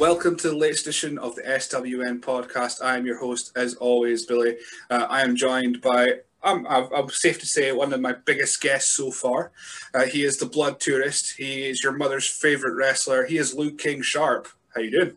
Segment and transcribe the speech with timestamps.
[0.00, 2.82] Welcome to the latest edition of the SWN podcast.
[2.82, 4.56] I am your host, as always, Billy.
[4.88, 8.62] Uh, I am joined by, I'm, I'm, I'm, safe to say, one of my biggest
[8.62, 9.52] guests so far.
[9.92, 11.34] Uh, he is the Blood Tourist.
[11.36, 13.26] He is your mother's favorite wrestler.
[13.26, 14.48] He is Lou King Sharp.
[14.74, 15.16] How you doing?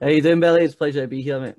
[0.00, 0.64] How you doing, Billy?
[0.64, 1.56] It's a pleasure to be here, mate.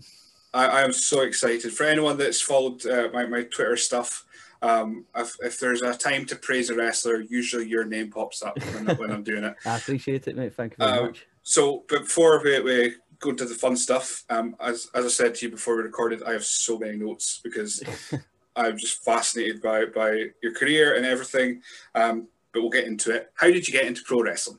[0.51, 1.71] I, I am so excited.
[1.71, 4.25] For anyone that's followed uh, my, my Twitter stuff,
[4.63, 8.57] um, if, if, there's a time to praise a wrestler, usually your name pops up
[8.73, 9.55] when, when I'm doing it.
[9.67, 10.55] I appreciate it, mate.
[10.55, 11.27] Thank you very um, much.
[11.47, 15.45] So before we, we go into the fun stuff, um, as, as I said to
[15.45, 17.83] you before we recorded, I have so many notes because
[18.55, 21.61] I'm just fascinated by, by your career and everything.
[21.93, 23.31] Um, but we'll get into it.
[23.35, 24.57] How did you get into pro wrestling?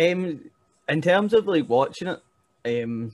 [0.00, 0.48] Um,
[0.88, 2.22] in terms of like watching it,
[2.64, 3.12] um,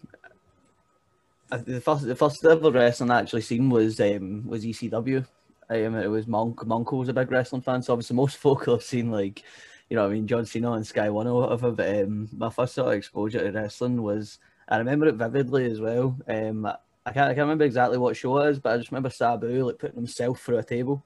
[1.48, 5.24] the first the first ever wrestling I actually seen was um was ECW.
[5.70, 6.56] Um, it was Monk.
[6.58, 9.44] Monko was a big wrestling fan, so obviously most folk have seen like
[9.88, 11.70] you know, I mean, John Cena and Sky One or whatever.
[11.70, 15.80] But um, my first sort of exposure to wrestling was, I remember it vividly as
[15.80, 16.16] well.
[16.28, 19.10] Um, I can't, I can't remember exactly what show it is, but I just remember
[19.10, 21.04] Sabu like putting himself through a table.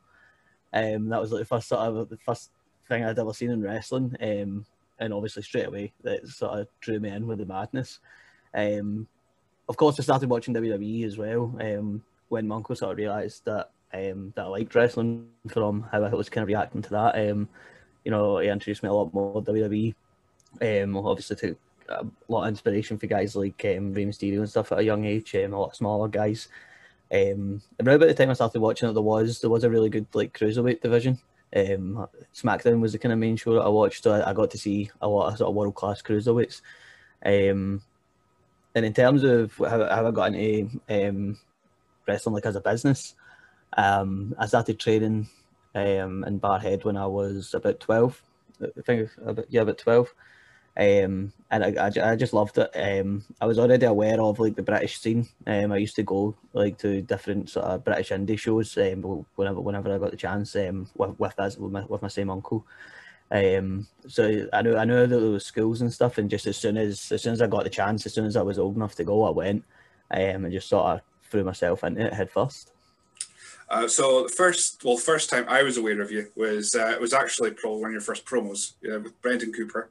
[0.72, 2.50] Um, that was like the first sort of the first
[2.88, 4.16] thing I'd ever seen in wrestling.
[4.20, 4.64] Um,
[4.98, 7.98] and obviously straight away that sort of drew me in with the madness.
[8.54, 9.08] Um,
[9.68, 11.56] of course, I started watching WWE as well.
[11.60, 16.10] Um, when Monko sort of realised that um, that I liked wrestling from how I
[16.10, 17.30] was kind of reacting to that.
[17.30, 17.48] Um,
[18.04, 19.94] you know, he introduced me a lot more WWE.
[20.60, 24.72] Um, obviously took a lot of inspiration for guys like um, Rey Mysterio and stuff
[24.72, 25.34] at a young age.
[25.34, 26.48] Um, a lot smaller guys.
[27.12, 29.90] Um, around about the time I started watching it, there was there was a really
[29.90, 31.18] good like cruiserweight division.
[31.54, 34.52] Um, SmackDown was the kind of main show that I watched, so I, I got
[34.52, 36.60] to see a lot of sort of world class cruiserweights.
[37.24, 37.82] Um,
[38.74, 41.38] and in terms of how, how I got into um,
[42.06, 43.16] wrestling like as a business,
[43.76, 45.28] um, I started training
[45.74, 48.22] um, in Barrhead when I was about 12.
[48.62, 50.14] I think, about, yeah, about 12.
[50.76, 52.70] Um, and I, I, I, just loved it.
[52.74, 55.28] Um, I was already aware of like the British scene.
[55.46, 59.60] Um, I used to go like to different sort of British indie shows um, whenever
[59.60, 62.64] whenever I got the chance um, with with, with, my, with my same uncle.
[63.32, 66.56] Um, so I knew I knew that there was schools and stuff, and just as
[66.56, 68.76] soon as as soon as I got the chance, as soon as I was old
[68.76, 69.64] enough to go, I went
[70.10, 72.72] um, and just sort of threw myself into it head first.
[73.70, 77.00] Uh, so the first, well, first time I was aware of you was uh, it
[77.00, 79.90] was actually probably one of your first promos yeah, with Brendan Cooper.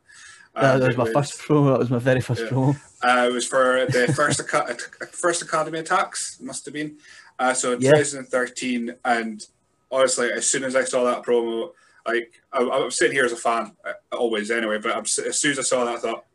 [0.53, 1.71] Uh, that was my was, first promo.
[1.71, 2.49] That was my very first yeah.
[2.49, 2.75] promo.
[3.01, 4.41] Uh, it was for the first
[5.15, 6.37] first Academy attacks.
[6.41, 6.97] Must have been.
[7.37, 7.91] Uh, so in yeah.
[7.91, 9.45] 2013, and
[9.89, 11.71] honestly, as soon as I saw that promo,
[12.05, 14.79] like I, was sitting here as a fan, uh, always anyway.
[14.79, 16.25] But I'm, as soon as I saw that, I thought,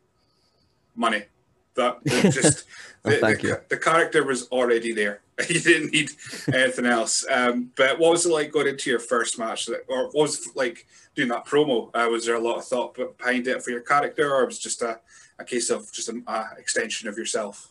[0.95, 1.25] money.
[1.75, 2.65] That just
[3.03, 5.21] oh, the, the, the, character was already there.
[5.49, 6.11] you didn't need
[6.53, 7.25] anything else.
[7.29, 9.69] Um, but what was it like going into your first match?
[9.87, 11.89] Or what was like doing that promo?
[11.93, 14.61] Uh, was there a lot of thought behind it for your character, or was it
[14.61, 14.99] just a,
[15.37, 16.23] a case of just an
[16.57, 17.69] extension of yourself?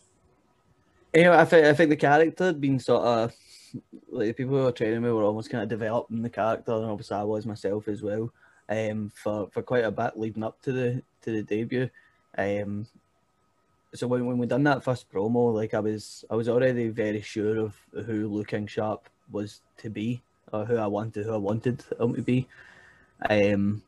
[1.13, 3.33] You know, I think I think the character had been sort of
[4.09, 6.85] like the people who were training me were almost kind of developing the character, and
[6.85, 8.31] obviously I was myself as well.
[8.67, 11.89] Um, for for quite a bit leading up to the to the debut.
[12.37, 12.87] Um,
[13.95, 17.21] so when, when we done that first promo, like I was I was already very
[17.21, 17.75] sure of
[18.05, 22.15] who Lou King Sharp was to be, or who I wanted who I wanted him
[22.15, 22.47] to be.
[23.29, 23.81] Um,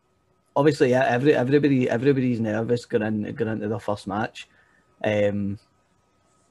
[0.55, 4.47] obviously, yeah, every everybody everybody's nervous going in going into the first match.
[5.03, 5.59] Um,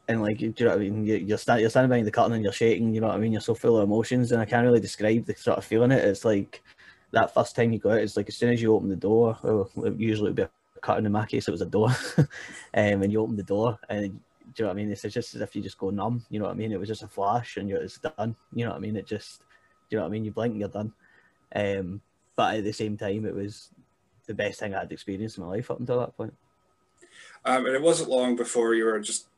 [0.09, 1.05] and like, do you know what I mean?
[1.05, 3.19] You, you're, stand, you're standing behind the curtain and you're shaking, you know what I
[3.19, 3.33] mean?
[3.33, 6.05] You're so full of emotions, and I can't really describe the sort of feeling it.
[6.05, 6.62] It's like
[7.11, 9.36] that first time you go out, it's like as soon as you open the door,
[9.42, 11.91] or usually it would be cutting in my case it was a door.
[12.75, 14.13] Um, and you open the door and do
[14.59, 14.93] you know what I mean?
[14.93, 16.73] It's just as if you just go numb you know what I mean?
[16.73, 18.97] It was just a flash and you're it's done you know what I mean?
[18.97, 19.45] It just do
[19.91, 20.25] you know what I mean?
[20.27, 20.93] You blink and you're done.
[21.55, 22.03] Um,
[22.34, 23.71] but at the same time it was
[24.27, 26.34] the best thing I had experienced in my life up until that point.
[27.45, 29.29] Um, and it wasn't long before you were just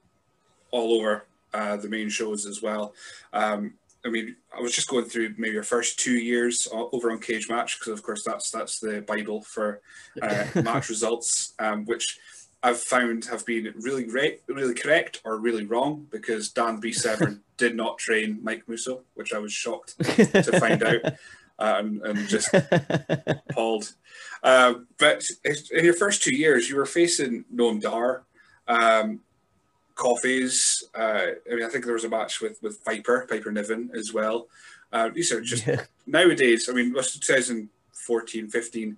[0.71, 2.95] all over uh, the main shows as well.
[3.33, 7.19] Um, I mean, I was just going through maybe your first two years over on
[7.19, 9.81] Cage Match because, of course, that's that's the bible for
[10.23, 12.19] uh, match results, um, which
[12.63, 17.43] I've found have been really great, really correct, or really wrong because Dan B Severn
[17.57, 21.15] did not train Mike Musso, which I was shocked to find out.
[21.61, 23.93] and, and just appalled.
[24.45, 25.25] Uh, but
[25.73, 28.25] in your first two years, you were facing Noam Dar,
[28.69, 29.21] um,
[29.99, 30.85] Coffeys.
[30.95, 34.15] Uh, I mean, I think there was a match with, with Viper, Piper Niven as
[34.15, 34.49] well.
[34.93, 35.83] Uh, these are just yeah.
[36.07, 38.97] nowadays, I mean, was 2014, 15,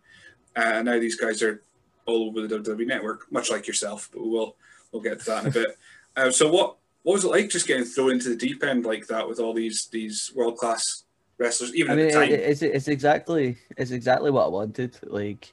[0.56, 1.62] uh, and now these guys are
[2.06, 4.54] all over the WWE network, much like yourself, but we'll,
[4.92, 5.76] we'll get to that in a bit.
[6.16, 9.06] Uh, so what, what was it like just getting thrown into the deep end like
[9.06, 11.04] that with all these these world class
[11.38, 11.72] wrestlers?
[11.74, 14.98] Even I mean, at the time, it's it's exactly it's exactly what I wanted.
[15.04, 15.52] Like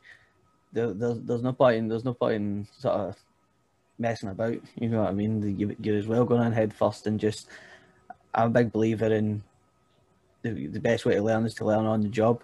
[0.73, 3.15] there, there's there's no point in there's no point in sort of
[3.99, 4.57] messing about.
[4.75, 5.57] You know what I mean?
[5.57, 7.47] You, you're as well going on head first and just.
[8.33, 9.41] I'm a big believer in
[10.43, 12.43] the, the best way to learn is to learn on the job.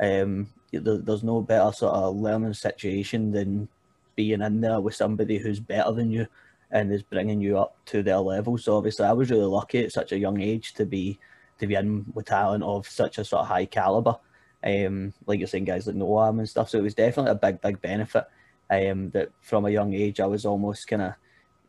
[0.00, 3.68] Um, there, there's no better sort of learning situation than
[4.14, 6.26] being in there with somebody who's better than you
[6.70, 8.58] and is bringing you up to their level.
[8.58, 11.18] So obviously, I was really lucky at such a young age to be
[11.58, 14.16] to be in with talent of such a sort of high caliber.
[14.64, 16.68] Um, like you're saying, guys like Noam and stuff.
[16.70, 18.24] So it was definitely a big, big benefit.
[18.68, 21.14] Um, that from a young age, I was almost kind of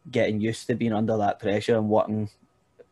[0.09, 2.29] getting used to being under that pressure and working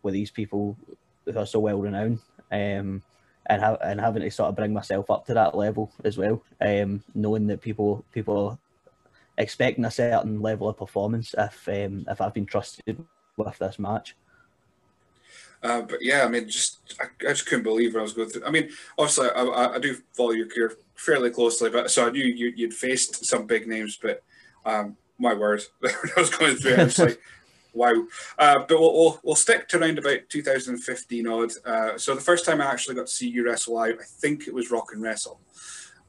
[0.03, 0.77] with these people
[1.25, 2.19] who are so well renowned.
[2.51, 3.01] Um,
[3.47, 6.43] and, ha- and having to sort of bring myself up to that level as well,
[6.61, 8.59] um, knowing that people people
[9.37, 13.03] expecting a certain level of performance if um, if I've been trusted
[13.37, 14.15] with this match.
[15.65, 18.29] Uh, but yeah, I mean, just I, I, just couldn't believe what I was going
[18.29, 18.45] through.
[18.45, 18.69] I mean,
[18.99, 22.73] obviously, I, I do follow your career fairly closely, but so I knew you, would
[22.73, 23.97] faced some big names.
[23.99, 24.21] But
[24.63, 27.19] um, my word, when I was going through it, I was like,
[27.73, 27.93] wow.
[28.37, 31.51] Uh, but we'll, we'll, we'll stick to around about 2015 odd.
[31.65, 34.47] Uh, so the first time I actually got to see you wrestle live, I think
[34.47, 35.39] it was Rock and Wrestle.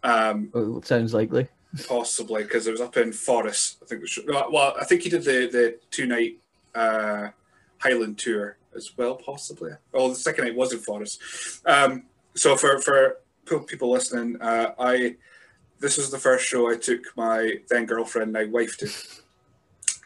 [0.02, 1.48] Um, well, sounds likely.
[1.88, 3.76] Possibly because it was up in Forres.
[3.82, 4.02] I think.
[4.02, 6.38] Was, well, I think he did the the two night
[6.74, 7.28] uh,
[7.78, 9.72] Highland tour as well, possibly.
[9.94, 11.18] Oh, the second night was in Forres.
[11.66, 13.18] Um, so for for
[13.66, 15.16] people listening, uh, I
[15.80, 18.88] this was the first show I took my then girlfriend, now wife, to.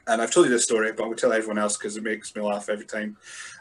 [0.06, 2.02] And I've told you this story, but I'm going to tell everyone else because it
[2.02, 3.16] makes me laugh every time.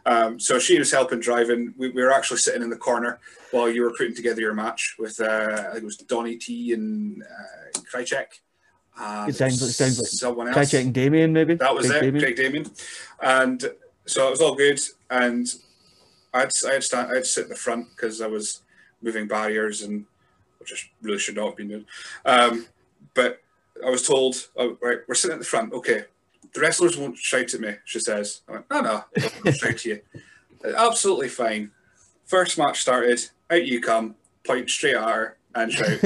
[0.05, 1.75] Um, so she was helping driving.
[1.77, 3.19] We, we, were actually sitting in the corner
[3.51, 6.73] while you were putting together your match with, uh, I think it was Donny T
[6.73, 8.39] and uh, Krychek.
[9.27, 10.57] it sounds like, sounds like someone else.
[10.57, 11.53] Krychek and Damien, maybe.
[11.55, 12.23] That was Craig it, Damien.
[12.23, 12.71] Craig Damien.
[13.21, 13.71] And
[14.09, 14.79] so it was all good.
[15.09, 15.47] And
[16.33, 18.61] I'd, I'd, stand, I'd sit in the front because I was
[19.01, 20.05] moving barriers and
[20.59, 21.85] which I really should not have been doing.
[22.25, 22.67] Um,
[23.13, 23.41] but
[23.85, 25.73] I was told, oh, right, we're sitting at the front.
[25.73, 26.03] Okay,
[26.53, 28.41] the wrestlers won't shout at me, she says.
[28.47, 29.03] I went, no, no,
[29.43, 30.01] they'll shout to you.
[30.75, 31.71] Absolutely fine.
[32.25, 34.15] First match started, out you come,
[34.45, 35.99] point straight at her and shout,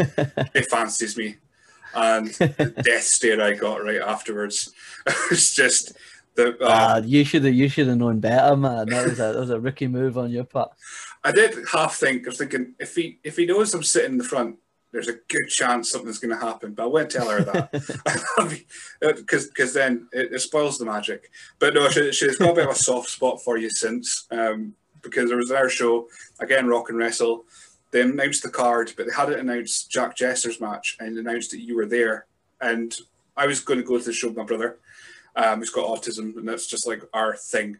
[0.53, 1.37] it fancies me.
[1.95, 4.73] And the death stare I got right afterwards.
[5.07, 5.93] it was just
[6.35, 6.57] the.
[6.63, 8.87] Uh, uh, you should have you should have known better, man.
[8.87, 10.71] That was a that was a rookie move on your part.
[11.23, 14.17] I did half think I was thinking if he if he knows I'm sitting in
[14.17, 14.57] the front,
[14.91, 16.73] there's a good chance something's going to happen.
[16.73, 17.71] But I won't tell her that
[19.17, 21.31] because because then it, it, spoils the magic.
[21.59, 24.75] But no, she, she's got a bit of a soft spot for you since um,
[25.01, 26.07] because there was our show
[26.39, 27.45] again, Rock and Wrestle.
[27.91, 31.75] They announced the card, but they hadn't announced Jack Jester's match and announced that you
[31.75, 32.25] were there.
[32.59, 32.95] And
[33.37, 34.79] I was going to go to the show with my brother,
[35.35, 37.79] um, who's got autism, and that's just like our thing.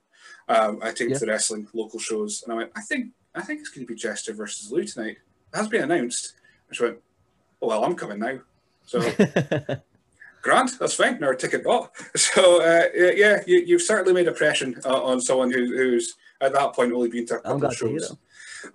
[0.50, 1.16] Um, I take yeah.
[1.16, 3.94] to the wrestling local shows, and I went, I think I think it's going to
[3.94, 5.18] be Jester versus Lou tonight.
[5.54, 6.34] It has been announced.
[6.72, 7.00] She went,
[7.62, 8.40] oh, well, I'm coming now.
[8.86, 9.00] So,
[10.42, 11.20] Grant, that's fine.
[11.20, 11.92] Now ticket bought.
[12.16, 16.54] So, uh, yeah, you, have certainly made a impression uh, on someone who, who's at
[16.54, 18.16] that point only been to a couple of shows.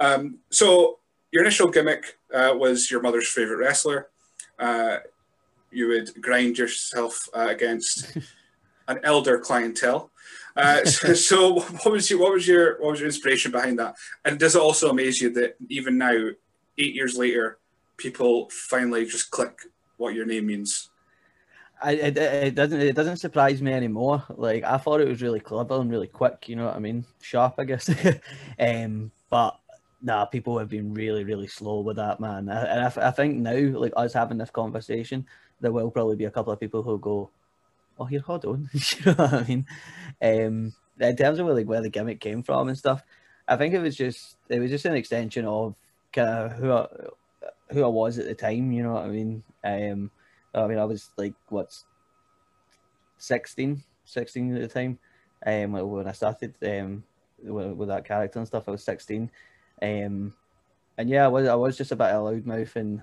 [0.01, 0.99] Um, so,
[1.31, 4.09] your initial gimmick uh, was your mother's favorite wrestler.
[4.59, 4.99] Uh,
[5.71, 8.17] you would grind yourself uh, against
[8.89, 10.11] an elder clientele.
[10.57, 13.95] Uh, so, so, what was your what was your what was your inspiration behind that?
[14.25, 16.31] And does it also amaze you that even now,
[16.79, 17.59] eight years later,
[17.97, 19.61] people finally just click
[19.99, 20.91] what your name means.
[21.81, 24.25] I, it, it doesn't it doesn't surprise me anymore.
[24.31, 26.49] Like I thought it was really clever and really quick.
[26.49, 27.05] You know what I mean?
[27.21, 27.89] Sharp, I guess.
[28.59, 29.59] um, but
[30.03, 32.49] nah, people have been really really slow with that, man.
[32.49, 35.27] And I, I think now, like us having this conversation,
[35.61, 37.31] there will probably be a couple of people who go,
[37.99, 39.67] "Oh, here, hold on." you know what I mean?
[40.23, 43.03] Um, in terms of where, like where the gimmick came from and stuff,
[43.47, 45.75] I think it was just it was just an extension of
[46.13, 46.69] kind of who
[47.71, 48.73] who I was at the time.
[48.73, 49.43] You know what I mean?
[49.65, 50.11] Um,
[50.55, 51.85] I mean, I was like what's
[53.19, 54.99] 16, 16 at the time.
[55.47, 57.05] Um, when I started um
[57.43, 59.31] with, with that character and stuff, I was sixteen.
[59.81, 60.35] Um,
[60.97, 63.03] and yeah, I was I was just a bit of a loudmouth and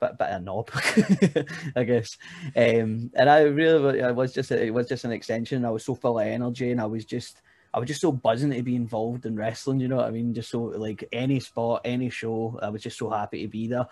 [0.00, 0.70] bit bit of a knob,
[1.76, 2.16] I guess.
[2.56, 5.64] Um, and I really I was just it was just an extension.
[5.64, 8.50] I was so full of energy, and I was just I was just so buzzing
[8.50, 9.80] to be involved in wrestling.
[9.80, 10.34] You know what I mean?
[10.34, 13.86] Just so like any spot, any show, I was just so happy to be there.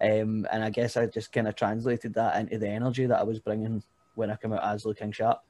[0.00, 3.24] Um, and I guess I just kind of translated that into the energy that I
[3.24, 3.82] was bringing
[4.14, 5.42] when I came out as King Sharp.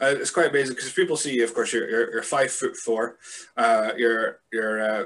[0.00, 2.76] Uh, it's quite amazing because people see you, of course, you're, you're, you're five foot
[2.76, 3.18] four.
[3.56, 5.04] Uh, you're you're uh,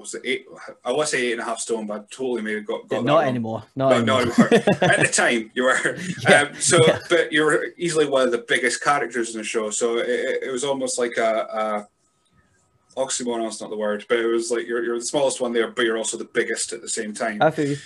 [0.00, 0.46] was it eight?
[0.84, 3.24] I was say eight and a half stone, but I totally maybe got, got not
[3.24, 3.64] anymore.
[3.76, 4.24] Not anymore.
[4.24, 4.32] No,
[4.80, 5.96] at the time you were.
[6.28, 6.42] yeah.
[6.42, 6.98] um, so, yeah.
[7.08, 9.70] but you were easily one of the biggest characters in the show.
[9.70, 11.86] So it, it was almost like a,
[12.96, 13.44] a oxymoron.
[13.44, 15.84] That's not the word, but it was like you're, you're the smallest one there, but
[15.84, 17.42] you're also the biggest at the same time.
[17.42, 17.76] I feel.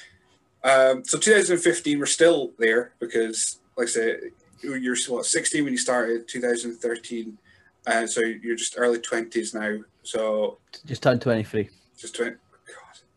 [0.62, 4.20] Um, so 2015, we're still there because, like I said,
[4.64, 7.38] you're what 16 when you started 2013
[7.86, 11.68] uh, so you're just early 20s now so just turned 23
[11.98, 12.36] just 20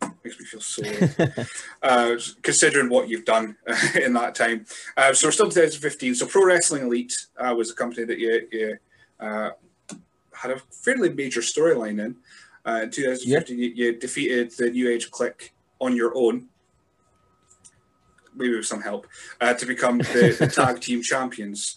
[0.00, 0.82] god makes me feel so
[1.82, 3.56] uh, considering what you've done
[4.02, 4.64] in that time
[4.96, 8.48] uh, so we're still 2015 so pro wrestling elite uh, was a company that you,
[8.52, 8.76] you
[9.20, 9.50] uh,
[10.32, 12.16] had a fairly major storyline in
[12.66, 16.48] uh, in 2015 you, you defeated the new age Click on your own
[18.38, 19.06] maybe with some help,
[19.40, 21.76] uh, to become the, the tag team champions.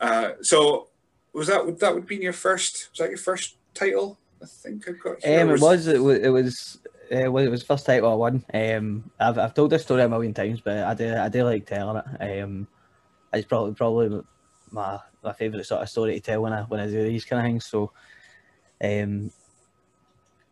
[0.00, 0.88] Uh, so
[1.32, 2.88] was that that would be your first?
[2.92, 4.18] Was that your first title?
[4.42, 5.22] I think I got.
[5.22, 5.86] Here, um, it was.
[5.86, 6.18] It was.
[6.18, 6.78] It was.
[7.12, 8.44] Uh, well, it was first title I won.
[8.54, 11.66] Um, I've, I've told this story a million times, but I do I do like
[11.66, 12.42] telling it.
[12.42, 12.68] Um,
[13.32, 14.22] it's probably probably
[14.70, 17.40] my my favorite sort of story to tell when I when I do these kind
[17.40, 17.66] of things.
[17.66, 17.92] So,
[18.82, 19.30] um,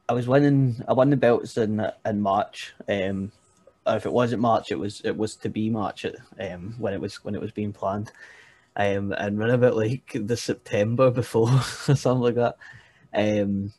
[0.09, 0.83] I was winning.
[0.89, 2.75] I won the belts in in March.
[2.89, 3.33] Um,
[3.87, 7.01] if it wasn't March, it was it was to be March at, um, when it
[7.01, 8.13] was when it was being planned.
[8.77, 11.51] Um, and run about like the September before
[11.89, 12.57] or something like that.
[13.15, 13.73] Um,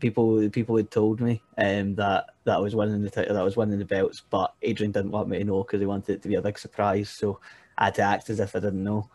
[0.00, 3.44] people people had told me um, that that I was winning the title, that I
[3.44, 6.22] was winning the belts, but Adrian didn't want me to know because he wanted it
[6.22, 7.10] to be a big surprise.
[7.10, 7.40] So
[7.78, 9.08] I had to act as if I didn't know.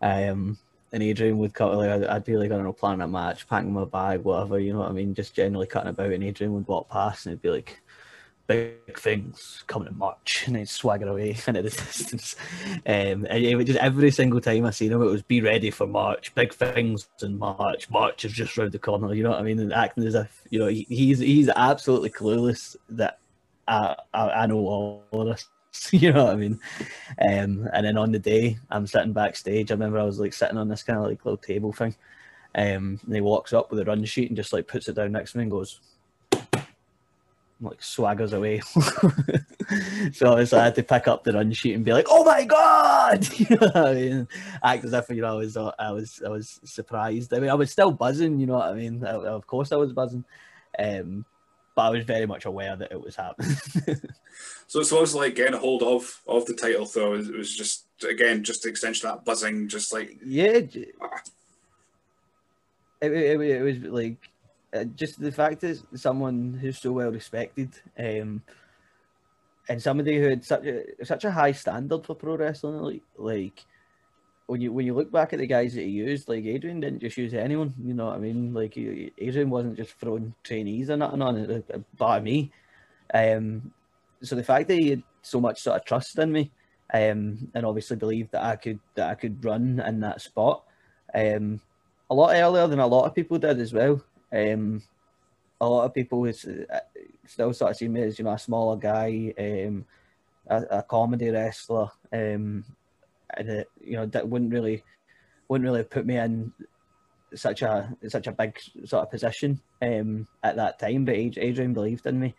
[0.00, 0.58] Um,
[0.92, 3.72] and Adrian would cut like I'd be like I don't know planning a match, packing
[3.72, 6.66] my bag, whatever, you know what I mean, just generally cutting about, and Adrian would
[6.66, 7.80] walk past and he'd be like,
[8.48, 12.34] big things coming in March, and he'd swagger away into the distance.
[12.86, 15.86] Um, and it just every single time I seen him, it was be ready for
[15.86, 17.88] March, big things in March.
[17.90, 19.14] March is just round the corner.
[19.14, 19.60] You know what I mean?
[19.60, 23.20] And acting as if you know he, he's he's absolutely clueless that
[23.68, 25.46] I, I, I know all of this.
[25.92, 26.58] you know what I mean?
[27.20, 29.70] Um, and then on the day, I'm sitting backstage.
[29.70, 31.94] I remember I was like sitting on this kind of like little table thing.
[32.54, 35.12] Um, and he walks up with a run sheet and just like puts it down
[35.12, 35.80] next to me and goes,
[37.60, 38.60] like swaggers away.
[40.12, 43.26] so I had to pick up the run sheet and be like, "Oh my god!"
[43.38, 44.28] you know I mean?
[44.62, 47.34] Act as if you know I was I was I was surprised.
[47.34, 48.38] I mean, I was still buzzing.
[48.38, 49.04] You know what I mean?
[49.04, 50.24] Of course, I was buzzing,
[50.78, 51.24] um,
[51.74, 53.56] but I was very much aware that it was happening.
[54.66, 57.14] so, so it was like getting a hold of of the title, though.
[57.14, 60.60] It was just again just the extension of that buzzing, just like yeah.
[61.02, 61.22] Ah.
[63.00, 64.16] It, it, it was like
[64.72, 68.42] uh, just the fact is someone who's so well respected, um,
[69.68, 73.64] and somebody who had such a such a high standard for pro wrestling, like like
[74.46, 77.00] when you when you look back at the guys that he used, like Adrian didn't
[77.00, 78.54] just use anyone, you know what I mean?
[78.54, 82.50] Like Adrian wasn't just throwing trainees or nothing on it, uh, by me.
[83.12, 83.72] Um,
[84.22, 86.50] so the fact that he had so much sort of trust in me,
[86.92, 90.64] um, and obviously believed that I could that I could run in that spot,
[91.14, 91.60] um,
[92.10, 94.02] a lot earlier than a lot of people did as well.
[94.32, 94.82] Um,
[95.60, 96.78] a lot of people is, uh,
[97.26, 99.84] still sort of see me as you know a smaller guy, um,
[100.46, 102.64] a, a, comedy wrestler, um,
[103.36, 104.84] and it, you know that wouldn't really
[105.48, 106.52] wouldn't really put me in
[107.34, 111.04] such a such a big sort of position um, at that time.
[111.04, 112.34] But Adrian believed in me,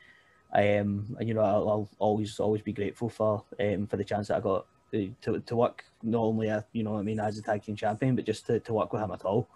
[0.54, 4.30] um, and you know I'll, I'll, always always be grateful for um, for the chance
[4.30, 7.42] that I got to, to work not only uh, you know I mean as a
[7.42, 9.48] tag team champion, but just to, to work with him at all.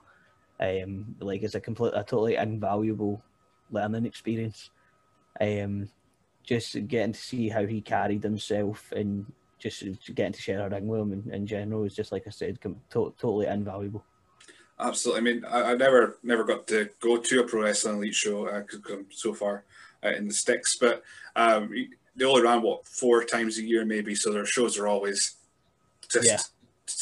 [0.59, 3.23] Um, like it's a complete, a totally invaluable
[3.71, 4.69] learning experience.
[5.41, 5.89] Um,
[6.43, 9.25] just getting to see how he carried himself and
[9.59, 9.83] just
[10.13, 12.61] getting to share a ring with him in, in general is just like I said,
[12.61, 14.03] com- to- totally invaluable.
[14.79, 15.19] Absolutely.
[15.19, 18.45] I mean, I, I, never never got to go to a pro wrestling elite show
[18.45, 19.63] because uh, I'm so far
[20.03, 21.03] uh, in the sticks, but
[21.35, 21.73] um,
[22.15, 25.35] they only ran what four times a year maybe, so their shows are always
[26.11, 26.39] just yeah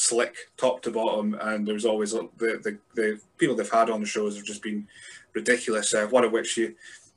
[0.00, 4.06] slick top to bottom, and there's always the the, the people they've had on the
[4.06, 4.86] shows have just been
[5.34, 5.94] ridiculous.
[5.94, 6.74] Uh, one of which you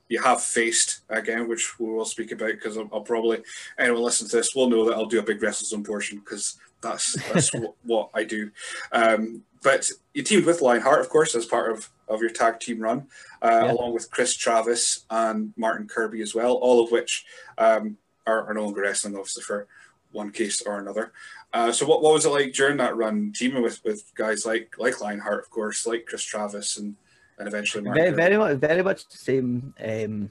[0.08, 3.42] you have faced again, which we will speak about because I'll, I'll, probably
[3.80, 7.14] anyone listen to this will know that I'll do a big WrestleZone portion because that's
[7.32, 8.52] that's what, what, I do.
[8.92, 12.80] Um, but you teamed with Lionheart, of course, as part of of your tag team
[12.80, 13.08] run,
[13.42, 13.72] uh, yeah.
[13.72, 17.26] along with Chris Travis and Martin Kirby as well, all of which
[17.58, 19.68] um, are, are no longer wrestling, obviously for
[20.12, 21.12] one case or another.
[21.56, 24.76] Uh, so what, what was it like during that run, teaming with, with guys like
[24.78, 26.98] like Lionheart, of course, like Chris Travis, and
[27.40, 30.30] and eventually Mark very very much very much the same um,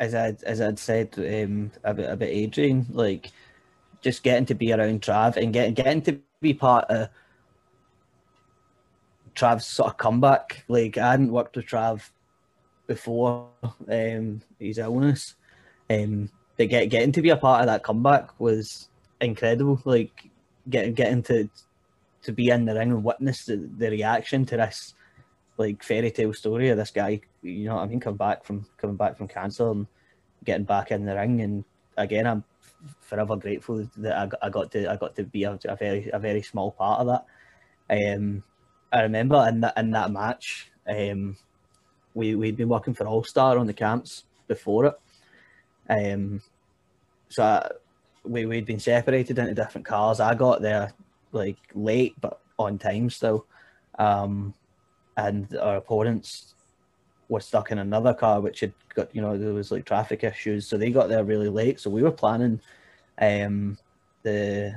[0.00, 3.32] as I as I'd said um, about about Adrian, like
[4.00, 7.10] just getting to be around Trav and getting getting to be part of
[9.34, 10.64] Trav's sort of comeback.
[10.68, 12.08] Like I hadn't worked with Trav
[12.86, 13.50] before
[13.90, 15.34] um, his illness.
[15.90, 18.88] Um, but get, getting to be a part of that comeback was
[19.28, 19.80] incredible.
[19.84, 20.30] Like
[20.68, 21.48] getting getting to
[22.22, 24.94] to be in the ring and witness the, the reaction to this
[25.56, 27.20] like fairy tale story of this guy.
[27.42, 28.00] You know what I mean?
[28.00, 29.86] Coming back from coming back from cancer and
[30.44, 31.40] getting back in the ring.
[31.40, 31.64] And
[31.96, 32.44] again, I'm
[33.00, 36.18] forever grateful that I, I got to I got to be a, a very a
[36.18, 37.24] very small part of that.
[37.90, 38.42] Um,
[38.92, 41.36] I remember in that in that match, um,
[42.14, 44.94] we we'd been working for All Star on the camps before it.
[45.88, 46.40] Um,
[47.28, 47.68] so
[48.24, 50.20] we we'd been separated into different cars.
[50.20, 50.92] I got there
[51.32, 53.46] like late but on time still,
[53.98, 54.54] um,
[55.16, 56.54] and our opponents
[57.28, 60.66] were stuck in another car which had got you know there was like traffic issues,
[60.66, 61.80] so they got there really late.
[61.80, 62.60] So we were planning
[63.18, 63.78] um,
[64.22, 64.74] the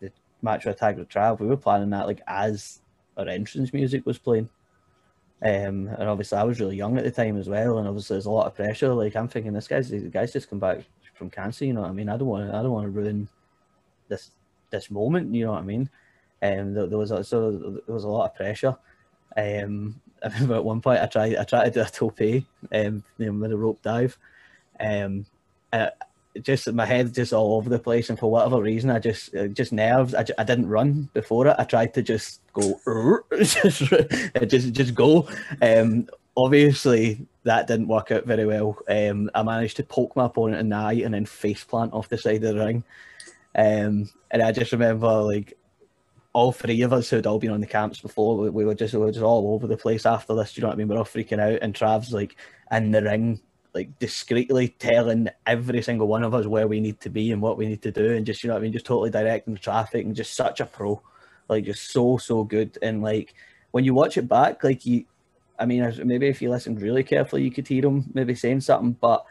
[0.00, 0.12] the
[0.42, 1.40] match with Tiger Trav.
[1.40, 2.80] We were planning that like as
[3.16, 4.48] our entrance music was playing.
[5.42, 8.26] Um, and obviously I was really young at the time as well, and obviously there's
[8.26, 8.94] a lot of pressure.
[8.94, 11.64] Like I'm thinking, this guy's the guy's just come back from cancer.
[11.64, 12.08] You know what I mean?
[12.08, 13.28] I don't want I don't want to ruin
[14.08, 14.30] this
[14.70, 15.34] this moment.
[15.34, 15.90] You know what I mean?
[16.42, 18.76] Um, there, there was a, so there was a lot of pressure.
[19.36, 22.20] Um, I remember at one point I tried I tried to do a tope,
[22.72, 24.18] um, you know, with a rope dive,
[24.80, 25.26] um,
[25.72, 25.88] uh,
[26.42, 29.48] just my head just all over the place, and for whatever reason, I just uh,
[29.48, 30.14] just nerves.
[30.14, 31.56] I, I didn't run before it.
[31.58, 32.78] I tried to just go,
[33.32, 33.78] just
[34.48, 35.28] just just go.
[35.62, 38.76] Um, obviously that didn't work out very well.
[38.88, 42.08] Um, I managed to poke my opponent in the eye and then face plant off
[42.08, 42.84] the side of the ring.
[43.54, 45.56] Um, and I just remember like
[46.32, 48.92] all three of us who'd all been on the camps before, we, we were just
[48.92, 50.56] we were just all over the place after this.
[50.56, 50.88] You know what I mean?
[50.88, 52.36] We're all freaking out, and Trav's like
[52.70, 53.40] in the ring
[53.74, 57.58] like discreetly telling every single one of us where we need to be and what
[57.58, 59.60] we need to do, and just you know what I mean, just totally directing the
[59.60, 61.00] traffic and just such a pro,
[61.48, 62.76] like just so so good.
[62.82, 63.34] And like
[63.70, 65.04] when you watch it back, like you,
[65.58, 68.96] I mean, maybe if you listened really carefully, you could hear him maybe saying something,
[69.00, 69.24] but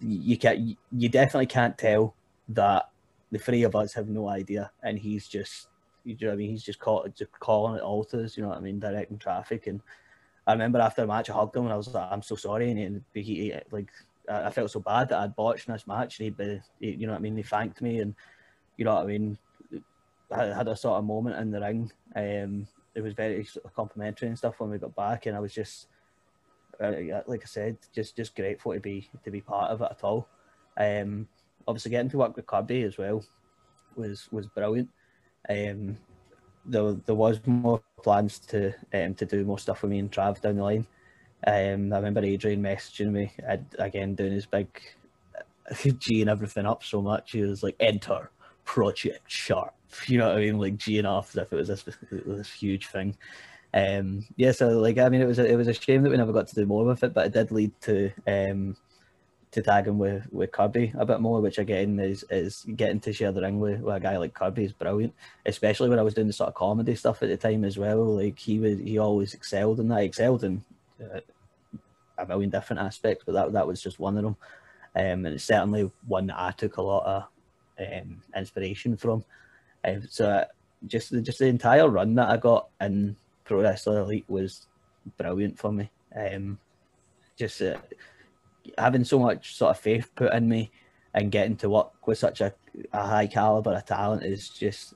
[0.00, 2.14] you can't, you definitely can't tell
[2.50, 2.88] that
[3.30, 5.68] the three of us have no idea, and he's just,
[6.04, 8.58] you know what I mean, he's just caught just calling it alters, you know what
[8.58, 9.80] I mean, directing traffic and
[10.48, 12.70] I remember after the match, I hugged him and I was like, "I'm so sorry,"
[12.70, 13.90] and he, he like
[14.30, 16.18] I felt so bad that I'd botched this match.
[16.18, 17.36] And he, he, you know what I mean?
[17.36, 18.14] He thanked me, and
[18.78, 19.38] you know what I mean.
[20.30, 21.92] I had a sort of moment in the ring.
[22.16, 22.66] Um,
[22.98, 25.54] it was very sort of complimentary and stuff when we got back, and I was
[25.54, 25.86] just,
[26.82, 26.90] uh,
[27.28, 30.28] like I said, just just grateful to be to be part of it at all.
[30.76, 31.28] Um,
[31.68, 33.24] obviously, getting to work with Kirby as well
[33.94, 34.88] was was brilliant.
[35.48, 35.96] Um,
[36.66, 40.40] there, there was more plans to um, to do more stuff with me and Trav
[40.40, 40.86] down the line.
[41.46, 43.32] Um, I remember Adrian messaging me
[43.78, 44.68] again doing his big
[46.00, 47.30] G and everything up so much.
[47.30, 48.30] He was like, "Enter
[48.64, 50.58] Project Sharp." You know what I mean?
[50.58, 53.16] Like G and off as if it was this, this huge thing.
[53.74, 56.16] Um, yeah, so like I mean, it was a, it was a shame that we
[56.16, 58.76] never got to do more with it, but it did lead to um,
[59.50, 63.12] to tag him with, with Kirby a bit more, which again is is getting to
[63.12, 65.14] share the ring with, with a guy like Kirby is brilliant.
[65.46, 68.04] Especially when I was doing the sort of comedy stuff at the time as well.
[68.04, 70.02] Like he was, he always excelled in that.
[70.02, 70.64] excelled in
[71.02, 71.20] uh,
[72.18, 74.36] a million different aspects, but that that was just one of them.
[74.96, 77.24] Um, and it's certainly one that I took a lot of
[77.78, 79.24] um, inspiration from.
[79.84, 80.44] Um, so
[80.86, 84.66] just just the entire run that I got in Pro Wrestling Elite was
[85.16, 85.90] brilliant for me.
[86.14, 86.58] Um,
[87.36, 87.78] just uh,
[88.76, 90.70] having so much sort of faith put in me
[91.14, 92.52] and getting to work with such a,
[92.92, 94.94] a high caliber of talent is just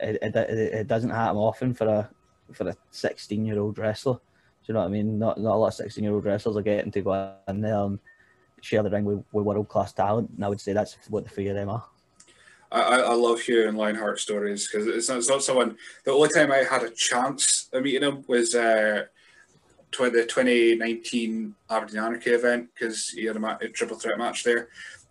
[0.00, 2.10] it, it, it doesn't happen often for a
[2.52, 4.14] for a 16 year old wrestler.
[4.14, 4.20] Do
[4.66, 5.18] you know what I mean?
[5.18, 7.82] Not not a lot of 16 year old wrestlers are getting to go in there
[7.82, 7.98] and
[8.60, 10.30] share the ring with, with world class talent.
[10.30, 11.84] And I would say that's what the three of them are.
[12.72, 15.76] I, I love hearing Lionheart stories because it's not, it's not someone.
[16.04, 19.04] The only time I had a chance of meeting him was uh,
[19.90, 24.68] the 2019 Aberdeen Anarchy event because he had a, ma- a, triple threat match there,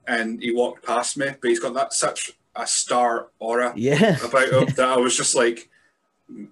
[0.07, 4.17] and he walked past me, but he's got that such a star aura yeah.
[4.25, 5.69] about him that I was just like,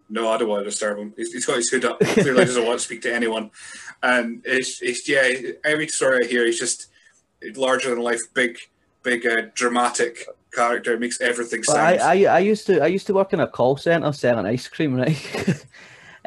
[0.10, 1.14] no, I don't want to disturb him.
[1.18, 2.04] he's, he's got his hood up.
[2.04, 3.50] He clearly doesn't want to speak to anyone,
[4.04, 5.54] and it's, it's yeah.
[5.64, 6.88] Every story I hear, he's just
[7.56, 8.58] larger than life, big,
[9.04, 10.94] big, uh, dramatic character.
[10.94, 11.80] It makes everything sound.
[11.80, 14.68] I, I, I used to I used to work in a call center selling ice
[14.68, 15.66] cream, right?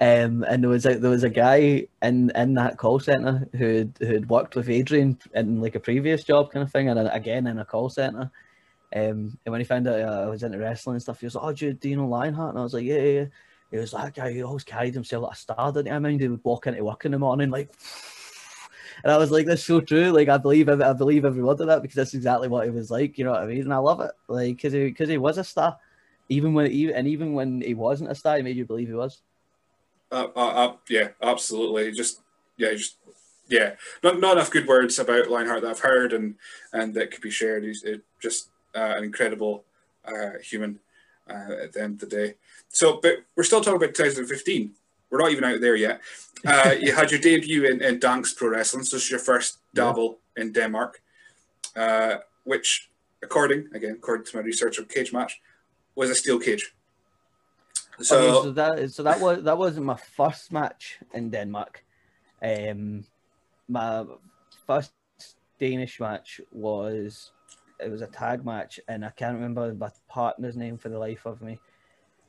[0.01, 3.89] Um, and there was a there was a guy in in that call center who
[4.01, 7.59] who'd worked with Adrian in like a previous job kind of thing, and again in
[7.59, 8.31] a call center.
[8.97, 11.35] Um, and when he found out uh, I was into wrestling and stuff, he was
[11.35, 13.27] like, "Oh, do you, do you know Lionheart?" And I was like, "Yeah, yeah." yeah.
[13.71, 15.93] He was like, "Guy, he always carried himself like a star, didn't he?
[15.93, 17.71] I mean, he would walk into work in the morning like."
[19.05, 21.67] And I was like, "That's so true." Like, I believe, I believe every word of
[21.67, 23.19] that because that's exactly what he was like.
[23.19, 23.63] You know what I mean?
[23.63, 25.79] And I love it, like, because he, because he was a star,
[26.29, 28.95] even when, even and even when he wasn't a star, he made you believe he
[28.95, 29.23] was.
[30.11, 31.91] Uh, uh, uh, yeah, absolutely.
[31.93, 32.21] Just
[32.57, 32.97] yeah, just
[33.49, 36.35] yeah, not not enough good words about Lionheart that I've heard and
[36.73, 37.65] and that could be shared.
[37.65, 37.85] He's
[38.21, 39.65] just uh, an incredible
[40.05, 40.81] uh, human
[41.29, 42.35] uh, at the end of the day.
[42.69, 44.73] So, but we're still talking about 2015.
[45.13, 46.01] We're not even out there yet.
[46.45, 49.59] Uh, you had your debut in, in Dansk Pro Wrestling, so this is your first
[49.75, 50.43] double yeah.
[50.43, 51.03] in Denmark,
[51.77, 52.91] uh, which,
[53.23, 55.41] according again according to my research of cage match,
[55.95, 56.75] was a steel cage.
[58.01, 61.85] So, okay, so that so that was that wasn't my first match in Denmark.
[62.43, 63.05] Um,
[63.69, 64.05] my
[64.67, 64.93] first
[65.61, 67.33] Danish match was
[67.79, 71.27] it was a tag match, and I can't remember my partner's name for the life
[71.27, 71.61] of me.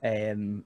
[0.04, 0.66] Um,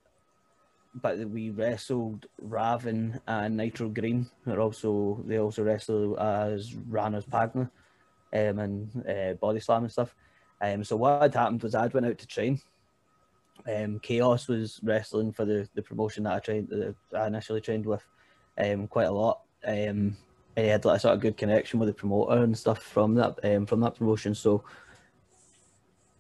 [1.01, 4.29] but we wrestled Raven and Nitro Green.
[4.45, 7.71] Who also they also wrestled as Ranners partner,
[8.33, 10.13] um, and uh, body slam and stuff.
[10.61, 12.59] Um, so what had happened was I'd went out to train.
[13.67, 17.85] Um, Chaos was wrestling for the, the promotion that I trained, uh, I initially trained
[17.85, 18.03] with,
[18.57, 19.41] um, quite a lot.
[19.65, 20.15] Um,
[20.55, 23.13] and he had like a sort of good connection with the promoter and stuff from
[23.15, 24.33] that um, from that promotion.
[24.33, 24.63] So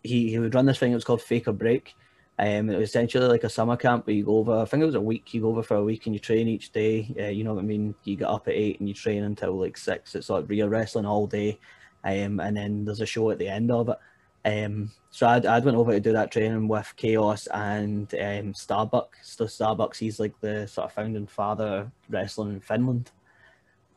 [0.03, 0.91] he, he would run this thing.
[0.91, 1.95] It was called Fake or Break.
[2.39, 4.59] Um, it was essentially like a summer camp where you go over.
[4.59, 5.33] I think it was a week.
[5.33, 7.13] You go over for a week and you train each day.
[7.19, 7.95] Uh, you know what I mean?
[8.03, 10.13] You get up at eight and you train until like six.
[10.13, 11.59] It's like real wrestling all day,
[12.03, 13.97] um, and then there's a show at the end of it.
[14.45, 18.53] Um, so I'd, I'd went over to do that training with Chaos and um.
[18.53, 23.09] So Starbucks, he's like the sort of founding father of wrestling in Finland.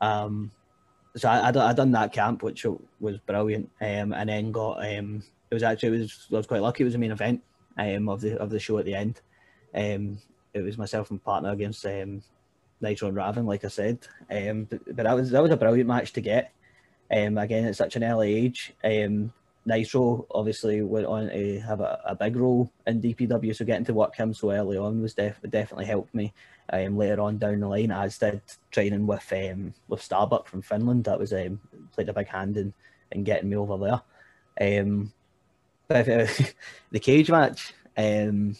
[0.01, 0.49] Um,
[1.15, 2.65] so I, I, I done that camp, which
[2.99, 3.69] was brilliant.
[3.81, 6.81] Um, and then got um, it was actually it was I was quite lucky.
[6.81, 7.43] It was a main event
[7.77, 9.21] um of the of the show at the end.
[9.73, 10.17] Um,
[10.53, 12.21] it was myself and partner against um,
[12.81, 13.99] Nitro and Raven, like I said.
[14.29, 16.53] Um, but, but that was that was a brilliant match to get.
[17.11, 18.73] Um, again, at such an early age.
[18.83, 19.33] Um,
[19.65, 23.93] Nitro obviously went on to have a, a big role in DPW, so getting to
[23.93, 26.33] work him so early on was def- definitely helped me
[26.73, 31.03] um, later on down the line, as did training with um, with Starbuck from Finland.
[31.03, 31.59] That was um,
[31.93, 32.73] played a big hand in,
[33.11, 33.77] in getting me over
[34.57, 34.81] there.
[34.81, 35.13] Um,
[36.91, 38.55] the cage match, um,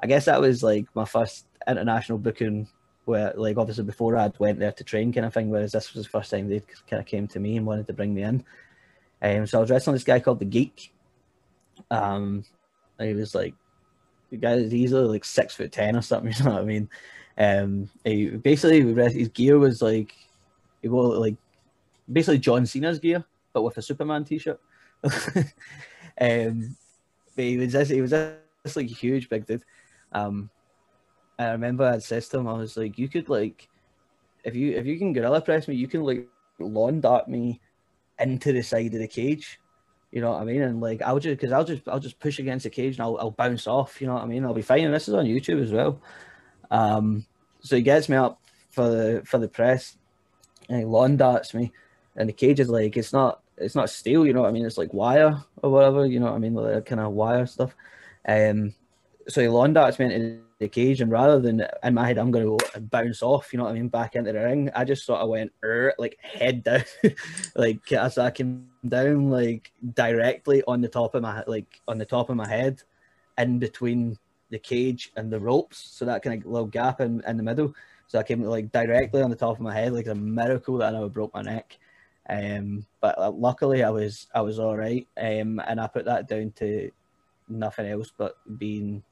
[0.00, 2.68] I guess that was like my first international booking.
[3.04, 6.04] Where like obviously before I'd went there to train kind of thing, whereas this was
[6.04, 6.60] the first time they
[6.90, 8.44] kind of came to me and wanted to bring me in.
[9.22, 10.92] Um, so I was wrestling this guy called the Geek.
[11.88, 12.44] Um,
[12.98, 13.54] he was like
[14.30, 16.32] the guy is easily like six foot ten or something.
[16.38, 16.88] You know what I mean?
[17.38, 18.80] Um, he basically
[19.12, 20.12] his gear was like
[20.82, 21.36] he wore like
[22.10, 24.60] basically John Cena's gear, but with a Superman t-shirt.
[26.20, 26.76] um,
[27.34, 29.62] but he was just, he was just like huge big dude.
[30.12, 30.50] Um,
[31.38, 33.68] I remember I said to him, I was like, you could like,
[34.44, 37.60] if you if you can gorilla press me, you can like lawn dart me
[38.18, 39.58] into the side of the cage
[40.16, 40.62] you know what I mean?
[40.62, 43.18] And like I'll just because I'll just I'll just push against the cage and I'll,
[43.18, 44.00] I'll bounce off.
[44.00, 44.44] You know what I mean?
[44.46, 44.84] I'll be fine.
[44.84, 46.00] And this is on YouTube as well.
[46.70, 47.26] Um,
[47.60, 49.98] so he gets me up for the for the press,
[50.70, 51.72] and he lawn darts me,
[52.16, 54.26] and the cage is like it's not it's not steel.
[54.26, 54.66] You know what I mean?
[54.66, 56.06] It's like wire or whatever.
[56.06, 56.54] You know what I mean?
[56.54, 57.74] Like kind of wire stuff.
[58.28, 58.74] Um,
[59.28, 62.30] so he lawn darts me into the cage, and rather than in my head, I'm
[62.30, 64.70] going to bounce off, you know what I mean, back into the ring.
[64.74, 65.52] I just sort of went
[65.98, 66.84] like head down,
[67.56, 72.06] like as I came down, like directly on the top of my like on the
[72.06, 72.82] top of my head,
[73.36, 74.18] in between
[74.50, 77.74] the cage and the ropes, so that kind of little gap in, in the middle.
[78.08, 80.88] So I came like directly on the top of my head, like a miracle that
[80.88, 81.76] I never broke my neck.
[82.28, 86.28] Um, but uh, luckily I was I was all right, um, and I put that
[86.28, 86.90] down to
[87.48, 89.02] nothing else but being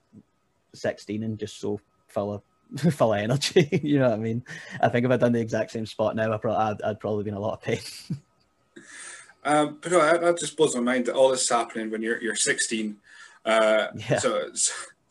[0.75, 2.43] 16 and just so full of
[2.95, 3.69] full of energy.
[3.83, 4.43] you know what I mean?
[4.81, 7.25] I think if I'd done the exact same spot now, I probably, I'd, I'd probably
[7.25, 7.81] be in a lot of pain.
[9.45, 12.03] um, but no, that, that, just blows my mind that all this is happening when
[12.03, 12.97] you're you're 16.
[13.45, 14.19] Uh, yeah.
[14.19, 14.51] So,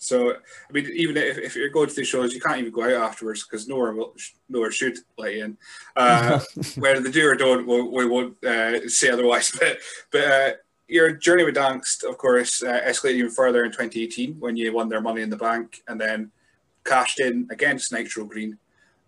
[0.04, 2.84] so I mean, even if, if you're going to the shows, you can't even go
[2.84, 4.14] out afterwards because nowhere will,
[4.50, 5.58] nowhere should let you in.
[5.96, 6.42] Uh,
[6.76, 9.52] whether they do or don't, we, we won't uh, say otherwise.
[9.60, 9.78] But
[10.12, 10.52] but uh,
[10.88, 14.90] your journey with Dansk, of course, uh, escalated even further in 2018 when you won
[14.90, 16.32] their Money in the Bank and then
[16.84, 18.58] cashed in against Nitro Green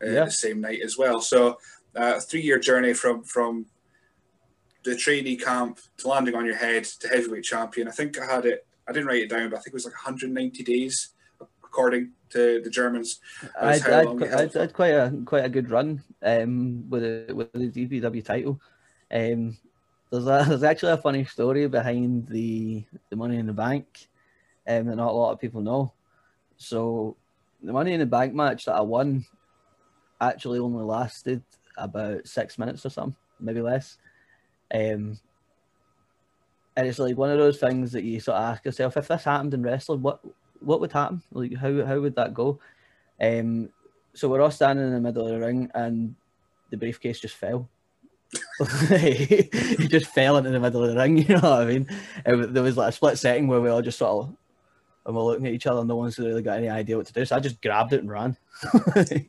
[0.01, 0.25] uh, yeah.
[0.25, 1.19] the same night as well.
[1.19, 1.57] So,
[1.93, 3.65] uh, three year journey from from
[4.85, 7.87] the trainee camp to landing on your head to heavyweight champion.
[7.89, 8.65] I think I had it.
[8.87, 11.09] I didn't write it down, but I think it was like 190 days,
[11.63, 13.19] according to the Germans.
[13.59, 18.59] I had quite a quite a good run um, with the with the DPW title.
[19.11, 19.57] Um,
[20.11, 24.07] there's a, there's actually a funny story behind the the Money in the Bank,
[24.67, 25.93] um, that not a lot of people know.
[26.57, 27.17] So,
[27.61, 29.25] the Money in the Bank match that I won
[30.21, 31.43] actually only lasted
[31.77, 33.97] about six minutes or something, maybe less.
[34.73, 35.19] Um,
[36.75, 39.23] and it's like one of those things that you sort of ask yourself: if this
[39.23, 40.19] happened in wrestling, what
[40.59, 41.21] what would happen?
[41.31, 42.59] Like how how would that go?
[43.21, 43.69] Um,
[44.13, 46.15] so we're all standing in the middle of the ring, and
[46.69, 47.69] the briefcase just fell.
[48.89, 51.17] he just fell into the middle of the ring.
[51.27, 51.87] You know what I mean?
[52.25, 54.35] There was like a split second where we all just sort of
[55.05, 55.79] and we're looking at each other.
[55.79, 57.25] and No one's really got any idea what to do.
[57.25, 58.35] So I just grabbed it and ran.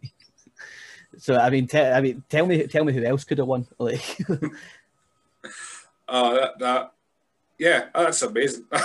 [1.19, 3.67] so I mean, te- I mean, tell me, tell me who else could have won?
[3.79, 4.19] Like,
[6.09, 6.93] uh, that, that
[7.59, 8.65] yeah, that's amazing.
[8.73, 8.79] yeah,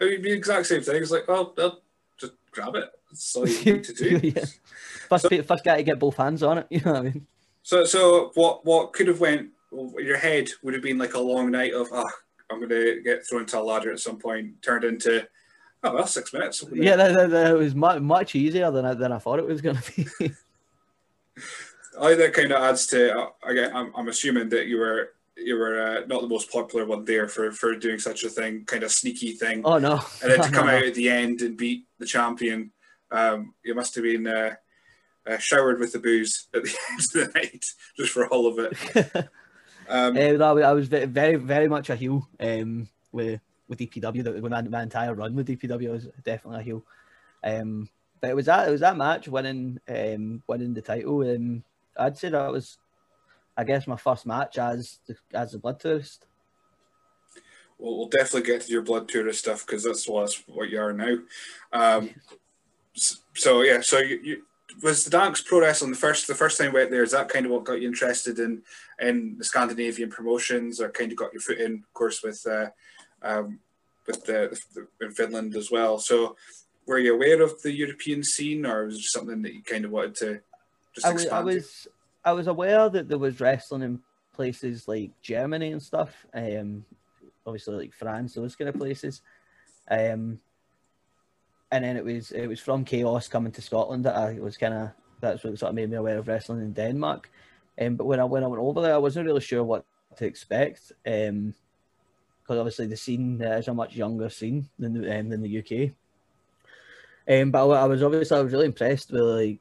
[0.00, 1.02] I mean, the exact same thing.
[1.02, 1.80] It's like, well, they'll
[2.18, 2.90] just grab it.
[3.10, 4.20] That's all you need to do.
[4.34, 4.44] yeah.
[5.08, 6.66] First, so, first guy to get both hands on it.
[6.70, 7.26] You know what I mean?
[7.62, 9.50] So, so what what could have went?
[9.72, 12.10] Your head would have been like a long night of, oh,
[12.50, 14.62] I'm going to get thrown to a ladder at some point.
[14.62, 15.26] Turned into,
[15.84, 16.64] oh well, six minutes.
[16.72, 19.60] Yeah, that, that, that was much much easier than I, than I thought it was
[19.60, 20.32] going to be.
[22.00, 23.18] I think that kind of adds to.
[23.18, 26.84] Uh, again, I'm, I'm assuming that you were you were uh, not the most popular
[26.84, 29.62] one there for for doing such a thing, kind of sneaky thing.
[29.64, 30.00] Oh no!
[30.22, 32.72] And then to come out at the end and beat the champion,
[33.10, 34.54] um, you must have been uh,
[35.26, 37.64] uh, showered with the booze at the end of the night
[37.96, 39.28] just for all of it.
[39.88, 44.40] um, I was very very much a heel um, with with DPW.
[44.40, 46.84] With my, my entire run with DPW, I was definitely a heel.
[47.42, 47.88] Um,
[48.20, 51.62] but it was that it was that match winning um, winning the title, and
[51.96, 52.78] I'd say that was
[53.60, 56.26] I guess my first match as the, as a blood tourist.
[57.78, 60.80] Well, we'll definitely get to your blood tourist stuff because that's what, that's what you
[60.80, 61.18] are now.
[61.70, 62.10] Um,
[62.94, 64.42] so yeah, so you, you,
[64.82, 67.02] was the Dansk Pro Wrestling the first the first time you went there?
[67.02, 68.62] Is that kind of what got you interested in
[68.98, 72.68] in the Scandinavian promotions, or kind of got your foot in, of course, with uh,
[73.22, 73.58] um,
[74.06, 75.98] with the, the, in Finland as well?
[75.98, 76.36] So
[76.86, 79.90] were you aware of the European scene, or was it something that you kind of
[79.90, 80.40] wanted to
[80.94, 81.88] just I was, I was
[82.24, 84.00] I was aware that there was wrestling in
[84.34, 86.26] places like Germany and stuff.
[86.34, 86.84] Um,
[87.46, 89.22] obviously like France, those kind of places.
[89.90, 90.40] Um,
[91.72, 94.74] and then it was it was from Chaos coming to Scotland that I was kind
[94.74, 97.30] of that's what sort of made me aware of wrestling in Denmark.
[97.80, 99.84] Um, but when I when I went over there, I wasn't really sure what
[100.16, 100.92] to expect.
[101.06, 101.54] Um,
[102.42, 105.58] because obviously the scene uh, is a much younger scene than the um, than the
[105.58, 105.92] UK.
[107.28, 109.60] Um, but I, I was obviously I was really impressed with like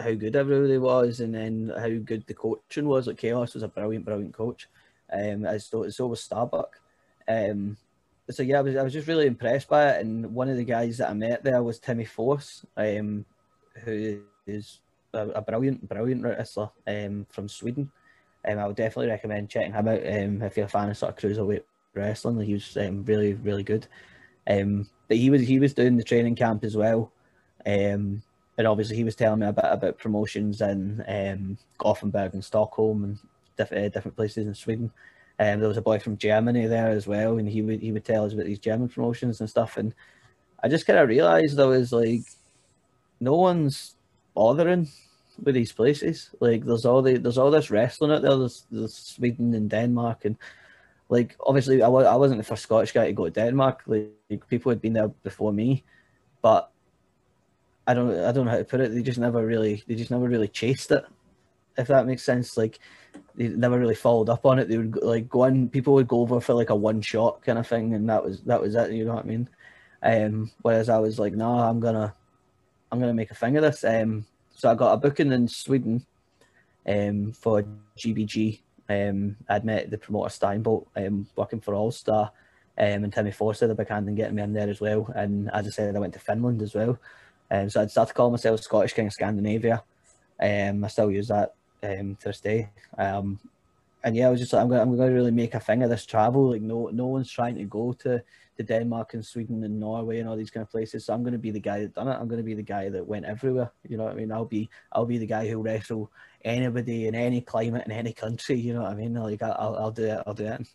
[0.00, 3.06] how good everybody was, and then how good the coaching was.
[3.06, 4.68] Like Chaos was a brilliant, brilliant coach.
[5.12, 6.80] Um, as so, so was Starbuck.
[7.28, 7.76] Um,
[8.30, 10.00] so yeah, I was I was just really impressed by it.
[10.00, 13.24] And one of the guys that I met there was Timmy Force, um,
[13.84, 14.80] who is
[15.12, 17.90] a, a brilliant, brilliant wrestler um, from Sweden.
[18.46, 21.12] Um, I would definitely recommend checking him out um, if you're a fan of sort
[21.12, 21.62] of cruiserweight
[21.94, 22.40] wrestling.
[22.40, 23.86] He was um, really, really good.
[24.46, 27.12] Um, but he was he was doing the training camp as well.
[27.66, 28.22] Um,
[28.58, 33.04] and obviously he was telling me a bit about promotions in um, Gothenburg and Stockholm
[33.04, 33.18] and
[33.56, 34.90] diff- uh, different places in Sweden.
[35.38, 38.04] Um, there was a boy from Germany there as well, and he would he would
[38.04, 39.76] tell us about these German promotions and stuff.
[39.76, 39.94] And
[40.62, 42.24] I just kind of realised there was like
[43.20, 43.94] no one's
[44.34, 44.88] bothering
[45.42, 46.30] with these places.
[46.40, 48.36] Like there's all the there's all this wrestling out there.
[48.36, 50.36] There's, there's Sweden and Denmark and
[51.10, 53.82] like obviously I, was, I wasn't the first Scottish guy to go to Denmark.
[53.86, 55.84] Like people had been there before me,
[56.40, 56.70] but
[57.90, 58.94] I don't I don't know how to put it.
[58.94, 61.04] They just never really they just never really chased it.
[61.76, 62.78] If that makes sense, like
[63.34, 64.68] they never really followed up on it.
[64.68, 65.68] They would like go in.
[65.68, 68.42] People would go over for like a one shot kind of thing, and that was
[68.42, 68.92] that was it.
[68.92, 69.48] You know what I mean?
[70.02, 72.14] Um, whereas I was like, no, I'm gonna
[72.92, 73.82] I'm gonna make a thing of this.
[73.82, 74.24] Um,
[74.54, 76.06] so I got a booking in Sweden,
[76.86, 77.64] um, for
[77.98, 78.60] GBG.
[78.88, 82.30] Um, I'd met the promoter Steinbolt, um, working for All Star,
[82.78, 85.10] um, and Timmy Forster, the big hand in getting me in there as well.
[85.14, 86.98] And as I said, I went to Finland as well.
[87.50, 89.82] Um, so I'd start to call myself Scottish King of Scandinavia.
[90.40, 92.70] Um, I still use that um, to this day.
[92.96, 93.38] Um,
[94.02, 95.82] and yeah, I was just like, I'm going, I'm going to really make a thing
[95.82, 96.50] of this travel.
[96.52, 98.22] Like, no, no one's trying to go to,
[98.56, 101.04] to Denmark and Sweden and Norway and all these kind of places.
[101.04, 102.12] So I'm going to be the guy that done it.
[102.12, 103.70] I'm going to be the guy that went everywhere.
[103.86, 104.32] You know what I mean?
[104.32, 106.10] I'll be, I'll be the guy who wrestle
[106.44, 108.58] anybody in any climate in any country.
[108.58, 109.14] You know what I mean?
[109.14, 110.22] Like, I'll, I'll do it.
[110.26, 110.66] I'll do it.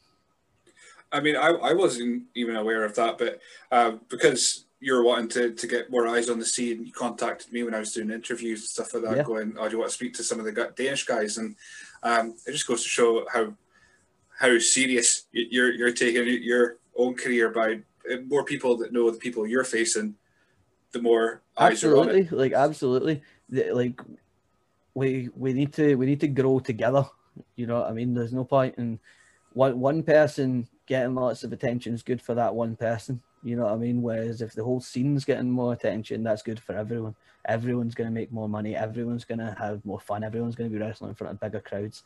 [1.12, 3.40] I mean, I, I wasn't even aware of that, but
[3.72, 6.86] uh, because you were wanting to, to get more eyes on the scene.
[6.86, 9.24] You contacted me when I was doing interviews and stuff like that, yeah.
[9.24, 11.56] going, "Oh, do you want to speak to some of the Danish guys?" And
[12.04, 13.56] um, it just goes to show how
[14.38, 17.80] how serious you're you're taking your own career by
[18.12, 20.14] uh, more people that know the people you're facing,
[20.92, 22.08] the more eyes absolutely.
[22.08, 22.32] are on it.
[22.32, 24.00] Like absolutely, like
[24.94, 27.08] we we need to we need to grow together.
[27.56, 28.14] You know what I mean?
[28.14, 29.00] There's no point in
[29.54, 33.24] one one person getting lots of attention is good for that one person.
[33.46, 34.02] You know what I mean?
[34.02, 37.14] Whereas if the whole scene's getting more attention, that's good for everyone.
[37.48, 38.76] Everyone's going to make more money.
[38.76, 40.24] Everyone's going to have more fun.
[40.24, 42.02] Everyone's going to be wrestling in front of bigger crowds.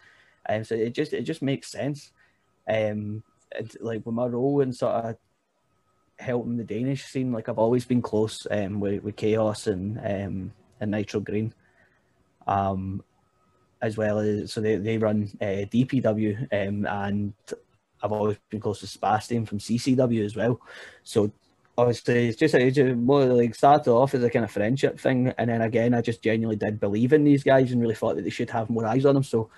[0.45, 2.11] And um, so it just it just makes sense.
[2.67, 3.23] Um,
[3.79, 5.15] like with my role in sort of
[6.17, 10.51] helping the Danish scene, like I've always been close um, with, with Chaos and um,
[10.81, 11.53] and Nitro Green.
[12.47, 13.01] Um,
[13.81, 17.33] as well as so they, they run uh, DPW um, and
[18.01, 20.61] I've always been close to Sebastian from CCW as well.
[21.03, 21.31] So
[21.77, 25.33] obviously it's just, it's just more like started off as a kind of friendship thing,
[25.37, 28.23] and then again I just genuinely did believe in these guys and really thought that
[28.23, 29.23] they should have more eyes on them.
[29.23, 29.49] So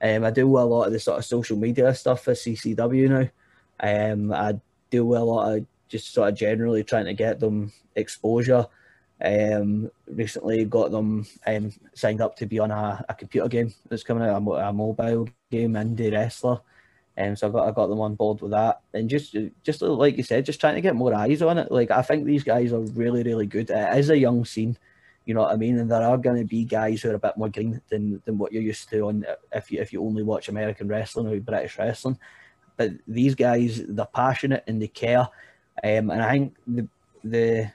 [0.00, 3.28] um, I do a lot of the sort of social media stuff for CCW now.
[3.80, 8.66] Um, I do a lot of just sort of generally trying to get them exposure.
[9.20, 14.04] Um, recently got them um, signed up to be on a, a computer game that's
[14.04, 16.60] coming out, a, a mobile game, Indie Wrestler.
[17.18, 20.16] Um, so I got I got them on board with that, and just just like
[20.16, 21.72] you said, just trying to get more eyes on it.
[21.72, 23.70] Like I think these guys are really really good.
[23.70, 24.78] It is a young scene,
[25.26, 27.18] you know what I mean, and there are going to be guys who are a
[27.18, 30.22] bit more green than, than what you're used to on if you if you only
[30.22, 32.18] watch American wrestling or British wrestling.
[32.76, 35.28] But these guys, they're passionate and they care,
[35.84, 36.88] um, and I think the
[37.24, 37.72] the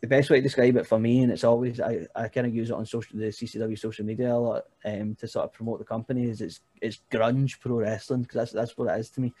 [0.00, 2.54] the best way to describe it for me, and it's always I, I kind of
[2.54, 5.78] use it on social the CCW social media a lot um, to sort of promote
[5.78, 6.24] the company.
[6.24, 9.34] Is it's it's grunge pro wrestling because that's that's what it is to me.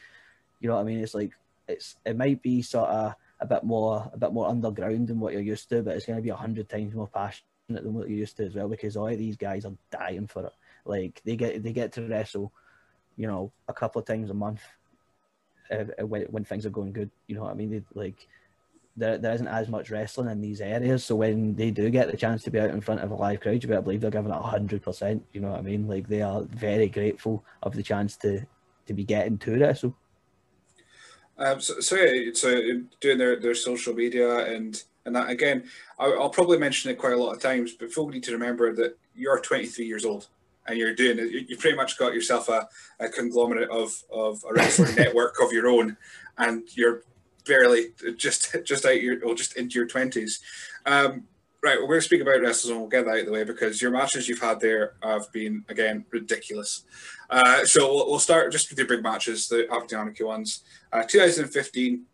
[0.60, 1.00] You know what I mean?
[1.00, 1.32] It's like
[1.66, 5.32] it's it might be sort of a bit more a bit more underground than what
[5.32, 8.08] you're used to, but it's going to be a hundred times more passionate than what
[8.08, 10.52] you're used to as well because all these guys are dying for it.
[10.84, 12.52] Like they get they get to wrestle,
[13.16, 14.60] you know, a couple of times a month
[15.70, 17.10] uh, when when things are going good.
[17.28, 17.70] You know what I mean?
[17.70, 18.28] They, like
[18.96, 21.04] there, there isn't as much wrestling in these areas.
[21.04, 23.40] So when they do get the chance to be out in front of a live
[23.40, 25.24] crowd, you better believe they're giving it hundred percent.
[25.32, 25.88] You know what I mean?
[25.88, 28.46] Like they are very grateful of the chance to
[28.86, 29.96] to be getting to wrestle.
[31.38, 35.64] Um, so, so yeah, so doing their, their social media and and that again,
[35.98, 38.74] I'll, I'll probably mention it quite a lot of times, but folk need to remember
[38.74, 40.28] that you're 23 years old
[40.66, 41.48] and you're doing it.
[41.48, 45.68] You pretty much got yourself a, a conglomerate of of a wrestling network of your
[45.68, 45.96] own,
[46.38, 47.04] and you're
[47.50, 50.40] barely just just out your or just into your twenties.
[50.86, 51.24] Um,
[51.62, 53.44] right, we're going to speak about wrestlers and we'll get that out of the way
[53.44, 56.84] because your matches you've had there have been again ridiculous.
[57.28, 60.62] Uh, so we'll, we'll, start just with your big matches, the Apatonic ones.
[60.92, 62.04] Uh, 2015,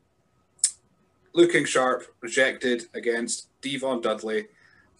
[1.34, 4.46] Lou King Sharp, rejected against D-Von Dudley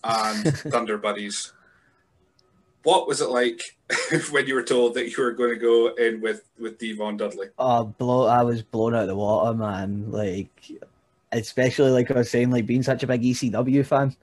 [0.05, 1.53] and Thunder Buddies.
[2.83, 3.76] What was it like
[4.31, 7.49] when you were told that you were going to go in with with D-Von Dudley?
[7.59, 8.27] Oh, blow!
[8.27, 10.11] I was blown out of the water, man.
[10.11, 10.72] Like,
[11.33, 14.16] especially like I was saying, like being such a big ECW fan,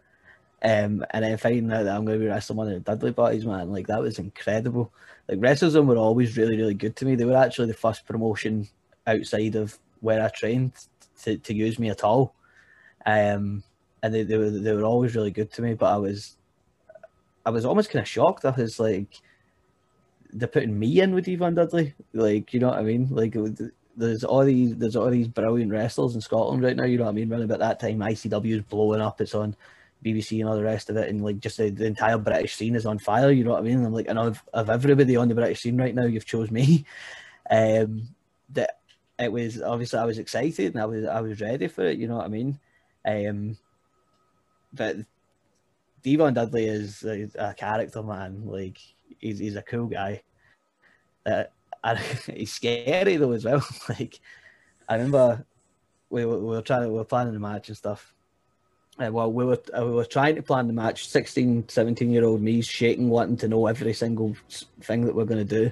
[0.64, 3.12] um, and then finding out that I'm going to be wrestling one of the Dudley
[3.12, 3.72] Buddies, man.
[3.72, 4.92] Like that was incredible.
[5.30, 7.16] Like wrestling were always really, really good to me.
[7.16, 8.68] They were actually the first promotion
[9.08, 10.74] outside of where I trained
[11.24, 12.34] to, to use me at all.
[13.06, 13.64] Um,
[14.02, 15.74] and they, they were they were always really good to me.
[15.74, 16.36] But I was
[17.46, 18.46] I was almost kind of shocked.
[18.46, 19.22] I was like,
[20.34, 21.94] they're putting me in with D-Von Dudley.
[22.14, 23.08] Like, you know what I mean?
[23.10, 23.36] Like,
[23.96, 26.86] there's all these there's all these brilliant wrestlers in Scotland right now.
[26.86, 27.32] You know what I mean?
[27.32, 29.22] Around about that time, ICW is blowing up.
[29.22, 29.56] It's on
[30.04, 32.76] BBC and all the rest of it, and like just the, the entire British scene
[32.76, 33.32] is on fire.
[33.32, 33.78] You know what I mean?
[33.78, 36.52] And I'm like, and of, of everybody on the British scene right now, you've chose
[36.52, 36.86] me.
[37.52, 38.08] Um,
[38.52, 38.80] that
[39.20, 42.00] it was obviously I was excited and I was I was ready for it.
[42.00, 42.58] You know what I mean?
[43.06, 43.58] Um,
[44.72, 44.96] but
[46.04, 48.46] D-Von Dudley is a, a, character, man.
[48.46, 48.78] Like
[49.20, 50.24] he's he's a cool guy.
[51.26, 51.44] Uh,
[51.84, 52.00] and
[52.34, 53.66] he's scary though as well.
[53.90, 54.20] like
[54.88, 55.46] I remember
[56.10, 58.14] we were, we were trying we were planning the match and stuff.
[59.04, 61.08] Uh, well, we were uh, we were trying to plan the match.
[61.08, 64.36] 16, 17 year old me shaking, wanting to know every single
[64.82, 65.72] thing that we're going to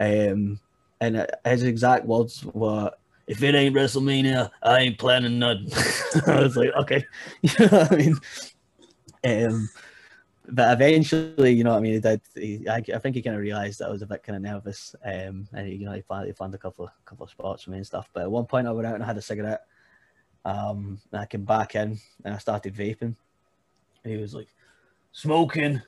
[0.00, 0.58] Um,
[1.00, 2.90] and his exact words were,
[3.26, 5.70] "If it ain't WrestleMania, I ain't planning nothing."
[6.26, 7.04] I was like, "Okay,"
[7.42, 8.16] you know what I mean.
[9.24, 9.68] Um,
[10.50, 11.94] but eventually, you know what I mean.
[11.94, 12.20] He did.
[12.34, 14.42] He, I, I, think he kind of realised that I was a bit kind of
[14.42, 17.64] nervous, um, and he, you know, he he planned a couple of couple of spots
[17.64, 18.08] for me and stuff.
[18.12, 19.64] But at one point, I went out and I had a cigarette.
[20.44, 23.14] Um, and I came back in and I started vaping.
[24.04, 24.48] And he was like,
[25.12, 25.82] "Smoking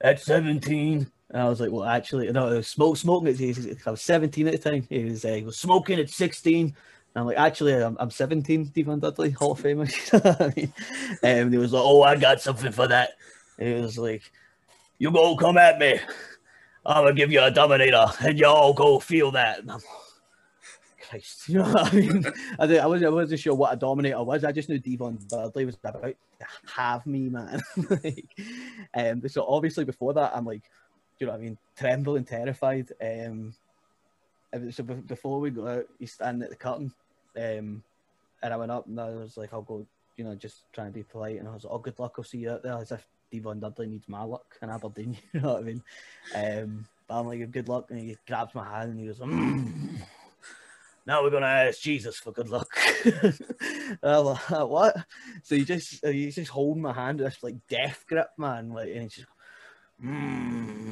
[0.00, 3.90] at 17." And I was like, "Well, actually, no, it was smoke smoking." At, I
[3.90, 4.86] was 17 at the time.
[4.88, 6.66] He was, uh, he was smoking at 16.
[6.66, 6.74] And
[7.16, 9.88] I'm like, actually, I'm, I'm 17, D-Von Dudley, Hall of Famer.
[10.40, 10.72] I mean?
[11.22, 13.12] And he was like, oh, I got something for that.
[13.58, 14.30] And he was like,
[14.98, 16.00] you go come at me.
[16.84, 19.60] I'm to give you a Dominator and y'all go feel that.
[19.60, 19.80] And I'm
[21.08, 22.24] Christ, you know what I mean?
[22.58, 24.44] I, I, wasn't, I wasn't sure what a Dominator was.
[24.44, 26.14] I just knew D-Von Dudley was about to
[26.74, 27.60] have me, man.
[27.90, 28.26] like,
[28.94, 30.62] um, so obviously before that, I'm like,
[31.18, 32.92] you know what I mean, trembling, terrified.
[33.00, 33.54] Um,
[34.70, 36.92] so before we go out, he's standing at the curtain,
[37.36, 37.82] um,
[38.42, 39.86] and I went up and I was like, I'll go,
[40.16, 42.24] you know, just trying to be polite, and I was like, oh, good luck, I'll
[42.24, 45.54] see you out there, as if D-Von Dudley needs my luck in Aberdeen, you know
[45.54, 45.82] what I mean?
[46.34, 49.98] Um, but I'm like, good luck, and he grabs my hand and he goes, mm.
[51.06, 52.68] now we're gonna ask Jesus for good luck.
[54.02, 54.96] Like, what?
[55.44, 58.88] So he just he's just holding my hand, with this like death grip, man, like,
[58.88, 59.28] and he's just.
[60.04, 60.86] Mm.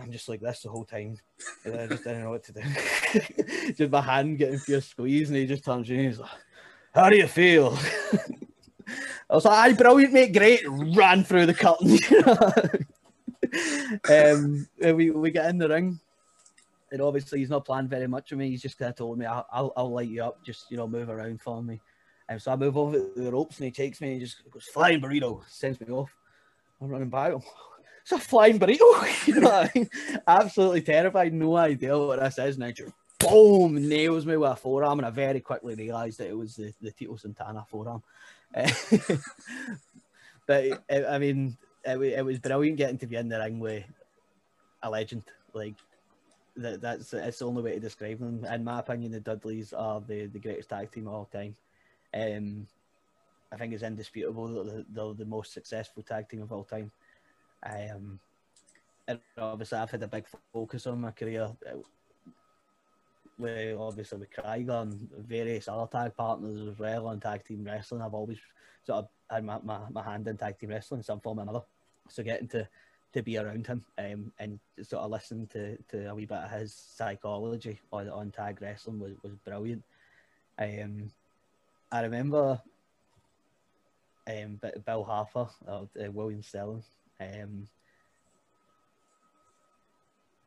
[0.00, 1.16] I'm just like this the whole time.
[1.64, 3.72] And I just didn't know what to do.
[3.74, 6.30] just my hand getting a squeeze, and he just turns to me and he's like,
[6.94, 7.78] How do you feel?
[9.28, 10.62] I was like, aye, brilliant, mate, great.
[10.66, 11.98] Ran through the curtain.
[14.10, 15.98] um, we, we get in the ring,
[16.92, 18.50] and obviously he's not planned very much of me.
[18.50, 21.08] He's just kind of told me, I'll, I'll, light you up, just, you know, move
[21.08, 21.80] around for me.
[22.28, 24.64] And so I move over the ropes, and he takes me and he just goes,
[24.72, 26.10] flying burrito, sends me off.
[26.80, 27.42] I'm running by him
[28.02, 29.26] it's a flying burrito.
[29.26, 29.90] you know I mean?
[30.26, 32.56] Absolutely terrified, no idea what this is.
[32.56, 36.56] Just boom, nails me with a forearm, and I very quickly realised that it was
[36.56, 38.02] the, the Tito Santana forearm.
[40.46, 43.84] but I mean, it, it was brilliant getting to be in the ring with
[44.82, 45.24] a legend.
[45.52, 45.74] Like
[46.56, 48.44] that, that's it's the only way to describe them.
[48.44, 51.54] In my opinion, the Dudleys are the, the greatest tag team of all time.
[52.14, 52.66] Um,
[53.52, 56.90] I think it's indisputable that they're the most successful tag team of all time.
[57.64, 58.18] Um,
[59.08, 61.48] and obviously, I've had a big focus on my career.
[63.38, 68.00] With obviously with Krieger and various other tag partners as well on tag team wrestling.
[68.00, 68.38] I've always
[68.84, 71.42] sort of had my, my, my hand in tag team wrestling in some form or
[71.42, 71.62] another.
[72.08, 72.66] So getting to
[73.12, 76.50] to be around him um, and sort of listen to, to a wee bit of
[76.50, 79.82] his psychology on, on tag wrestling was, was brilliant.
[80.58, 81.10] Um,
[81.90, 82.60] I remember
[84.28, 86.82] um, Bill Harper, uh, William Sterling,
[87.18, 87.66] um,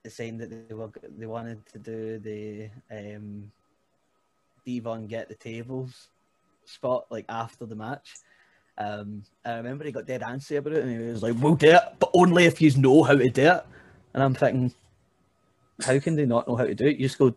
[0.08, 3.52] saying that they were they wanted to do the um,
[4.66, 6.08] D-Von get the tables
[6.66, 8.16] spot like after the match.
[8.78, 11.72] Um, I remember he got dead antsy about it, and he was like, "We'll do
[11.72, 13.66] it, but only if you know how to do it."
[14.14, 14.74] And I'm thinking,
[15.84, 16.98] how can they not know how to do it?
[16.98, 17.36] You just go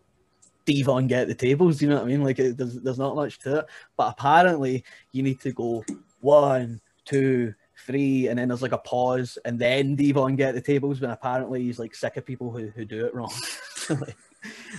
[0.65, 1.81] D-Von get the tables.
[1.81, 2.23] You know what I mean?
[2.23, 3.65] Like, it, there's there's not much to it.
[3.97, 5.83] But apparently, you need to go
[6.21, 7.53] one, two,
[7.85, 11.01] three, and then there's like a pause, and then D-Von get the tables.
[11.01, 13.33] When apparently he's like sick of people who, who do it wrong.
[13.89, 14.17] like,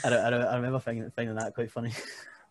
[0.04, 1.92] I, I, I remember finding, finding that quite funny.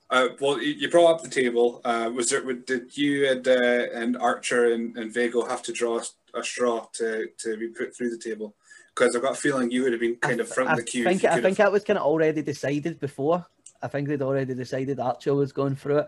[0.10, 1.82] Uh, well, you brought up the table.
[1.84, 2.41] Uh, was there?
[2.54, 5.99] Did you and uh, and Archer and, and Vago have to draw
[6.36, 8.56] a straw to, to be put through the table?
[8.93, 10.84] Because I've got a feeling you would have been kind of front I of the
[10.84, 11.08] queue.
[11.08, 13.43] I think, I think that was kind of already decided before.
[13.82, 16.06] I think they'd already decided Archer was going through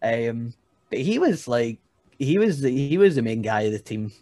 [0.00, 0.28] it.
[0.30, 0.54] Um,
[0.88, 1.80] but he was like
[2.20, 4.12] he was the he was the main guy of the team.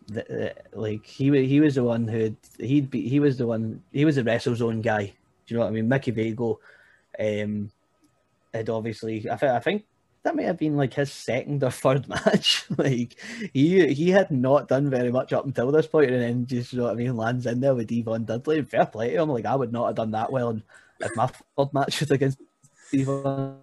[0.73, 4.15] Like he he was the one who he'd be he was the one he was
[4.15, 5.07] the WrestleZone guy.
[5.07, 5.13] Do
[5.49, 5.89] you know what I mean?
[5.89, 6.61] Mickey Vago,
[7.19, 7.73] um,
[8.55, 9.85] had obviously I think I think
[10.23, 12.67] that may have been like his second or third match.
[12.79, 13.19] like
[13.53, 16.79] he he had not done very much up until this point, and then just you
[16.79, 18.63] know what I mean lands in there with D-Von Dudley.
[18.63, 19.31] Fair play to him.
[19.31, 20.61] Like I would not have done that well
[21.01, 22.39] if my third match was against
[22.93, 23.59] D-Von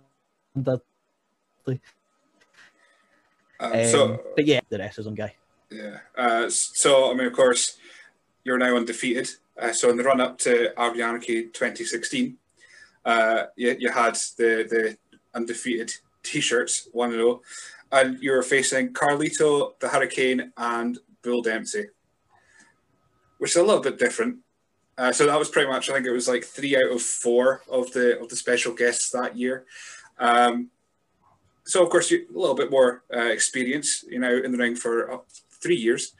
[0.62, 1.80] Dudley.
[3.60, 5.36] Um, um, so, but yeah, the WrestleZone guy.
[5.72, 5.98] Yeah.
[6.18, 7.78] Uh, so I mean, of course,
[8.44, 9.30] you're now undefeated.
[9.60, 12.38] Uh, so in the run up to Anarchy 2016,
[13.06, 14.98] uh, you, you had the the
[15.34, 15.94] undefeated
[16.24, 17.42] T-shirts, one and zero,
[17.92, 21.86] and you were facing Carlito, the Hurricane, and Bill Dempsey,
[23.38, 24.38] which is a little bit different.
[24.98, 27.62] Uh, so that was pretty much, I think it was like three out of four
[27.70, 29.66] of the of the special guests that year.
[30.18, 30.70] Um,
[31.66, 34.76] so of course you a little bit more uh, experience, you know, in the ring
[34.76, 35.18] for uh,
[35.62, 36.14] three years.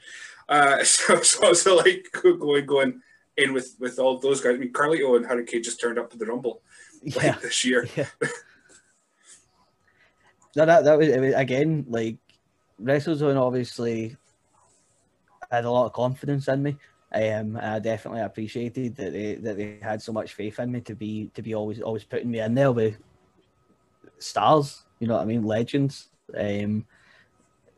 [0.48, 3.00] Uh, so, so so like going going
[3.36, 4.54] in with with all those guys.
[4.54, 6.62] I mean, Carlito and Hurricane just turned up at the Rumble
[7.02, 7.36] like, yeah.
[7.40, 7.88] this year.
[7.96, 8.06] Yeah.
[10.56, 12.16] no, that that was, was again like
[12.82, 14.16] WrestleZone obviously
[15.50, 16.76] had a lot of confidence in me.
[17.12, 20.94] Um, I definitely appreciated that they that they had so much faith in me to
[20.94, 22.96] be to be always always putting me in there with
[24.18, 25.42] stars you know what I mean?
[25.42, 26.08] Legends.
[26.36, 26.86] Um,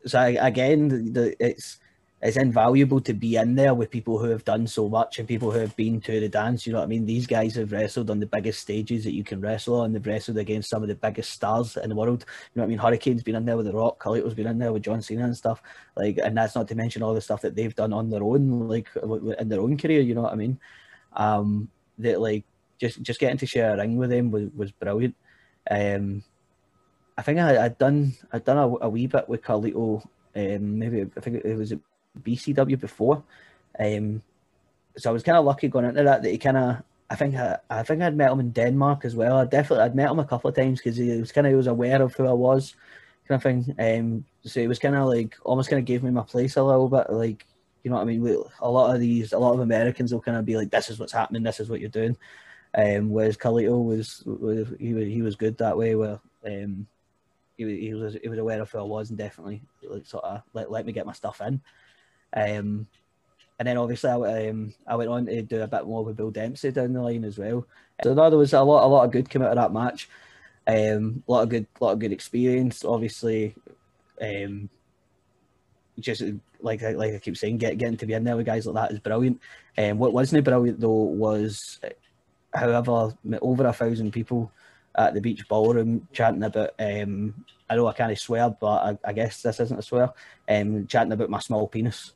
[0.05, 1.79] so I, again, the, it's
[2.21, 5.51] it's invaluable to be in there with people who have done so much and people
[5.51, 6.67] who have been to the dance.
[6.67, 7.05] You know what I mean?
[7.05, 9.93] These guys have wrestled on the biggest stages that you can wrestle on.
[9.93, 12.25] They've wrestled against some of the biggest stars in the world.
[12.27, 12.77] You know what I mean?
[12.77, 14.03] Hurricane's been in there with The Rock.
[14.03, 15.61] Carlito's been in there with John Cena and stuff.
[15.95, 18.67] Like, and that's not to mention all the stuff that they've done on their own,
[18.67, 18.89] like
[19.39, 20.01] in their own career.
[20.01, 20.59] You know what I mean?
[21.13, 22.43] Um, that like
[22.79, 25.15] just just getting to share a ring with them was was brilliant.
[25.71, 26.23] Um,
[27.19, 30.01] I think I, had done I'd done a, a, wee bit with Carlito.
[30.33, 31.73] Um, maybe I think it was
[32.23, 33.21] BCW before.
[33.77, 34.21] Um,
[34.95, 36.77] so I was kind of lucky going into that that he kind of
[37.09, 39.35] I think I, I think I'd met him in Denmark as well.
[39.35, 41.57] I definitely I'd met him a couple of times because he was kind of he
[41.57, 42.75] was aware of who I was,
[43.27, 43.75] kind of thing.
[43.77, 46.63] Um, so he was kind of like almost kind of gave me my place a
[46.63, 47.45] little bit, like
[47.83, 48.43] you know what I mean.
[48.61, 50.99] A lot of these, a lot of Americans will kind of be like, "This is
[50.99, 51.43] what's happening.
[51.43, 52.15] This is what you're doing."
[52.77, 55.95] Um, whereas Carlito was, was he was he was good that way.
[55.95, 56.87] Where um,
[57.67, 60.41] he, he was he was aware of who I was and definitely like sort of
[60.53, 61.61] let, let me get my stuff in.
[62.33, 62.87] Um,
[63.59, 66.31] and then obviously I, um, I went on to do a bit more with Bill
[66.31, 67.67] Dempsey down the line as well.
[68.03, 70.09] So no, there was a lot a lot of good came out of that match.
[70.65, 72.85] Um, a lot of good lot of good experience.
[72.85, 73.55] Obviously,
[74.21, 74.69] um,
[75.99, 76.23] just
[76.61, 78.93] like like I keep saying, get, getting to be in there with guys like that
[78.93, 79.41] is brilliant.
[79.75, 81.79] And um, what wasn't brilliant though was,
[82.53, 84.51] however, over a thousand people
[84.97, 86.71] at the beach ballroom chanting about.
[86.79, 90.11] Um, I know I can't swear, but I, I guess this isn't a swear.
[90.47, 92.13] Um, chanting about my small penis.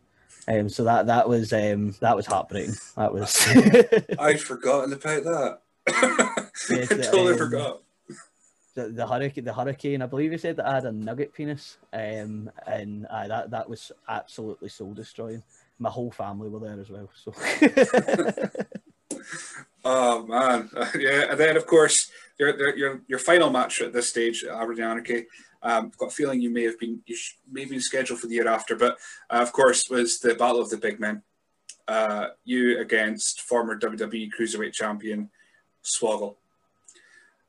[0.48, 2.76] Um, so that that was um, that was heartbreaking.
[2.98, 3.48] That was.
[4.20, 5.60] I'd forgotten about that.
[6.70, 7.82] yes, I totally um, forgot.
[8.76, 10.02] The, the hurricane, the hurricane.
[10.02, 13.70] I believe he said that I had a nugget penis, um, and uh, that that
[13.70, 15.44] was absolutely soul destroying.
[15.80, 17.10] My whole family were there as well.
[17.14, 17.34] So.
[19.86, 24.44] oh man, yeah, and then of course your your your final match at this stage,
[24.44, 25.26] Aberdeen Anarchy.
[25.62, 28.28] Um, I've got a feeling you may have been you sh- may been scheduled for
[28.28, 28.98] the year after, but
[29.30, 31.22] uh, of course was the Battle of the Big Men.
[31.88, 35.30] Uh, you against former WWE Cruiserweight Champion
[35.84, 36.36] Swoggle.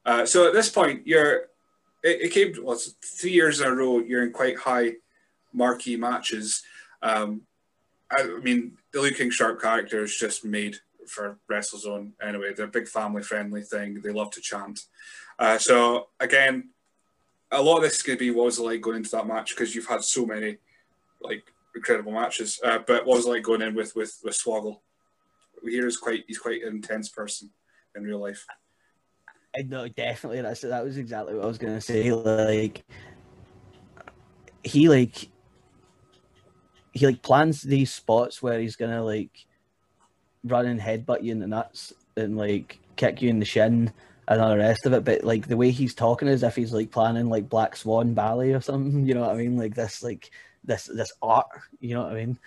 [0.05, 1.49] Uh, so at this point, you're
[2.03, 4.01] it, it came well, three years in a row.
[4.01, 4.95] You're in quite high
[5.53, 6.63] marquee matches.
[7.03, 7.43] Um,
[8.11, 10.77] I, I mean, the Lou King Sharp character is just made
[11.09, 12.53] for WrestleZone anyway.
[12.55, 14.01] They're a big family friendly thing.
[14.01, 14.81] They love to chant.
[15.39, 16.71] Uh, so again,
[17.51, 19.27] a lot of this is going to be what was it like going into that
[19.27, 20.59] match because you've had so many
[21.21, 21.45] like
[21.75, 22.61] incredible matches.
[22.65, 24.81] Uh, but what was it like going in with with with Swoggle?
[25.63, 27.51] We quite he's quite an intense person
[27.97, 28.45] in real life.
[29.57, 30.43] I know definitely.
[30.43, 32.13] That's that was exactly what I was going to say.
[32.13, 32.85] Like
[34.63, 35.29] he like
[36.93, 39.47] he like plans these spots where he's gonna like
[40.45, 43.93] run and headbutt you in the nuts and like kick you in the shin
[44.29, 45.05] and all the rest of it.
[45.05, 48.53] But like the way he's talking is if he's like planning like Black Swan ballet
[48.53, 49.07] or something.
[49.07, 49.57] You know what I mean?
[49.57, 50.31] Like this, like
[50.65, 51.47] this, this art.
[51.81, 52.39] You know what I mean?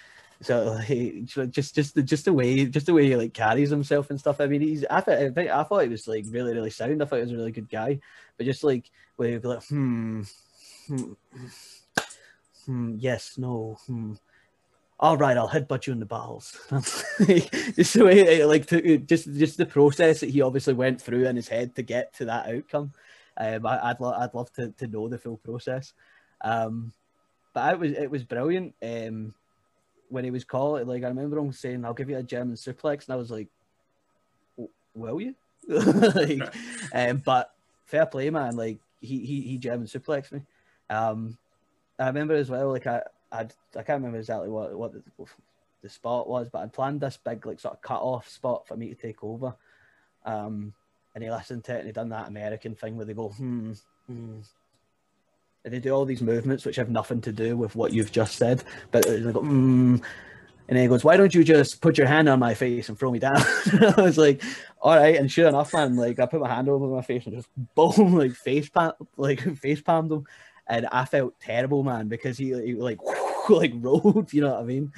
[0.41, 4.09] So like, just, just, the, just the way, just the way he like carries himself
[4.09, 4.39] and stuff.
[4.39, 4.85] I mean, he's.
[4.85, 7.01] I thought, I, think, I thought he was like really, really sound.
[7.01, 7.99] I thought he was a really good guy.
[8.37, 10.21] But just like where he'd be like, hmm,
[10.87, 11.13] hmm,
[12.65, 14.13] hmm yes, no, hmm
[14.99, 16.57] all right, I'll headbutt you in the balls.
[16.71, 21.35] just the way, like, to, just just the process that he obviously went through in
[21.35, 22.93] his head to get to that outcome.
[23.37, 25.93] Um, I, would lo- I'd love to, to know the full process.
[26.41, 26.93] Um,
[27.53, 28.73] but it was it was brilliant.
[28.81, 29.35] Um,
[30.09, 33.05] when he was called, like I remember him saying, "I'll give you a German suplex,"
[33.05, 33.49] and I was like,
[34.95, 35.35] "Will you?"
[35.67, 36.41] like,
[36.93, 37.53] um, but
[37.85, 38.55] fair play, man.
[38.55, 40.41] Like he he he German suplexed me.
[40.89, 41.37] Um,
[41.99, 43.01] I remember as well, like I
[43.31, 45.03] I'd I can't remember exactly what what the,
[45.81, 48.75] the spot was, but I'd planned this big like sort of cut off spot for
[48.75, 49.55] me to take over.
[50.25, 50.73] Um,
[51.15, 53.73] and he listened to it and he done that American thing where they go, hmm,
[54.07, 54.39] hmm.
[55.65, 58.35] And they do all these movements which have nothing to do with what you've just
[58.35, 59.97] said, but they go, hmm.
[60.69, 63.09] And he goes, "Why don't you just put your hand on my face and throw
[63.09, 63.37] me down?"
[63.97, 64.43] I was like,
[64.81, 67.35] "All right." And sure enough, man, like I put my hand over my face and
[67.35, 70.25] just boom, like face palm, like face palmed him
[70.69, 72.99] and I felt terrible, man, because he, he like
[73.49, 74.33] like rolled.
[74.33, 74.91] You know what I mean?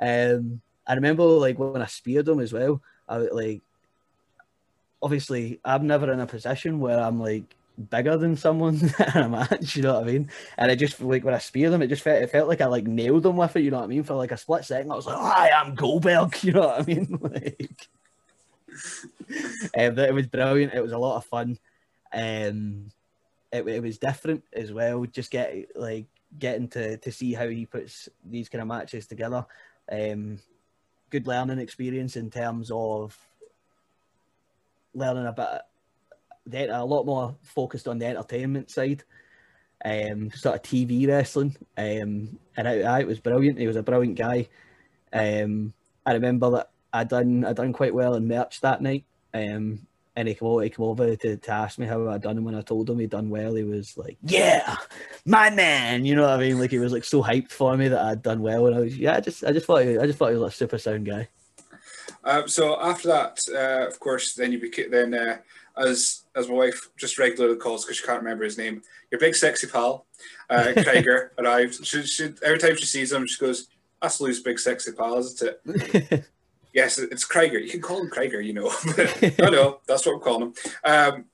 [0.00, 2.82] Um, I remember like when I speared him as well.
[3.08, 3.62] I was like
[5.02, 7.56] obviously I'm never in a position where I'm like
[7.90, 8.76] bigger than someone
[9.14, 10.30] in a match, you know what I mean?
[10.56, 12.66] And I just like when I speared them, it just felt it felt like I
[12.66, 14.04] like nailed them with it, you know what I mean?
[14.04, 16.84] For like a split second, I was like, I am Goldberg, you know what I
[16.84, 17.18] mean?
[17.20, 17.88] like
[19.76, 21.58] um, it was brilliant, it was a lot of fun.
[22.12, 22.90] Um
[23.52, 25.04] it, it was different as well.
[25.04, 26.06] Just get like
[26.38, 29.44] getting to to see how he puts these kind of matches together.
[29.90, 30.38] Um,
[31.10, 33.16] good learning experience in terms of
[34.94, 35.62] learning a
[36.48, 39.04] bit, a lot more focused on the entertainment side.
[39.84, 43.58] Um, sort of TV wrestling, um, and it, it was brilliant.
[43.58, 44.48] He was a brilliant guy.
[45.12, 45.74] Um,
[46.06, 49.04] I remember that I done I done quite well in merch that night.
[49.34, 52.36] Um, and he came over, he came over to, to ask me how I'd done.
[52.36, 54.76] And when I told him he'd done well, he was like, "Yeah,
[55.24, 56.58] my man." You know what I mean?
[56.58, 58.66] Like he was like so hyped for me that I'd done well.
[58.66, 60.42] And I was, yeah, I just, I just thought, he, I just thought he was
[60.42, 61.28] like a super sound guy.
[62.24, 65.38] Um, so after that, uh, of course, then you became then uh,
[65.76, 68.82] as as my wife just regularly calls because she can't remember his name.
[69.10, 70.06] Your big sexy pal,
[70.50, 71.84] uh, Krieger, arrived.
[71.84, 73.68] She, she, every time she sees him, she goes,
[74.00, 76.24] "That's Lou's big sexy pal, isn't it?"
[76.72, 77.58] Yes, it's Krieger.
[77.58, 78.72] You can call him Krieger, you know.
[79.38, 80.54] no, no, that's what we're calling him.
[80.84, 81.24] Um,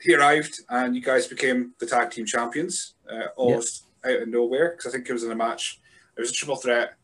[0.00, 4.16] he arrived, and you guys became the tag team champions uh, almost yep.
[4.16, 5.80] out of nowhere because I think it was in a match.
[6.16, 6.94] It was a triple threat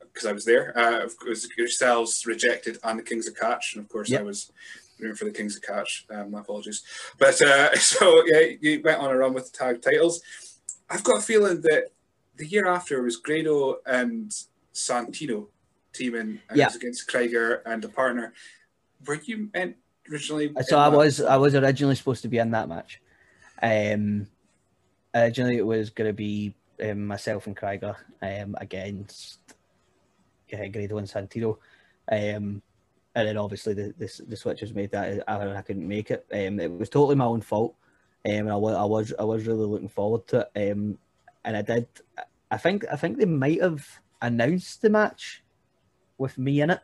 [0.00, 0.76] because I was there.
[0.76, 4.20] Uh, it was yourselves rejected and the Kings of Catch, and of course yep.
[4.20, 4.52] I was
[4.98, 6.06] rooting for the Kings of Catch.
[6.10, 6.82] Um, my apologies,
[7.18, 10.20] but uh, so yeah, you went on a run with the tag titles.
[10.88, 11.84] I've got a feeling that
[12.36, 14.32] the year after was Grado and
[14.74, 15.48] Santino
[15.92, 16.66] teaming and yeah.
[16.66, 18.32] was against Krieger and a partner.
[19.06, 19.76] Were you meant
[20.10, 20.52] originally?
[20.66, 23.00] So I was I was originally supposed to be in that match.
[23.62, 24.26] Um,
[25.14, 29.38] originally it was going to be um, myself and Krieger um, against
[30.52, 31.58] uh, Grado and Santino.
[32.10, 32.62] Um,
[33.14, 36.26] and then obviously the, the, the switch was made that I, I couldn't make it.
[36.32, 37.74] Um, it was totally my own fault.
[38.24, 40.72] Um, I was I was I was really looking forward to it.
[40.72, 40.98] Um,
[41.44, 41.88] and I did.
[42.50, 45.42] I think I think they might have announced the match
[46.20, 46.80] with me in it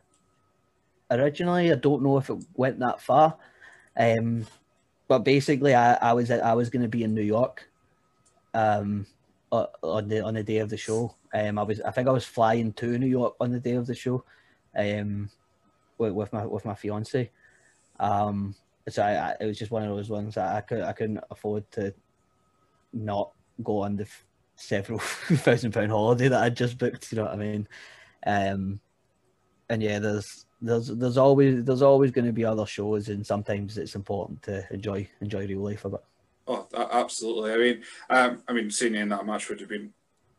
[1.10, 1.70] originally.
[1.70, 3.36] I don't know if it went that far.
[3.96, 4.46] Um,
[5.08, 7.68] but basically, I, I was I was going to be in New York,
[8.54, 9.06] um,
[9.52, 11.14] on the on the day of the show.
[11.32, 13.86] Um, I was I think I was flying to New York on the day of
[13.86, 14.24] the show,
[14.76, 15.30] um,
[15.98, 17.30] with, with my with my fiance.
[18.00, 18.54] Um,
[18.88, 21.22] so I, I, it was just one of those ones that I could I couldn't
[21.30, 21.94] afford to
[22.92, 23.30] not
[23.62, 24.08] go on the
[24.56, 27.12] several thousand pound holiday that I just booked.
[27.12, 27.68] You know what I mean?
[28.26, 28.80] Um,
[29.68, 33.78] and yeah, there's there's there's always there's always going to be other shows, and sometimes
[33.78, 36.04] it's important to enjoy enjoy real life a bit.
[36.48, 37.52] Oh, absolutely.
[37.52, 39.92] I mean, um, I mean, seeing in that match would have been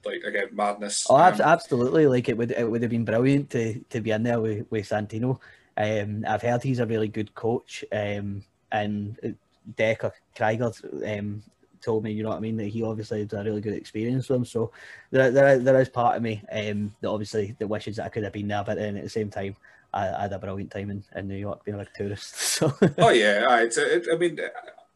[0.06, 1.06] like again madness.
[1.10, 2.08] Oh, um, absolutely!
[2.08, 4.88] Like it would it would have been brilliant to to be in there with, with
[4.88, 5.40] Santino.
[5.76, 9.36] Um, I've heard he's a really good coach, um, and
[9.76, 10.72] Decker Krieger
[11.06, 11.44] um,
[11.82, 14.30] told me, you know what I mean, that he obviously had a really good experience
[14.30, 14.46] with him.
[14.46, 14.72] So
[15.12, 18.24] there, there, there is part of me um, that obviously that wishes that I could
[18.24, 19.56] have been there, but then at the same time,
[19.94, 22.36] I, I had a brilliant time in, in New York being like a tourist.
[22.58, 22.74] So.
[22.98, 24.40] oh yeah, it's, it, I mean,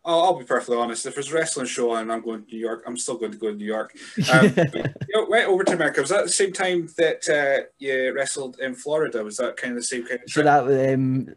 [0.04, 1.06] I'll, I'll, be perfectly honest.
[1.06, 3.38] If there's a wrestling show and I'm going to New York, I'm still going to
[3.38, 3.96] go to New York.
[4.34, 6.02] Um, but, you know, went over to America.
[6.02, 9.24] Was that the same time that uh, you wrestled in Florida?
[9.24, 10.28] Was that kind of the same kind of?
[10.28, 10.30] Trip?
[10.30, 11.28] So that um,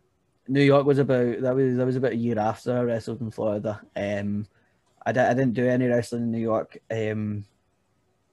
[0.48, 3.30] New York was about that was that was about a year after I wrestled in
[3.30, 3.80] Florida.
[3.96, 4.46] Um,
[5.06, 6.78] I, di- I didn't do any wrestling in New York.
[6.90, 7.44] Um,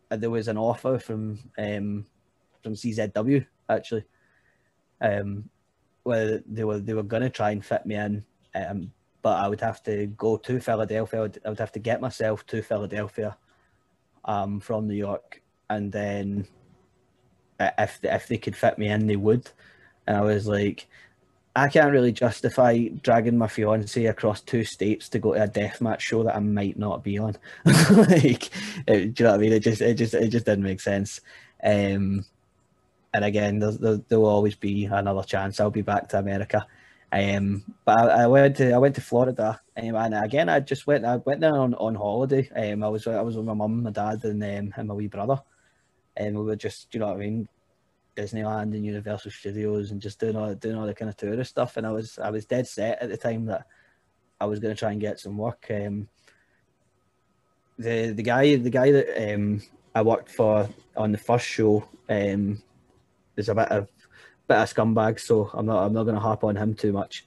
[0.10, 2.06] there was an offer from um,
[2.62, 4.04] from CZW actually,
[5.02, 5.50] um,
[6.04, 8.92] where they were they were gonna try and fit me in, um,
[9.22, 11.20] but I would have to go to Philadelphia.
[11.20, 13.38] I would, I would have to get myself to Philadelphia,
[14.26, 16.48] um, from New York, and then
[17.60, 19.50] if if they could fit me in, they would.
[20.08, 20.88] And I was like,
[21.56, 26.00] I can't really justify dragging my fiance across two states to go to a deathmatch
[26.00, 27.36] show that I might not be on.
[27.66, 28.50] like,
[28.88, 29.54] it, do you know what I mean?
[29.54, 31.20] It just, it just, it just didn't make sense.
[31.62, 32.26] Um,
[33.14, 35.60] and again, there, there, there, will always be another chance.
[35.60, 36.66] I'll be back to America.
[37.12, 40.88] Um, but I, I, went to I went to Florida, um, and again I just
[40.88, 42.50] went I went there on, on holiday.
[42.56, 45.08] Um, I was I was with my mum, my dad, and um, and my wee
[45.08, 45.42] brother,
[46.16, 47.50] and we were just do you know what I mean,
[48.16, 51.78] Disneyland and Universal Studios, and just doing all doing all the kind of tourist stuff.
[51.78, 53.66] And I was I was dead set at the time that
[54.40, 55.68] I was going to try and get some work.
[55.70, 56.08] Um,
[57.78, 59.62] the the guy the guy that um,
[59.96, 62.62] I worked for on the first show um,
[63.38, 63.88] is a bit of
[64.48, 67.26] bit of scumbag, so I'm not I'm not going to harp on him too much.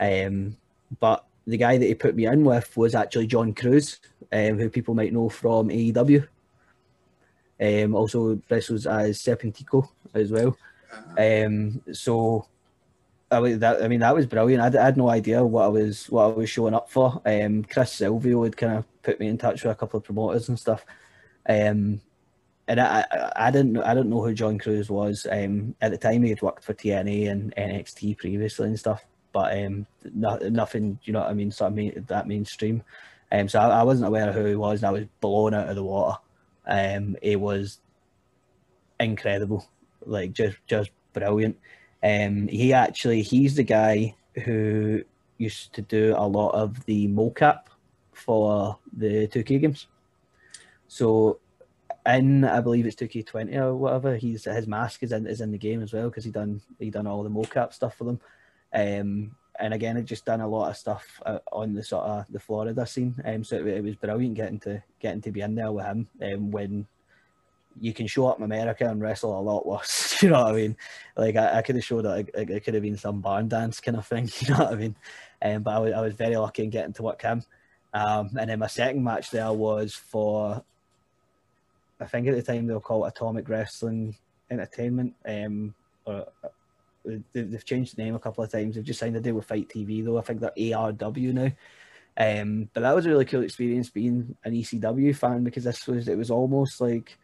[0.00, 0.56] Um,
[1.00, 4.00] but the guy that he put me in with was actually John Cruz,
[4.32, 6.26] um, who people might know from AEW.
[7.60, 10.56] Um, also wrestles as Serpentico as well.
[11.18, 12.46] Um, so
[13.30, 14.62] I mean, that, I mean that was brilliant.
[14.62, 17.20] I, I, had no idea what I was what I was showing up for.
[17.26, 20.48] Um, Chris Silvio had kind of put me in touch with a couple of promoters
[20.48, 20.84] and stuff.
[21.48, 22.00] Um,
[22.68, 25.26] and I, I, I didn't I didn't know who John Cruz was.
[25.30, 29.56] Um, at the time he had worked for TNA and NXT previously and stuff, but
[29.58, 30.98] um, no, nothing.
[31.02, 31.50] You know what I mean?
[31.50, 32.82] Sort of main, that mainstream.
[33.32, 35.68] Um, so I, I wasn't aware of who he was, and I was blown out
[35.68, 36.18] of the water.
[36.66, 37.80] Um, it was
[38.98, 39.68] incredible,
[40.04, 41.58] like just just brilliant.
[42.02, 44.14] Um, he actually he's the guy
[44.44, 45.02] who
[45.38, 47.64] used to do a lot of the mocap
[48.12, 49.86] for the 2K games.
[50.88, 51.40] So
[52.06, 55.58] in I believe it's 2K20 or whatever, he's his mask is in is in the
[55.58, 58.20] game as well because he done he done all the mocap stuff for them.
[58.72, 62.26] Um, and again, it just done a lot of stuff uh, on the sort of
[62.30, 63.14] the Florida scene.
[63.24, 66.08] Um, so it, it, was brilliant getting to getting to be in there with him.
[66.22, 66.86] Um, when
[67.80, 70.16] you can show up in America and wrestle a lot worse.
[70.22, 70.76] you know what I mean?
[71.16, 73.96] Like I, I could have showed that it, could have been some barn dance kind
[73.96, 74.30] of thing.
[74.40, 74.96] You know what I mean?
[75.42, 77.42] Um, but I was, I was very lucky in getting to work him.
[77.92, 80.62] Um, and then my second match there was for,
[82.00, 84.16] I think at the time they were called Atomic Wrestling
[84.50, 86.26] Entertainment, um, or
[87.32, 88.74] they've changed the name a couple of times.
[88.74, 90.18] They've just signed a deal with Fight TV though.
[90.18, 91.50] I think they're ARW now.
[92.18, 96.08] Um, but that was a really cool experience being an ECW fan because this was
[96.08, 97.18] it was almost like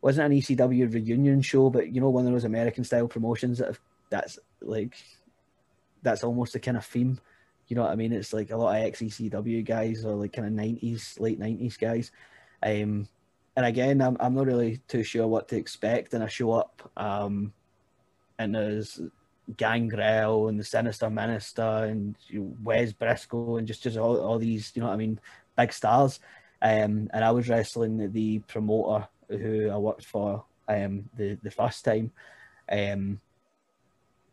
[0.00, 3.66] wasn't an ECW reunion show, but you know one of those American style promotions that
[3.66, 3.80] have,
[4.10, 4.96] that's like
[6.02, 7.18] that's almost the kind of theme.
[7.66, 8.12] You know what I mean?
[8.12, 11.76] It's like a lot of ex ECW guys or like kind of nineties, late nineties
[11.76, 12.12] guys.
[12.62, 13.08] Um,
[13.56, 16.92] and again, I'm I'm not really too sure what to expect in a show up.
[16.96, 17.52] Um,
[18.38, 19.00] and there's
[19.56, 22.16] Gangrel and the Sinister Minister and
[22.62, 25.20] Wes Brisco and just just all, all these, you know what I mean,
[25.56, 26.20] big stars.
[26.62, 31.84] Um, and I was wrestling the promoter who I worked for um, the the first
[31.84, 32.12] time.
[32.70, 33.20] Um,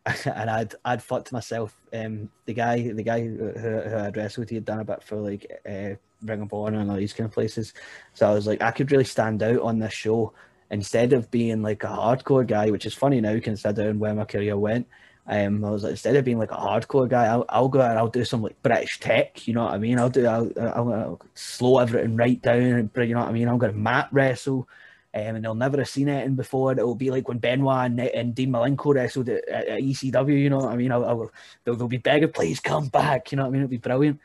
[0.26, 4.56] and I'd I'd to myself, um, the guy the guy who, who I'd wrestled, he
[4.56, 7.34] had done a bit for like uh, Ring of Honor and all these kind of
[7.34, 7.72] places.
[8.12, 10.32] So I was like, I could really stand out on this show
[10.70, 14.56] instead of being like a hardcore guy, which is funny now considering where my career
[14.56, 14.86] went.
[15.26, 17.98] Um, I was like, instead of being like a hardcore guy, I'll, I'll go and
[17.98, 19.46] I'll do some like British tech.
[19.46, 19.98] You know what I mean?
[19.98, 22.62] I'll do I'll, I'll, I'll slow everything right down.
[22.62, 23.48] And, you know what I mean?
[23.48, 24.68] I'm going to mat wrestle.
[25.14, 26.72] Um, and they'll never have seen anything before.
[26.72, 30.38] It'll be like when Benoit and, and Dean Malenko wrestled at, at, at, ECW.
[30.38, 30.90] You know what I mean?
[30.90, 31.30] I'll, I'll,
[31.62, 33.30] they'll, they'll be begging, please come back.
[33.30, 33.62] You know what I mean?
[33.62, 34.20] It'll be brilliant.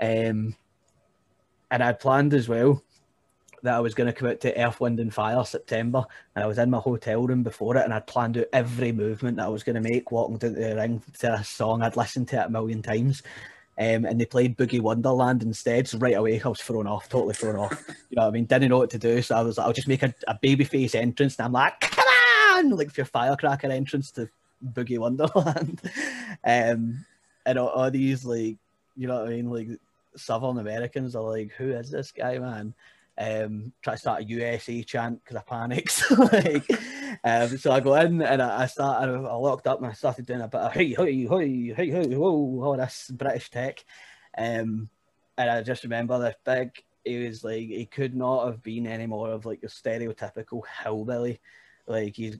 [0.00, 0.56] Um,
[1.70, 2.82] and I planned as well
[3.62, 6.04] that I was going to come out to Earth, Wind and Fire September,
[6.34, 9.36] and I was in my hotel room before it, and I'd planned out every movement
[9.36, 11.82] that I was going to make walking to the ring to a song.
[11.82, 13.22] I'd listened to it a million times.
[13.78, 15.88] Um, and they played Boogie Wonderland instead.
[15.88, 17.82] So right away, I was thrown off, totally thrown off.
[18.10, 18.44] You know what I mean?
[18.44, 19.22] Didn't know what to do.
[19.22, 21.38] So I was like, I'll just make a, a babyface entrance.
[21.38, 22.70] And I'm like, come on!
[22.70, 24.28] Like your firecracker entrance to
[24.74, 25.80] Boogie Wonderland.
[26.44, 27.06] um,
[27.46, 28.58] and all, all, these, like,
[28.96, 29.48] you know what I mean?
[29.48, 29.68] Like,
[30.14, 32.74] Southern Americans are like, who is this guy, man?
[33.20, 36.10] Um, try to start a USA chant because I panicked.
[36.32, 36.66] like,
[37.22, 39.92] um, so I go in and I, I start, I, I locked up and I
[39.92, 43.84] started doing a bit of hey, hey, hey, hey, hey, whoa, all this British tech.
[44.38, 44.88] Um,
[45.36, 46.70] and I just remember this big,
[47.04, 51.40] he was like, he could not have been any more of like a stereotypical hillbilly.
[51.86, 52.38] Like he's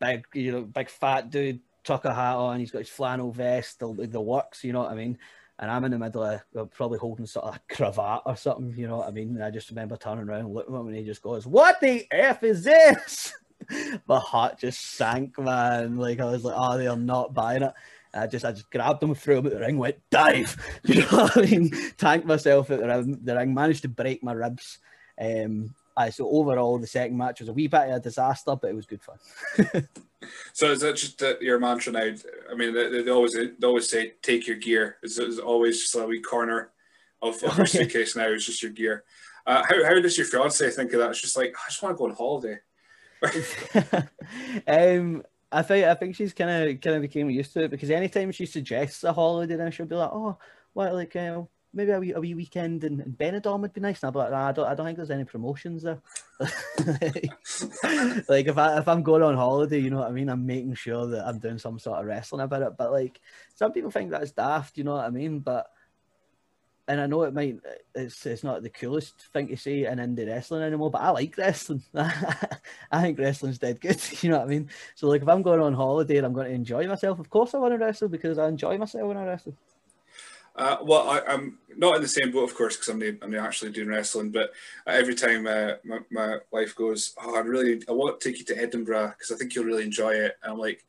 [0.00, 4.08] big, you know, big fat dude, trucker hat on, he's got his flannel vest, the,
[4.10, 5.18] the works, you know what I mean?
[5.60, 8.88] And I'm in the middle of probably holding sort of a cravat or something, you
[8.88, 9.34] know what I mean?
[9.34, 11.80] And I just remember turning around and looking at him and he just goes, What
[11.80, 13.34] the F is this?
[14.08, 15.98] My heart just sank, man.
[15.98, 17.74] Like I was like, Oh, they are not buying it.
[18.14, 20.56] I just I just grabbed him, threw him at the ring, went dive.
[20.84, 21.70] You know what I mean?
[21.98, 24.78] Tanked myself at the ring, the ring managed to break my ribs.
[25.20, 28.70] Um, uh, so overall, the second match was a wee bit of a disaster, but
[28.70, 29.18] it was good fun.
[30.52, 32.12] so is that just uh, your mantra now?
[32.50, 34.96] I mean, they, they, always they always say take your gear.
[35.02, 36.70] Is it's always just a wee corner
[37.22, 38.28] of, of your suitcase now.
[38.28, 39.04] It's just your gear.
[39.46, 41.10] Uh, how how does your fiance think of that?
[41.10, 42.58] It's just like I just want to go on holiday.
[44.66, 47.90] um, I think I think she's kind of kind of became used to it because
[47.90, 50.38] anytime she suggests a holiday, then she'll be like, "Oh,
[50.72, 51.42] what like uh,
[51.72, 54.02] maybe a wee, a wee weekend in, in Benidorm would be nice.
[54.02, 56.00] Now, but I don't, I don't think there's any promotions there.
[58.28, 60.28] like if I if I'm going on holiday, you know what I mean.
[60.28, 62.76] I'm making sure that I'm doing some sort of wrestling about it.
[62.76, 63.20] But like
[63.54, 65.40] some people think that's daft, you know what I mean.
[65.40, 65.70] But
[66.90, 67.58] and I know it might
[67.94, 71.38] it's it's not the coolest thing to say in indie wrestling anymore, but I like
[71.38, 71.84] wrestling.
[71.94, 74.00] I think wrestling's dead good.
[74.22, 74.68] You know what I mean?
[74.96, 77.54] So like if I'm going on holiday and I'm going to enjoy myself, of course
[77.54, 79.54] I want to wrestle because I enjoy myself when I wrestle.
[80.56, 83.34] Uh, well, I, am not in the same boat, of course, because I'm, the, I'm
[83.34, 84.30] actually doing wrestling.
[84.30, 84.50] But
[84.86, 88.38] uh, every time uh, my, my wife goes, "Oh, I really, I want to take
[88.38, 90.84] you to Edinburgh because I think you'll really enjoy it," and I'm like,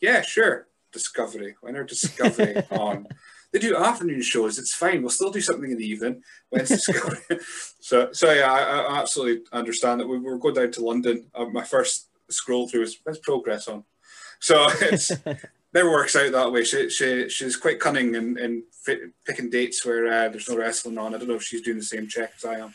[0.00, 1.56] "Yeah, sure." Discovery.
[1.60, 3.06] When are Discovery on?
[3.52, 4.58] They do afternoon shows.
[4.58, 5.02] It's fine.
[5.02, 6.22] We'll still do something in the evening.
[6.50, 7.18] When's Discovery?
[7.80, 10.08] so, so yeah, I, I, absolutely understand that.
[10.08, 11.26] We were going down to London.
[11.34, 13.84] Uh, my first scroll through was when's Progress on?
[14.40, 15.12] So it's
[15.76, 16.64] never works out that way.
[16.64, 20.96] She, she she's quite cunning in, in fit, picking dates where uh, there's no wrestling
[20.98, 21.14] on.
[21.14, 22.74] I don't know if she's doing the same check as I am.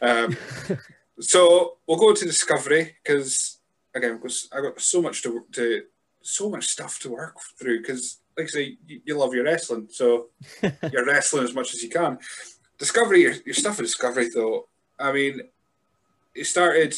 [0.00, 0.36] Um,
[1.20, 3.58] so we'll go to Discovery because
[3.94, 5.82] again, because I got so much to to
[6.22, 7.80] so much stuff to work through.
[7.80, 10.28] Because like I say, you, you, love your wrestling, so
[10.92, 12.18] you're wrestling as much as you can.
[12.78, 14.68] Discovery, your, your stuff at Discovery though.
[14.98, 15.40] I mean,
[16.34, 16.94] it started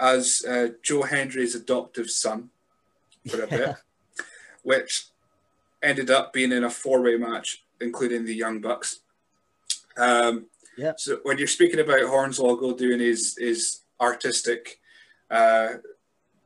[0.00, 2.50] as uh, Joe Hendry's adoptive son
[3.28, 3.76] for a bit
[4.64, 5.06] which
[5.82, 9.00] ended up being in a four-way match, including the Young Bucks.
[9.96, 10.46] Um,
[10.76, 10.94] yeah.
[10.96, 14.80] So when you're speaking about Hornswoggle doing his his artistic
[15.30, 15.74] uh,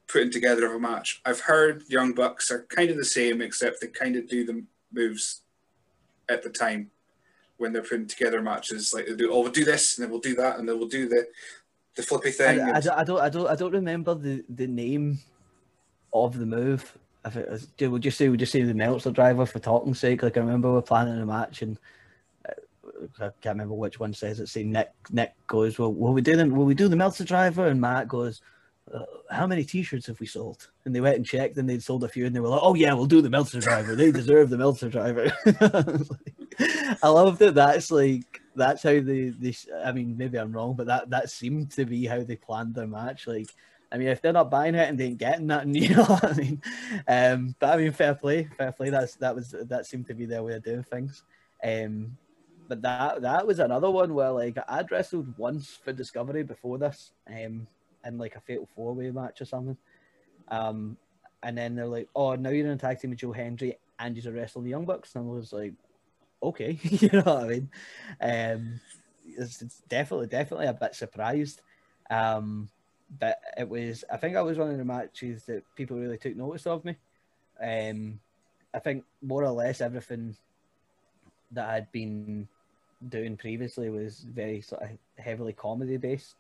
[0.07, 3.81] putting together of a match, I've heard Young Bucks are kind of the same, except
[3.81, 5.43] they kind of do the moves
[6.29, 6.91] at the time
[7.57, 8.93] when they're putting together matches.
[8.93, 10.89] Like they do, oh, we'll do this, and then we'll do that, and then we'll
[10.89, 11.29] do the
[11.95, 12.61] the flippy thing.
[12.61, 15.21] I, I, don't, I don't, I don't, I don't remember the the name
[16.13, 16.98] of the move.
[17.29, 20.23] If it was, would you say would you say the Meltzer driver for talking sake?
[20.23, 21.79] Like I remember we're planning a match and
[22.49, 22.53] uh,
[23.21, 24.49] I can't remember which one says it.
[24.49, 26.51] Say Nick Nick goes, well, will we do them?
[26.51, 27.67] Will we do the Meltzer driver?
[27.67, 28.41] And Matt goes,
[28.93, 30.69] uh, how many T-shirts have we sold?
[30.85, 32.75] And they went and checked, and they'd sold a few, and they were like, "Oh
[32.75, 33.95] yeah, we'll do the Meltzer driver.
[33.95, 35.31] They deserve the Meltzer driver."
[37.03, 37.55] I love that.
[37.55, 39.55] That's like that's how they, they.
[39.85, 42.87] I mean, maybe I'm wrong, but that that seemed to be how they planned their
[42.87, 43.27] match.
[43.27, 43.49] Like,
[43.91, 46.25] I mean, if they're not buying it and they ain't getting nothing, you know what
[46.25, 46.63] I mean?
[47.07, 48.91] Um, but I mean, fair play, fair play.
[48.91, 51.25] That's that was that seemed to be their way of doing things.
[51.65, 52.17] Um,
[52.69, 57.13] but that that was another one where like I'd wrestled once for Discovery before this.
[57.27, 57.67] Um,
[58.05, 59.77] in like a fatal four way match or something.
[60.49, 60.97] Um,
[61.43, 64.17] and then they're like, "Oh, now you're in a tag team with Joe Hendry and
[64.17, 65.75] you're wrestling the Young Bucks," and I was like,
[66.43, 67.71] "Okay," you know what I mean?
[68.21, 68.81] Um,
[69.25, 71.61] it's, it's, definitely, definitely a bit surprised.
[72.11, 72.69] Um,
[73.19, 76.37] but it was, I think, I was one of the matches that people really took
[76.37, 76.97] notice of me.
[77.61, 78.21] Um,
[78.75, 80.37] I think more or less everything
[81.53, 82.49] that I'd been
[83.09, 86.37] doing previously was very sort of heavily comedy based.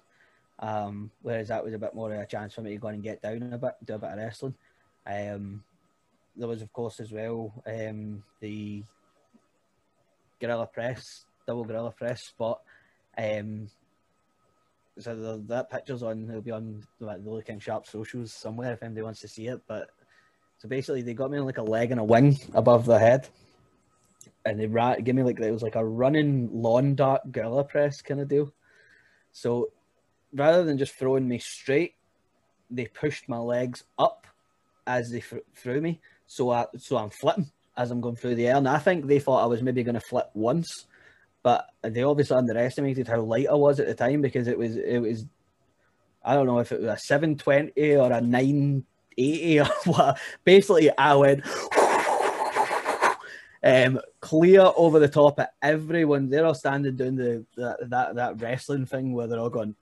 [0.60, 3.02] Um, whereas that was a bit more of a chance for me to go and
[3.02, 4.54] get down a bit, do a bit of wrestling.
[5.06, 5.62] Um,
[6.36, 8.82] there was, of course, as well um, the
[10.40, 12.60] Gorilla Press, double Gorilla Press spot.
[13.16, 13.70] Um,
[14.98, 18.82] so that picture's on, it'll be on like, the Lou King Sharp socials somewhere if
[18.82, 19.60] anybody wants to see it.
[19.66, 19.90] But
[20.58, 23.28] so basically, they got me on like a leg and a wing above the head.
[24.44, 28.00] And they ran, give me like, it was like a running lawn dart gorilla press
[28.00, 28.52] kind of deal.
[29.32, 29.70] So
[30.32, 31.94] rather than just throwing me straight,
[32.70, 34.26] they pushed my legs up
[34.86, 35.22] as they
[35.54, 36.00] threw me.
[36.26, 39.18] So I so I'm flipping as I'm going through the air, and I think they
[39.20, 40.86] thought I was maybe going to flip once,
[41.48, 44.98] but they obviously underestimated how light I was at the time because it was it
[44.98, 45.24] was
[46.22, 50.20] I don't know if it was a 720 or a 980 or what.
[50.44, 51.42] Basically, I went
[53.64, 56.28] um, clear over the top of everyone.
[56.28, 59.74] They're all standing doing the that, that that wrestling thing where they're all going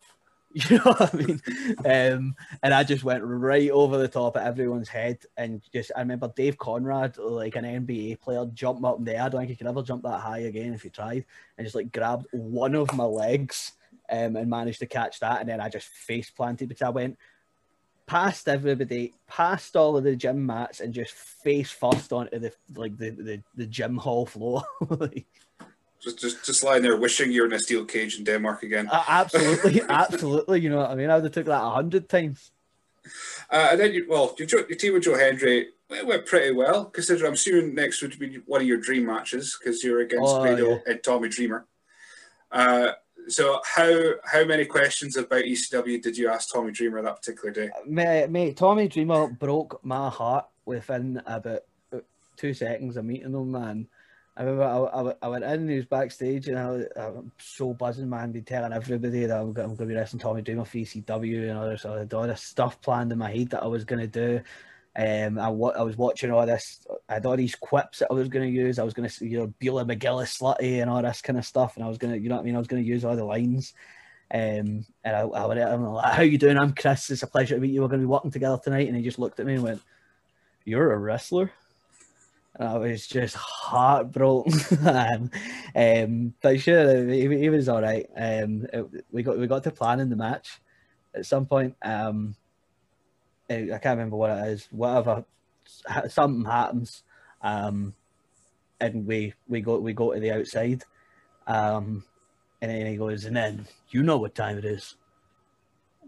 [0.70, 1.42] You know what I mean?
[1.84, 5.18] Um, and I just went right over the top of everyone's head.
[5.36, 9.24] And just, I remember Dave Conrad, like an NBA player, jump up in the air.
[9.24, 11.26] I don't think he could ever jump that high again if he tried.
[11.58, 13.72] And just like grabbed one of my legs
[14.08, 15.40] um, and managed to catch that.
[15.40, 17.18] And then I just face planted because I went
[18.06, 22.96] past everybody, past all of the gym mats, and just face first onto the like
[22.96, 24.64] the, the, the gym hall floor.
[24.88, 25.26] like,
[26.00, 28.88] just, just, just lying there wishing you're in a steel cage in Denmark again.
[28.90, 30.60] Uh, absolutely, absolutely.
[30.60, 31.10] You know what I mean?
[31.10, 32.50] I would have took that a hundred times.
[33.50, 36.86] Uh, and then, you, well, your, your team with Joe Hendry it went pretty well.
[36.86, 40.42] Considering I'm assuming next would be one of your dream matches because you're against oh,
[40.42, 40.78] Grado yeah.
[40.86, 41.66] and Tommy Dreamer.
[42.50, 42.92] Uh,
[43.28, 47.70] so how how many questions about ECW did you ask Tommy Dreamer that particular day?
[47.86, 51.62] Mate, mate Tommy Dreamer broke my heart within about
[52.36, 53.88] two seconds of meeting him, man.
[54.36, 58.10] I remember I, I, I went in he was backstage and I, I'm so buzzing,
[58.10, 58.32] man.
[58.32, 61.58] Be telling everybody that I'm, I'm going to be wrestling Tommy Dreamer for ECW and
[61.58, 64.42] all this, all this stuff planned in my head that I was going to do.
[64.94, 66.86] Um, I, I was watching all this.
[67.08, 68.78] I had all these quips that I was going to use.
[68.78, 71.76] I was going to, you know, Beulah McGillicutty and all this kind of stuff.
[71.76, 72.56] And I was going to, you know what I mean?
[72.56, 73.72] I was going to use all the lines.
[74.30, 76.58] Um, and I, I went, I'm like, how you doing?
[76.58, 77.10] I'm Chris.
[77.10, 77.80] It's a pleasure to meet you.
[77.80, 78.88] We're going to be working together tonight.
[78.88, 79.82] And he just looked at me and went,
[80.64, 81.52] you're a wrestler?
[82.58, 84.52] And I was just heartbroken.
[85.74, 88.06] um, but sure, he, he was all right.
[88.16, 90.60] Um, it, we got we got to plan in the match
[91.14, 91.76] at some point.
[91.82, 92.34] Um,
[93.50, 94.68] I can't remember what it is.
[94.70, 95.24] Whatever,
[96.08, 97.02] something happens,
[97.42, 97.94] um,
[98.80, 100.82] and we we go we go to the outside,
[101.46, 102.04] um,
[102.62, 104.96] and then he goes, and then you know what time it is,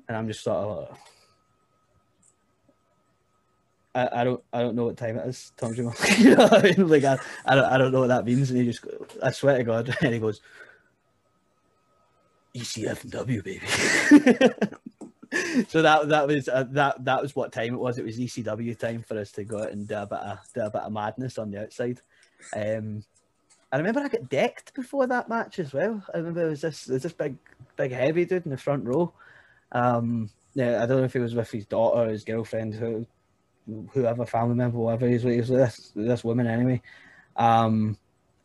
[0.09, 0.89] and I'm just sort of.
[0.91, 0.99] Like,
[3.99, 6.89] I, I don't I don't know what time it is, Tom you know I mean?
[6.89, 8.51] Like I, I don't I don't know what that means.
[8.51, 8.85] And he just
[9.23, 10.41] I swear to God, and he goes,
[12.55, 13.67] ECF and W baby.
[15.69, 17.99] so that that was uh, that that was what time it was.
[17.99, 20.61] It was ECW time for us to go out and do a bit of do
[20.61, 22.01] a bit of madness on the outside.
[22.55, 23.03] Um,
[23.73, 26.03] I remember I got decked before that match as well.
[26.15, 27.37] I remember there was this there was this big
[27.77, 29.13] big heavy dude in the front row.
[29.73, 33.07] Um, yeah, I don't know if he was with his daughter or his girlfriend who
[33.93, 36.83] whoever family member, whatever he's with, this this woman anyway.
[37.37, 37.97] Um,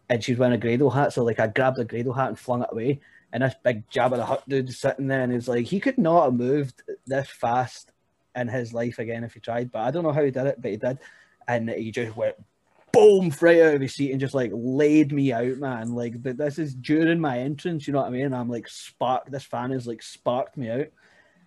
[0.09, 2.61] and she's wearing a Grado hat, so like I grabbed the Grado hat and flung
[2.61, 2.99] it away.
[3.31, 6.25] And this big Jabba the Hutt dude sitting there, and he's like, he could not
[6.25, 7.91] have moved this fast
[8.35, 9.71] in his life again if he tried.
[9.71, 10.99] But I don't know how he did it, but he did,
[11.47, 12.35] and he just went
[12.91, 15.95] boom right out of his seat and just like laid me out, man.
[15.95, 18.33] Like, this is during my entrance, you know what I mean?
[18.33, 19.31] I'm like sparked.
[19.31, 20.87] This fan has like sparked me out.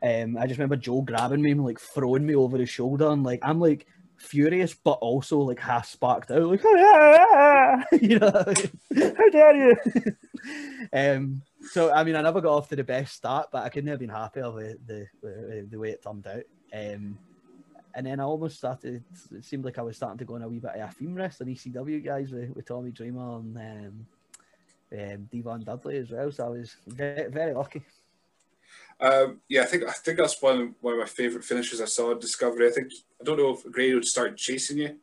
[0.03, 3.23] Um, I just remember Joe grabbing me and like throwing me over his shoulder, and
[3.23, 3.87] like I'm like
[4.17, 6.63] furious, but also like half sparked out, like
[8.03, 9.77] you know, how dare you?
[10.93, 13.91] um, so I mean, I never got off to the best start, but I couldn't
[13.91, 16.45] have been happier with the the, the way it turned out.
[16.73, 17.19] Um,
[17.97, 19.03] and then I almost started.
[19.35, 21.15] It seemed like I was starting to go on a wee bit of a theme
[21.15, 24.07] wrestling ECW guys with, with Tommy Dreamer and um,
[24.93, 26.31] um, D-Von Dudley as well.
[26.31, 27.83] So I was very, very lucky.
[29.01, 32.13] Um, yeah, I think I think that's one one of my favorite finishes I saw
[32.13, 32.67] in Discovery.
[32.67, 34.97] I think I don't know if Grey would start chasing you,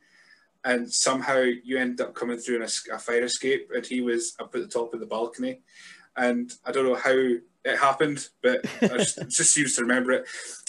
[0.65, 4.35] and somehow you end up coming through in a, a, fire escape, and he was
[4.39, 5.61] up at the top of the balcony,
[6.17, 10.25] and I don't know how it happened, but I just, just seems to remember it.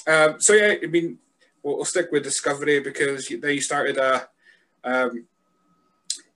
[0.06, 1.18] Um, so yeah, I mean,
[1.62, 4.28] we'll, we'll, stick with Discovery because they started a.
[4.84, 5.24] Um,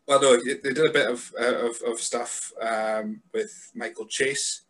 [0.07, 4.63] well, no, they did a bit of of, of stuff um, with Michael Chase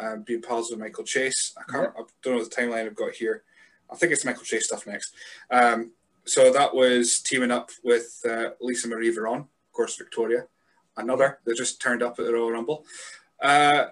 [0.00, 1.52] um, being pals with Michael Chase.
[1.58, 3.44] I can't, I don't know the timeline I've got here.
[3.90, 5.14] I think it's Michael Chase stuff next.
[5.50, 5.92] Um,
[6.24, 10.46] so that was teaming up with uh, Lisa Marie Varon, of course, Victoria,
[10.96, 12.84] another that just turned up at the Royal Rumble.
[13.42, 13.86] Uh,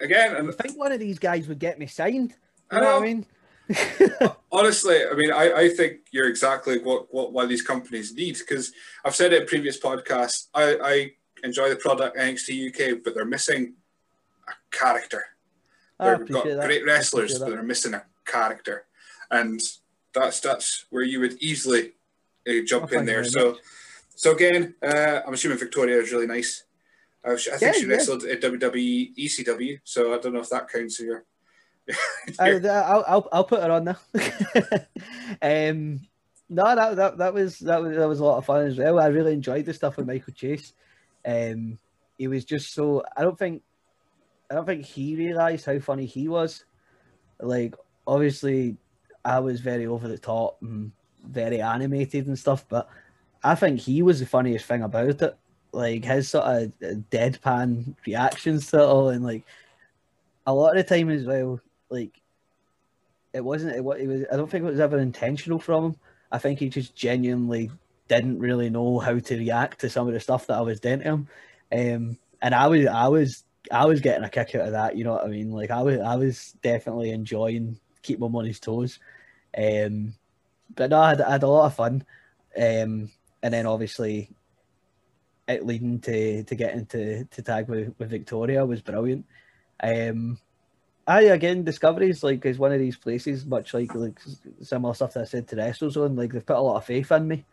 [0.00, 2.34] again, I think one of these guys would get me signed.
[2.72, 3.26] You know what I mean?
[4.52, 8.72] honestly, I mean, I, I think you're exactly what, what what these companies need because
[9.04, 10.48] I've said it in previous podcasts.
[10.54, 11.12] I, I
[11.44, 13.74] enjoy the product NXT UK, but they're missing
[14.48, 15.24] a character.
[16.02, 16.66] They've got that.
[16.66, 18.84] great wrestlers, but they're missing a character,
[19.30, 19.60] and
[20.12, 21.92] that's that's where you would easily
[22.48, 23.24] uh, jump in there.
[23.24, 23.60] So, much.
[24.14, 26.64] so again, uh, I'm assuming Victoria is really nice.
[27.24, 28.32] Uh, I think yeah, she wrestled yeah.
[28.32, 31.24] at WWE ECW, so I don't know if that counts here.
[32.38, 34.88] I'll, I'll I'll put her on there.
[35.70, 36.00] um,
[36.48, 39.00] no, that, that that was that was that was a lot of fun as well.
[39.00, 40.74] I really enjoyed the stuff with Michael Chase.
[41.24, 41.78] Um,
[42.18, 43.02] he was just so.
[43.16, 43.62] I don't think
[44.52, 46.66] I don't think he realized how funny he was.
[47.40, 47.74] Like,
[48.06, 48.76] obviously,
[49.24, 50.92] I was very over the top and
[51.26, 52.86] very animated and stuff, but
[53.42, 55.38] I think he was the funniest thing about it.
[55.72, 56.72] Like his sort of
[57.10, 59.44] deadpan reactions to it all, and like
[60.46, 62.20] a lot of the time as well, like
[63.32, 63.74] it wasn't.
[63.74, 64.24] It, it was.
[64.30, 65.96] I don't think it was ever intentional from him.
[66.30, 67.70] I think he just genuinely
[68.08, 70.98] didn't really know how to react to some of the stuff that I was doing
[70.98, 71.28] to him.
[71.72, 74.96] Um, and I was, I was I was getting a kick out of that.
[74.96, 75.50] You know what I mean?
[75.50, 78.98] Like I was, I was definitely enjoying keeping him on his toes.
[79.56, 80.14] Um,
[80.74, 82.04] but no, I had, I had, a lot of fun.
[82.56, 83.10] Um,
[83.42, 84.30] and then obviously,
[85.48, 89.26] it leading to to getting to to tag with, with Victoria was brilliant.
[89.82, 90.38] Um,
[91.06, 94.20] I again discoveries like is one of these places, much like like
[94.62, 96.16] similar stuff that I said to WrestleZone.
[96.16, 97.44] Like they've put a lot of faith in me,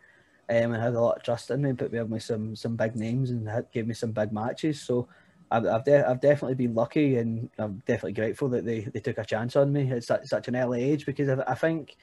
[0.48, 2.94] um, and had a lot of trust in me, put me with some some big
[2.94, 4.80] names and gave me some big matches.
[4.80, 5.08] So
[5.50, 9.18] I've I've, de- I've, definitely been lucky, and I'm definitely grateful that they, they took
[9.18, 11.96] a chance on me at such, such an early age because I, I, think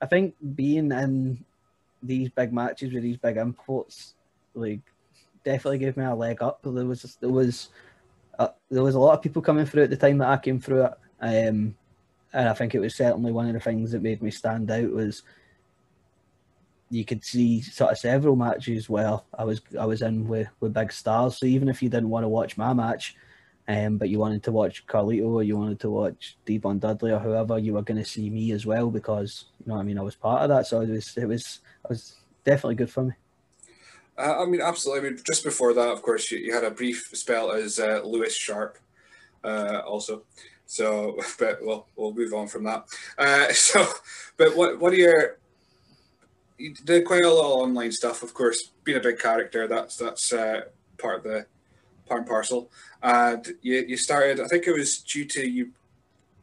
[0.00, 1.44] I think being in
[2.02, 4.14] these big matches with these big imports
[4.54, 4.80] like
[5.44, 6.60] definitely gave me a leg up.
[6.62, 7.68] There was there was
[8.38, 10.60] uh, there was a lot of people coming through at the time that I came
[10.60, 11.76] through it, um,
[12.32, 14.90] and I think it was certainly one of the things that made me stand out
[14.90, 15.22] was
[16.92, 20.74] you could see sort of several matches where I was I was in with, with
[20.74, 21.38] big stars.
[21.38, 23.16] So even if you didn't want to watch my match,
[23.66, 27.18] um, but you wanted to watch Carlito or you wanted to watch D-Von Dudley or
[27.18, 30.02] whoever, you were going to see me as well because you know I mean I
[30.02, 30.66] was part of that.
[30.66, 33.12] So it was it was it was definitely good for me.
[34.18, 35.08] Uh, I mean, absolutely.
[35.08, 38.02] I mean, just before that, of course, you, you had a brief spell as uh,
[38.04, 38.76] Lewis Sharp,
[39.42, 40.24] uh, also.
[40.66, 42.84] So, but we'll we'll move on from that.
[43.16, 43.86] Uh, so,
[44.36, 45.41] but what what are your you
[46.84, 48.70] did quite a lot of online stuff, of course.
[48.84, 50.62] Being a big character, that's that's uh,
[50.98, 51.46] part of the
[52.06, 52.70] part and parcel.
[53.02, 55.72] And you, you started, I think it was due to you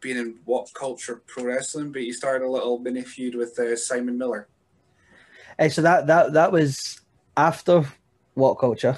[0.01, 3.75] being in what culture pro wrestling, but you started a little mini feud with uh,
[3.75, 4.47] Simon Miller.
[5.57, 7.01] Hey, so that that that was
[7.35, 7.83] after
[8.33, 8.97] what culture.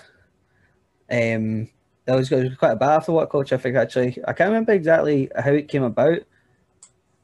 [1.10, 1.70] Um,
[2.06, 3.56] that was, was quite a bit after what culture.
[3.56, 6.20] I think actually, I can't remember exactly how it came about.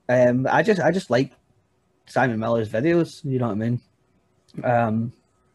[0.09, 1.31] Um, I just I just like
[2.07, 3.23] Simon Miller's videos.
[3.23, 3.81] You know what I mean?
[4.63, 5.13] Um,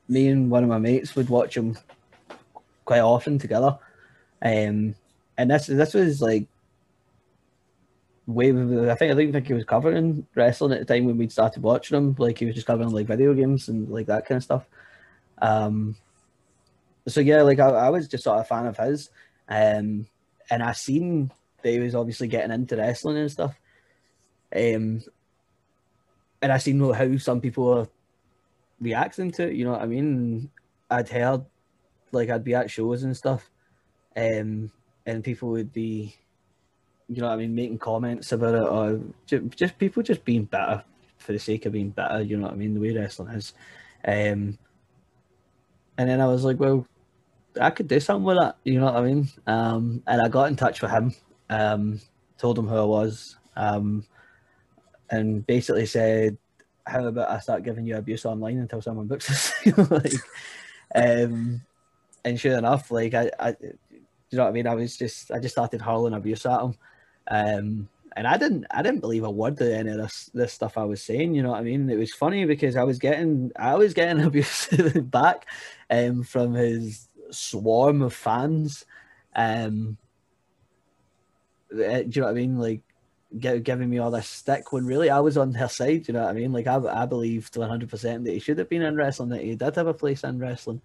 [0.08, 1.76] me and one of my mates would watch them
[2.84, 3.78] quite often together.
[4.40, 4.94] Um,
[5.38, 6.46] and this this was like
[8.26, 8.50] way.
[8.50, 11.62] I think I didn't think he was covering wrestling at the time when we started
[11.62, 12.14] watching him.
[12.18, 14.66] Like he was just covering like video games and like that kind of stuff.
[15.40, 15.96] Um,
[17.08, 19.10] so yeah, like I, I was just sort of a fan of his.
[19.48, 20.06] Um,
[20.50, 21.30] and I seen
[21.62, 23.58] that he was obviously getting into wrestling and stuff.
[24.54, 25.02] Um,
[26.42, 27.88] and I seen how some people are
[28.80, 29.54] reacting to it.
[29.54, 30.50] You know what I mean?
[30.90, 31.44] I'd heard
[32.10, 33.50] like I'd be at shows and stuff,
[34.16, 34.70] um,
[35.06, 36.14] and people would be,
[37.08, 40.44] you know what I mean, making comments about it, or just, just people just being
[40.44, 40.84] better
[41.16, 42.20] for the sake of being better.
[42.20, 42.74] You know what I mean?
[42.74, 43.54] The way wrestling is,
[44.04, 44.58] Um,
[45.96, 46.86] and then I was like, well,
[47.60, 48.56] I could do something with that.
[48.64, 49.28] You know what I mean?
[49.46, 51.14] Um, and I got in touch with him,
[51.50, 52.00] um,
[52.38, 54.04] told him who I was, um,
[55.12, 56.36] and basically said,
[56.86, 59.52] "How about I start giving you abuse online until someone books us?"
[59.90, 60.14] like,
[60.94, 61.60] um,
[62.24, 64.66] and sure enough, like I, I, you know what I mean?
[64.66, 66.74] I was just, I just started hurling abuse at him,
[67.30, 70.78] um, and I didn't, I didn't believe a word of any of this, this stuff
[70.78, 71.34] I was saying.
[71.34, 71.88] You know what I mean?
[71.90, 74.68] It was funny because I was getting, I was getting abuse
[75.02, 75.46] back,
[75.90, 78.86] um, from his swarm of fans.
[79.34, 79.98] Um,
[81.72, 82.58] eh, do you know what I mean?
[82.58, 82.80] Like
[83.38, 86.06] giving me all this stick when really I was on her side.
[86.08, 86.52] You know what I mean?
[86.52, 89.54] Like I, I believed 100 percent that he should have been in wrestling, that he
[89.54, 90.82] did have a place in wrestling.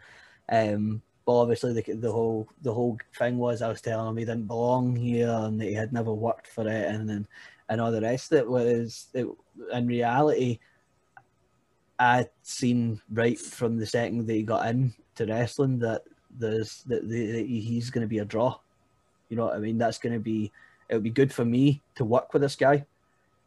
[0.50, 4.26] Um, but obviously the, the whole the whole thing was I was telling him he
[4.26, 7.28] didn't belong here and that he had never worked for it and and,
[7.68, 8.50] and all the rest of it.
[8.50, 9.28] was it,
[9.74, 10.60] in reality,
[12.00, 17.08] I'd seen right from the second that he got in to wrestling that there's that,
[17.10, 18.58] that he's going to be a draw.
[19.30, 19.78] You know what I mean?
[19.78, 20.52] That's going to be
[20.90, 22.86] it'll be good for me to work with this guy.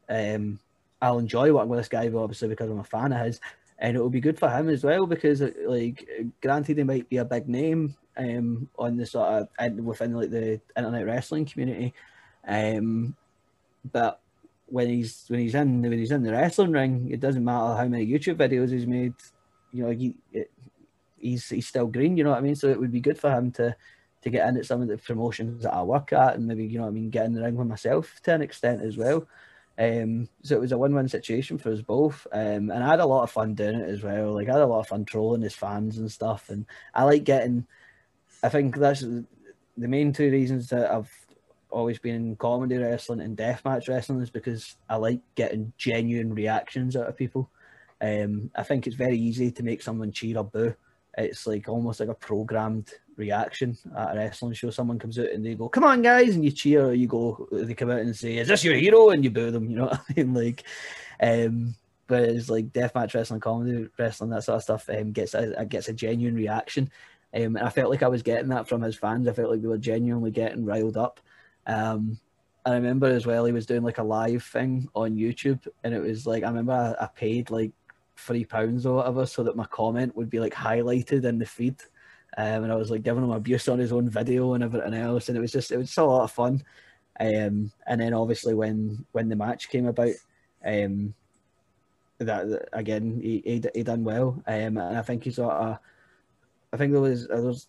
[0.09, 0.59] Um,
[1.01, 3.41] I'll enjoy working with this guy, obviously because I'm a fan of his,
[3.79, 6.07] and it will be good for him as well because, like,
[6.43, 10.61] granted, he might be a big name um, on the sort of within like the
[10.77, 11.95] internet wrestling community,
[12.47, 13.17] um,
[13.93, 14.21] but
[14.67, 17.87] when he's when he's in when he's in the wrestling ring, it doesn't matter how
[17.87, 19.15] many YouTube videos he's made.
[19.73, 20.51] You know, he, it,
[21.19, 22.17] he's he's still green.
[22.17, 22.57] You know what I mean?
[22.57, 23.75] So it would be good for him to
[24.23, 26.85] to get into some of the promotions that I work at, and maybe you know
[26.85, 29.27] what I mean, get in the ring with myself to an extent as well.
[29.79, 33.07] Um, so it was a win-win situation for us both, um, and I had a
[33.07, 34.35] lot of fun doing it as well.
[34.35, 37.25] Like I had a lot of fun trolling his fans and stuff, and I like
[37.25, 37.67] getting.
[38.43, 39.27] I think that's the
[39.77, 41.11] main two reasons that I've
[41.71, 46.97] always been in comedy wrestling and deathmatch wrestling is because I like getting genuine reactions
[46.97, 47.51] out of people.
[48.01, 50.75] Um, I think it's very easy to make someone cheer or boo
[51.19, 54.71] it's like almost like a programmed reaction at a wrestling show.
[54.71, 56.87] Someone comes out and they go, "Come on, guys!" and you cheer.
[56.87, 59.51] Or you go, they come out and say, "Is this your hero?" and you boo
[59.51, 59.71] them.
[59.71, 60.35] You know what I mean?
[60.41, 60.65] Like,
[61.23, 61.75] um,
[62.07, 64.89] but it's like deathmatch wrestling, comedy wrestling, that sort of stuff.
[64.89, 66.91] Um, gets a gets a genuine reaction.
[67.33, 69.29] Um, and I felt like I was getting that from his fans.
[69.29, 71.21] I felt like they were genuinely getting riled up.
[71.67, 72.19] Um,
[72.67, 76.01] I remember as well he was doing like a live thing on YouTube, and it
[76.01, 77.73] was like I remember I, I paid like
[78.21, 81.77] three pounds or whatever, so that my comment would be like highlighted in the feed.
[82.37, 85.29] Um, and I was like giving him abuse on his own video and everything else,
[85.29, 86.63] and it was just it was just a lot of fun.
[87.19, 90.15] Um, and then obviously when when the match came about,
[90.65, 91.15] um,
[92.19, 95.79] that again he, he, he done well, um, and I think he sort of,
[96.73, 97.69] I think there was there was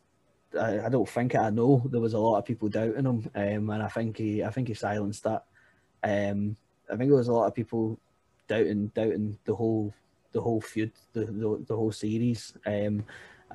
[0.59, 3.69] I, I don't think I know there was a lot of people doubting him, um,
[3.69, 5.43] and I think he I think he silenced that.
[6.03, 6.55] Um,
[6.91, 7.97] I think there was a lot of people
[8.47, 9.93] doubting doubting the whole
[10.31, 12.53] the whole feud, the the, the whole series.
[12.65, 13.05] Um,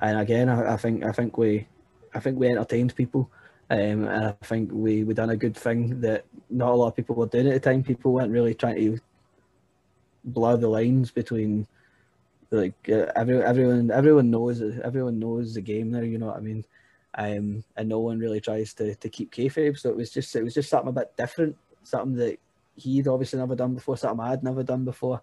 [0.01, 1.67] and again, I, I, think I think we
[2.13, 3.31] I think we entertained people.
[3.69, 6.95] Um, and I think we we done a good thing that not a lot of
[6.95, 7.83] people were doing at the time.
[7.83, 8.99] People weren't really trying to
[10.23, 11.67] blur the lines between
[12.51, 16.05] like uh, every, everyone everyone knows everyone knows the game there.
[16.05, 16.63] You know what I mean?
[17.15, 19.77] Um, and no one really tries to, to keep kayfabe.
[19.77, 22.39] So it was just it was just something a bit different, something that
[22.75, 25.21] he'd obviously never done before, something I'd never done before.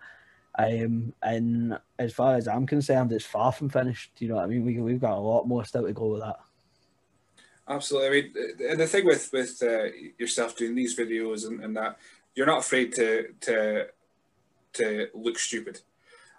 [0.56, 4.12] Um, and as far as I'm concerned, it's far from finished.
[4.18, 4.64] You know what I mean?
[4.64, 6.36] We, we've got a lot more still to go with that.
[7.68, 8.06] Absolutely.
[8.06, 8.34] I mean,
[8.70, 9.84] and the thing with with uh,
[10.18, 11.98] yourself doing these videos and, and that
[12.34, 13.86] you're not afraid to to
[14.74, 15.80] to look stupid.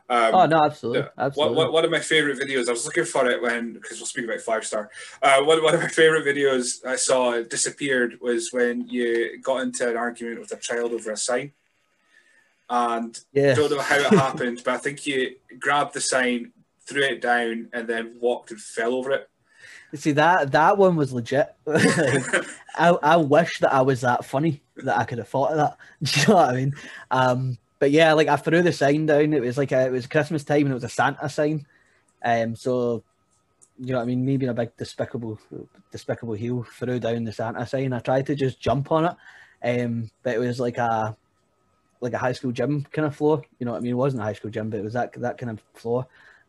[0.07, 1.55] Um, oh no, absolutely, absolutely.
[1.57, 2.67] One, one of my favorite videos.
[2.67, 4.91] I was looking for it when because we'll speak about five star.
[5.21, 9.89] Uh, one one of my favorite videos I saw disappeared was when you got into
[9.89, 11.53] an argument with a child over a sign
[12.69, 13.53] and yeah.
[13.53, 16.51] don't know how it happened, but I think you grabbed the sign,
[16.85, 19.29] threw it down, and then walked and fell over it.
[19.91, 21.55] You see that that one was legit.
[21.67, 25.77] I, I wish that I was that funny that I could have thought of that.
[26.03, 26.73] Do you know what I mean?
[27.11, 29.33] Um, but yeah, like I threw the sign down.
[29.33, 31.65] It was like a, it was Christmas time and it was a Santa sign.
[32.23, 33.03] Um, so
[33.79, 34.25] you know what I mean?
[34.25, 35.39] Me being a big despicable
[35.91, 37.93] despicable heel threw down the Santa sign.
[37.93, 41.15] I tried to just jump on it, um, but it was like a
[42.05, 43.43] like a high school gym kind of floor.
[43.59, 43.91] You know what I mean?
[43.91, 46.07] It wasn't a high school gym, but it was that that kind of floor.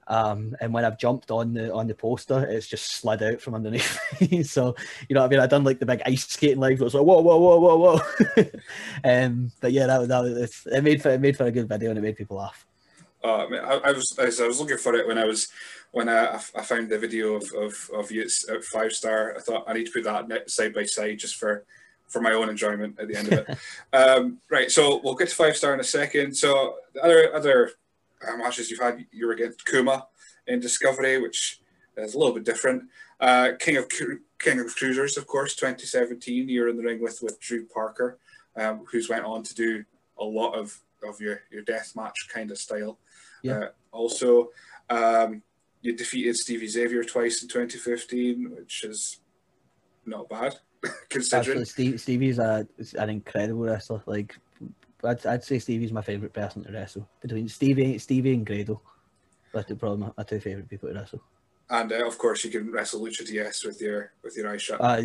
[0.09, 3.57] Um, and when I've jumped on the on the poster, it's just slid out from
[3.57, 3.99] underneath
[4.49, 4.77] so
[5.09, 5.41] you know what I mean?
[5.41, 6.81] I done like the big ice skating leg.
[6.81, 8.45] It was like whoa, whoa, whoa, whoa, whoa.
[9.05, 11.69] um, but yeah, that, was that was it made for it made for a good
[11.69, 12.65] video and it made people laugh.
[13.25, 15.49] Uh, I, I was I was looking for it when I was
[15.91, 19.35] when I, I found the video of, of, of you at five star.
[19.37, 21.65] I thought I need to put that side by side just for
[22.09, 23.59] for my own enjoyment at the end of it.
[23.93, 26.35] um, right, so we'll get to five star in a second.
[26.35, 27.73] So the other other
[28.27, 30.07] uh, matches you've had, you were against Kuma,
[30.47, 31.61] in Discovery, which
[31.97, 32.85] is a little bit different.
[33.21, 33.89] Uh, King of
[34.39, 36.49] King of Cruisers, of course, 2017.
[36.49, 38.19] You're in the ring with with Drew Parker,
[38.57, 39.85] um, who's went on to do
[40.19, 42.99] a lot of of your your death match kind of style.
[43.43, 43.59] Yeah.
[43.59, 44.51] Uh, also,
[44.91, 45.43] um,
[45.81, 49.21] you defeated Stevie Xavier twice in 2015, which is
[50.05, 50.57] not bad
[51.09, 51.65] considering.
[51.65, 52.67] Steve, Stevie's a,
[52.99, 54.03] an incredible wrestler.
[54.07, 54.37] Like,
[55.05, 58.81] I'd, I'd say Stevie's my favorite person to wrestle between Stevie, Stevie and Grado.
[59.53, 60.13] That's the problem.
[60.17, 61.23] My two favorite people to wrestle.
[61.69, 64.81] And uh, of course, you can wrestle Lucha DS with your with your eyes shut.
[64.81, 64.99] Uh,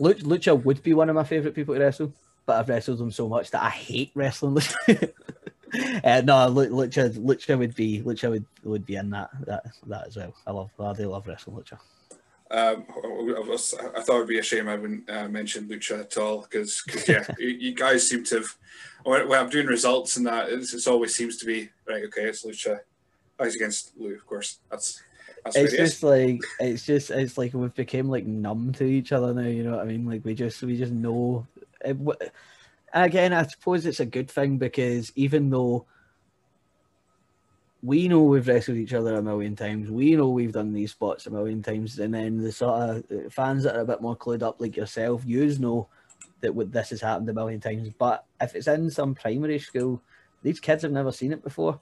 [0.00, 2.12] Lucha would be one of my favorite people to wrestle,
[2.46, 4.56] but I've wrestled them so much that I hate wrestling.
[4.88, 10.16] uh, no, Lucha, Lucha would be Lucha would would be in that that that as
[10.16, 10.34] well.
[10.46, 11.78] I love I do love wrestling Lucha.
[12.50, 16.16] Um, I, was, I thought it'd be a shame I wouldn't uh, mention Lucha at
[16.18, 18.56] all because yeah, you, you, guys seem to have.
[19.02, 22.04] When, when I'm doing results and that, it's, it's, always seems to be right.
[22.04, 22.80] Okay, it's Lucha.
[23.38, 24.58] Oh, he's against Lou, of course.
[24.70, 25.02] That's
[25.44, 29.34] that's it's just like it's just it's like we've become like numb to each other
[29.34, 29.48] now.
[29.48, 30.06] You know what I mean?
[30.06, 31.46] Like we just we just know.
[31.84, 31.96] It,
[32.92, 35.86] again, I suppose it's a good thing because even though
[37.84, 41.26] we know we've wrestled each other a million times, we know we've done these spots
[41.26, 44.16] a million times, and then the sort of uh, fans that are a bit more
[44.16, 45.86] clued up, like yourself, you know
[46.40, 47.90] that this has happened a million times.
[47.98, 50.00] But if it's in some primary school,
[50.42, 51.78] these kids have never seen it before.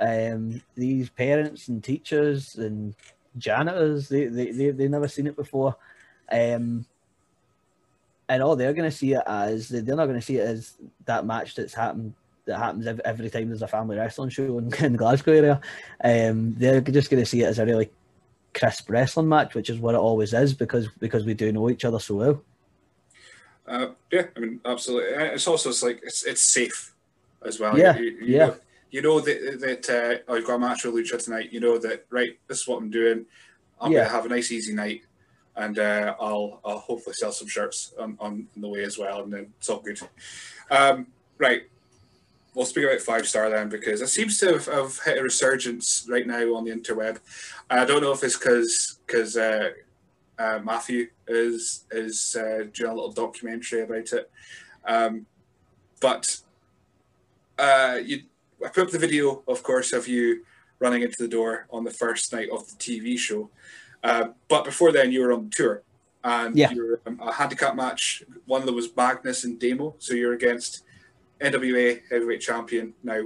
[0.00, 2.96] Um, these parents and teachers and
[3.38, 5.76] janitors, they they they they've never seen it before.
[6.30, 6.86] Um,
[8.28, 10.74] and all they're going to see it as they're not going to see it as
[11.04, 12.14] that match that's happened
[12.46, 15.60] that happens every time there's a family wrestling show in, in the Glasgow area.
[16.02, 17.90] Um, they're just going to see it as a really
[18.54, 21.84] crisp wrestling match, which is what it always is because because we do know each
[21.84, 22.42] other so well.
[23.66, 25.12] Uh, yeah, I mean, absolutely.
[25.12, 26.94] It's also it's like it's it's safe
[27.44, 27.78] as well.
[27.78, 28.46] Yeah, you, you yeah.
[28.46, 28.56] Know,
[28.90, 31.52] you know that that uh, I've got a match with Lucha tonight.
[31.52, 32.38] You know that right.
[32.46, 33.26] This is what I'm doing.
[33.80, 34.04] I'm yeah.
[34.04, 35.02] gonna have a nice easy night
[35.56, 39.32] and uh, I'll I'll hopefully sell some shirts on, on the way as well, and
[39.32, 39.98] then it's all good.
[40.70, 41.08] Um,
[41.38, 41.62] right,
[42.56, 46.08] we'll speak about five star then because it seems to have, have, hit a resurgence
[46.10, 47.20] right now on the interweb.
[47.68, 49.70] I don't know if it's because because uh,
[50.38, 54.30] uh, Matthew is is uh, doing a little documentary about it,
[54.86, 55.26] um,
[56.00, 56.40] but
[57.58, 58.22] uh, you
[58.64, 60.44] I put up the video, of course, of you
[60.78, 63.50] running into the door on the first night of the TV show.
[64.02, 65.82] Uh, but before then, you were on tour,
[66.24, 66.70] and yeah.
[66.70, 68.22] you were um, a handicap match.
[68.46, 70.84] One of them was Magnus and Damo, so you're against
[71.40, 73.22] NWA heavyweight champion now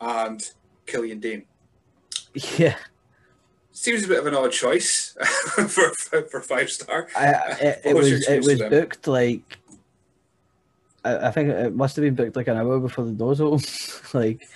[0.00, 0.50] and
[0.86, 1.44] Killian Dain.
[2.58, 2.76] Yeah.
[3.72, 5.16] Seems a bit of an odd choice
[5.68, 5.90] for,
[6.22, 7.08] for five star.
[7.16, 9.58] I, it, it was it was booked like
[11.04, 13.64] I, I, think it must have been booked like an hour before the doors open.
[14.14, 14.48] like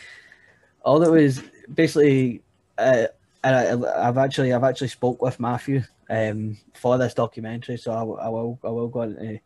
[0.82, 1.42] all that was
[1.74, 2.42] basically
[2.78, 3.06] uh,
[3.44, 8.26] and I, have actually I've actually spoke with Matthew um, for this documentary, so I,
[8.26, 9.40] I will I will go into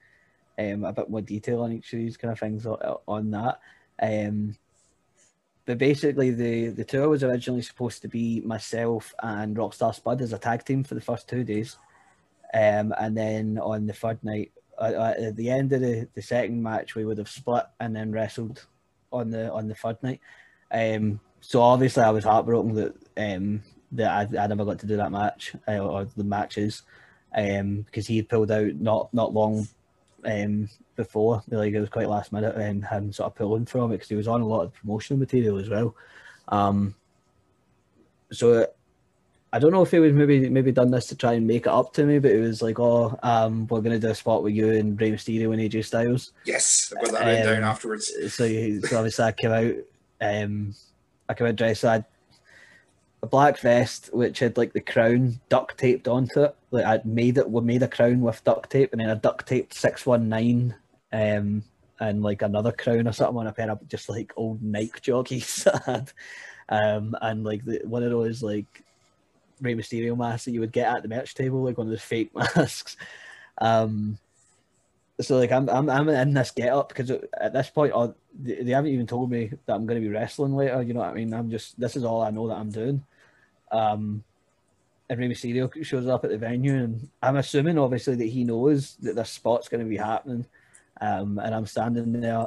[0.70, 3.60] um, a bit more detail on each of these kind of things on, that.
[4.00, 4.56] Um,
[5.64, 10.32] but basically, the the tour was originally supposed to be myself and Rockstar Spud as
[10.32, 11.76] a tag team for the first two days,
[12.52, 16.62] um, and then on the third night, uh, at the end of the, the second
[16.62, 18.66] match, we would have split and then wrestled
[19.12, 20.20] on the on the third night.
[20.72, 23.62] Um, so obviously, I was heartbroken that um,
[23.92, 26.82] that I, I never got to do that match uh, or the matches
[27.34, 29.68] um, because he pulled out not not long
[30.24, 31.42] um, before.
[31.48, 34.08] Like it was quite last minute and had him sort of pulling from it because
[34.08, 35.94] he was on a lot of promotional material as well.
[36.48, 36.94] Um,
[38.30, 38.66] so
[39.52, 41.72] I don't know if he was maybe maybe done this to try and make it
[41.72, 44.54] up to me, but it was like, oh, um, we're gonna do a spot with
[44.54, 46.32] you and Rey Mysterio and AJ Styles.
[46.44, 48.10] Yes, I got that um, down afterwards.
[48.32, 48.48] So,
[48.80, 49.74] so obviously I came out,
[50.20, 50.74] um,
[51.28, 51.84] I came out dressed.
[51.84, 52.04] I
[53.22, 56.56] a black vest which had like the crown duct taped onto it.
[56.70, 59.46] Like I'd made it, we made a crown with duct tape, and then a duct
[59.46, 60.74] taped six one nine,
[61.12, 61.62] um,
[62.00, 65.66] and like another crown or something on a pair of just like old Nike jockeys
[66.68, 68.82] um, and like the, one of those like
[69.60, 72.02] Rey Mysterio masks that you would get at the merch table, like one of those
[72.02, 72.96] fake masks.
[73.58, 74.18] Um,
[75.20, 78.62] so like I'm I'm I'm in this get up because at this point, oh, they,
[78.62, 80.82] they haven't even told me that I'm going to be wrestling later.
[80.82, 81.32] You know what I mean?
[81.32, 83.04] I'm just this is all I know that I'm doing.
[83.72, 84.22] Um,
[85.08, 88.96] and Rey Mysterio shows up at the venue, and I'm assuming obviously that he knows
[89.02, 90.46] that this spot's going to be happening.
[91.00, 92.46] Um, and I'm standing there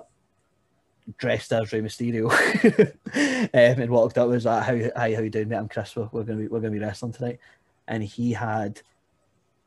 [1.18, 2.32] dressed as Rey Mysterio,
[3.14, 5.58] um, and walked up was like, "How hi, how you doing, mate?
[5.58, 5.96] I'm Chris.
[5.96, 7.40] We're, gonna be we're gonna be wrestling tonight."
[7.88, 8.82] And he had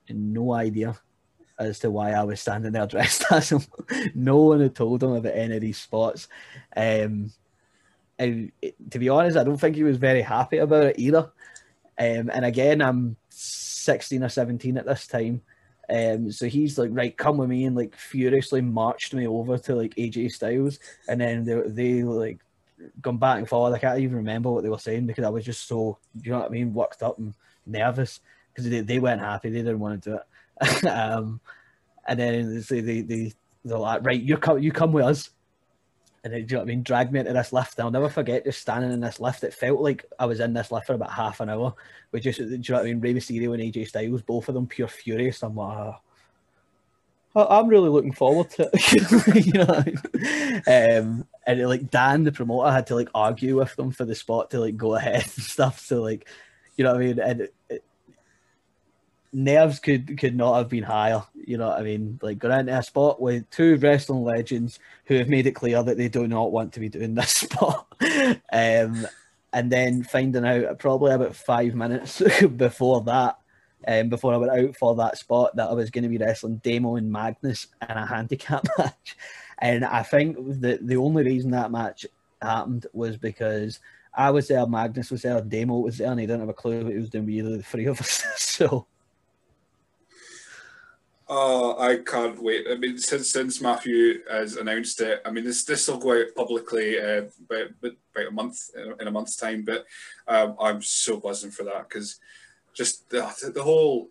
[0.08, 0.98] no idea
[1.58, 3.62] as to why I was standing there dressed as him.
[4.14, 6.28] no one had told him about any of these spots.
[6.76, 7.32] Um,
[8.18, 8.52] and
[8.90, 11.30] to be honest, I don't think he was very happy about it either.
[11.98, 15.42] Um, and again, I'm 16 or 17 at this time.
[15.90, 19.74] Um, so he's like, right, come with me, and like furiously marched me over to
[19.74, 20.78] like AJ Styles,
[21.08, 22.40] and then they, they like
[23.00, 23.74] gone back and forth.
[23.74, 26.40] I can't even remember what they were saying because I was just so, you know
[26.40, 27.34] what I mean, worked up and
[27.66, 28.20] nervous
[28.52, 29.50] because they, they weren't happy.
[29.50, 30.84] They didn't want to do it.
[30.86, 31.40] um,
[32.06, 33.32] and then they, they, they,
[33.64, 35.30] they're like, right, you come, you come with us.
[36.24, 36.82] And then, do you know what I mean?
[36.82, 37.78] Drag me into this lift.
[37.78, 39.44] And I'll never forget just standing in this lift.
[39.44, 41.74] It felt like I was in this lift for about half an hour.
[42.12, 43.00] We just, do you know what I mean?
[43.00, 45.42] Rey Mysterio and AJ Styles, both of them pure furious.
[45.42, 45.94] I'm like,
[47.36, 49.46] oh, I'm really looking forward to it.
[49.46, 50.98] you know, I mean?
[50.98, 54.14] um, and it, like Dan, the promoter, had to like argue with them for the
[54.14, 55.80] spot to like go ahead and stuff.
[55.80, 56.28] So like,
[56.76, 57.20] you know what I mean?
[57.20, 57.54] And it, it,
[59.32, 61.22] nerves could could not have been higher.
[61.34, 62.18] You know what I mean?
[62.22, 65.96] Like going into a spot with two wrestling legends who have made it clear that
[65.96, 67.86] they do not want to be doing this spot.
[68.52, 69.06] um,
[69.52, 72.22] and then finding out probably about five minutes
[72.56, 73.38] before that,
[73.86, 76.60] um, before I went out for that spot, that I was going to be wrestling
[76.62, 79.16] Damo and Magnus in a handicap match.
[79.58, 82.06] And I think the the only reason that match
[82.40, 83.80] happened was because
[84.14, 86.84] I was there, Magnus was there, Damo was there, and he didn't have a clue
[86.84, 88.24] what he was doing of the three of us.
[88.36, 88.86] so
[91.30, 92.66] Oh, I can't wait.
[92.70, 96.34] I mean, since since Matthew has announced it, I mean, this this will go out
[96.34, 99.62] publicly uh, about, about a month in a month's time.
[99.62, 99.84] But
[100.26, 102.18] um, I'm so buzzing for that because
[102.72, 104.08] just the, the whole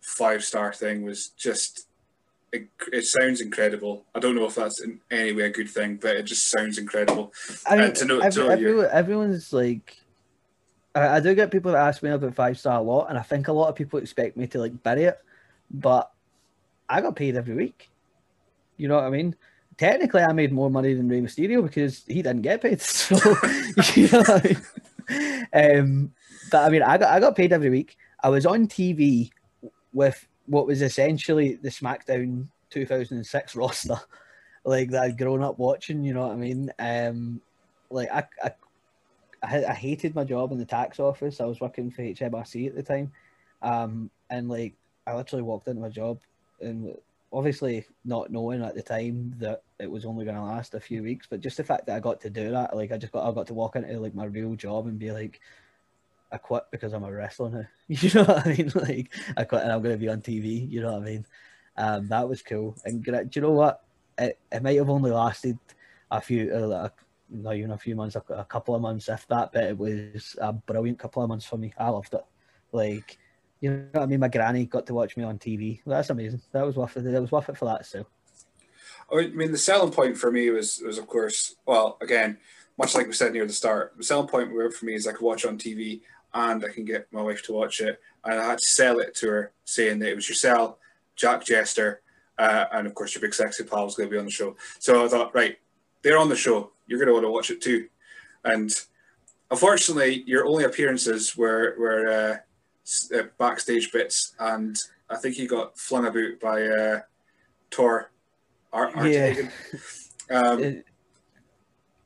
[0.00, 1.88] five star thing was just
[2.52, 4.04] it, it, sounds incredible.
[4.14, 6.78] I don't know if that's in any way a good thing, but it just sounds
[6.78, 7.32] incredible.
[7.66, 9.96] I mean, to know, every, to everyone, everyone's like,
[10.94, 13.22] I, I do get people that ask me about five star a lot, and I
[13.22, 15.18] think a lot of people expect me to like bury it,
[15.68, 16.12] but
[16.94, 17.90] I got paid every week.
[18.76, 19.34] You know what I mean?
[19.76, 22.80] Technically, I made more money than Rey Mysterio because he didn't get paid.
[22.80, 23.16] So,
[23.96, 25.46] you know I mean?
[25.52, 26.12] Um,
[26.52, 27.96] but I mean, I got I got paid every week.
[28.22, 29.30] I was on TV
[29.92, 33.96] with what was essentially the SmackDown 2006 roster,
[34.64, 36.04] like that I'd grown up watching.
[36.04, 36.70] You know what I mean?
[36.78, 37.40] Um,
[37.90, 38.52] like I, I,
[39.42, 41.40] I, I hated my job in the tax office.
[41.40, 43.10] I was working for HMRC at the time,
[43.62, 44.74] um, and like
[45.08, 46.18] I literally walked into my job
[46.60, 46.94] and
[47.32, 51.02] obviously not knowing at the time that it was only going to last a few
[51.02, 53.28] weeks, but just the fact that I got to do that, like I just got
[53.28, 55.40] I got to walk into like my real job and be like,
[56.30, 57.66] I quit because I'm a wrestler now.
[57.88, 58.72] You know what I mean?
[58.74, 60.70] Like I quit and I'm going to be on TV.
[60.70, 61.26] You know what I mean?
[61.76, 62.76] Um, that was cool.
[62.84, 63.82] And do you know what?
[64.16, 65.58] It, it might have only lasted
[66.10, 66.88] a few, uh,
[67.30, 69.52] not even a few months, a, a couple of months, if that.
[69.52, 71.72] But it was a brilliant couple of months for me.
[71.76, 72.24] I loved it.
[72.72, 73.18] Like
[73.64, 74.20] you know what I mean?
[74.20, 75.80] My granny got to watch me on TV.
[75.86, 76.42] That's amazing.
[76.52, 77.04] That was worth it.
[77.04, 77.86] That was worth it for that.
[77.86, 78.04] So.
[79.10, 82.36] I mean, the selling point for me was was of course, well, again,
[82.76, 85.22] much like we said near the start, the selling point for me is I could
[85.22, 86.02] watch on TV
[86.34, 89.14] and I can get my wife to watch it, and I had to sell it
[89.16, 90.76] to her, saying that it was yourself,
[91.16, 92.02] Jack Jester,
[92.38, 94.56] uh, and of course your big sexy pal was going to be on the show.
[94.78, 95.56] So I thought, right,
[96.02, 96.72] they're on the show.
[96.86, 97.88] You're going to want to watch it too,
[98.44, 98.70] and
[99.50, 102.08] unfortunately, your only appearances were were.
[102.10, 102.36] Uh,
[103.14, 104.76] uh, backstage bits, and
[105.08, 107.00] I think he got flung about by uh,
[107.70, 108.10] Tor
[108.72, 109.34] Art yeah.
[110.30, 110.82] Um,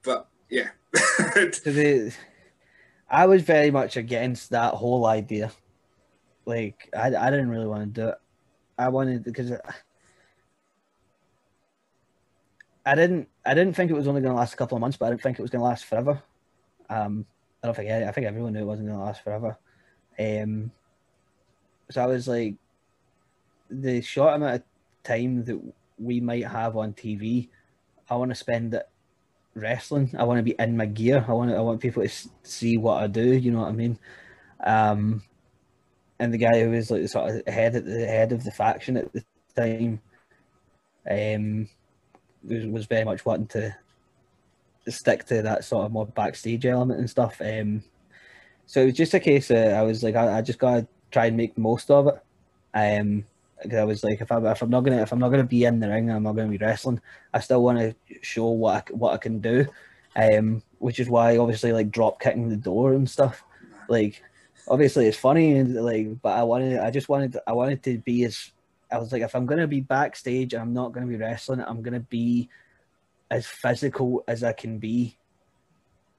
[0.03, 2.15] but yeah, the,
[3.09, 5.51] I was very much against that whole idea.
[6.45, 8.15] Like I, I didn't really want to do it.
[8.77, 9.53] I wanted because
[12.87, 14.97] I didn't I didn't think it was only going to last a couple of months,
[14.97, 16.23] but I didn't think it was going to last forever.
[16.89, 17.27] Um,
[17.63, 19.59] I don't think I think everyone knew it wasn't going to last forever.
[20.19, 20.71] Um,
[21.91, 22.55] so I was like,
[23.71, 24.63] the short amount of
[25.05, 25.61] time that
[25.99, 27.49] we might have on TV,
[28.09, 28.89] I want to spend it
[29.55, 30.15] wrestling.
[30.19, 31.25] I want to be in my gear.
[31.27, 33.37] I want I want people to see what I do.
[33.37, 33.99] You know what I mean?
[34.65, 35.23] Um,
[36.19, 38.97] and the guy who was like sort of head at the head of the faction
[38.97, 39.25] at the
[39.57, 40.01] time,
[41.09, 41.69] um,
[42.43, 43.77] was, was very much wanting to
[44.89, 47.41] stick to that sort of more backstage element and stuff.
[47.41, 47.83] Um,
[48.69, 51.27] so it was just a case of I was like, I, I just gotta try
[51.27, 52.23] and make most of it.
[52.75, 53.25] Um,
[53.63, 55.65] because I was like, if, I, if I'm not gonna if I'm not gonna be
[55.65, 57.01] in the ring, I'm not gonna be wrestling.
[57.33, 59.67] I still want to show what I, what I can do,
[60.15, 63.43] um, which is why obviously like drop kicking the door and stuff.
[63.89, 64.23] Like,
[64.69, 68.25] obviously it's funny and like, but I wanted, I just wanted, I wanted to be
[68.25, 68.53] as.
[68.93, 71.61] I was like, if I'm gonna be backstage, I'm not gonna be wrestling.
[71.61, 72.51] I'm gonna be
[73.31, 75.18] as physical as I can be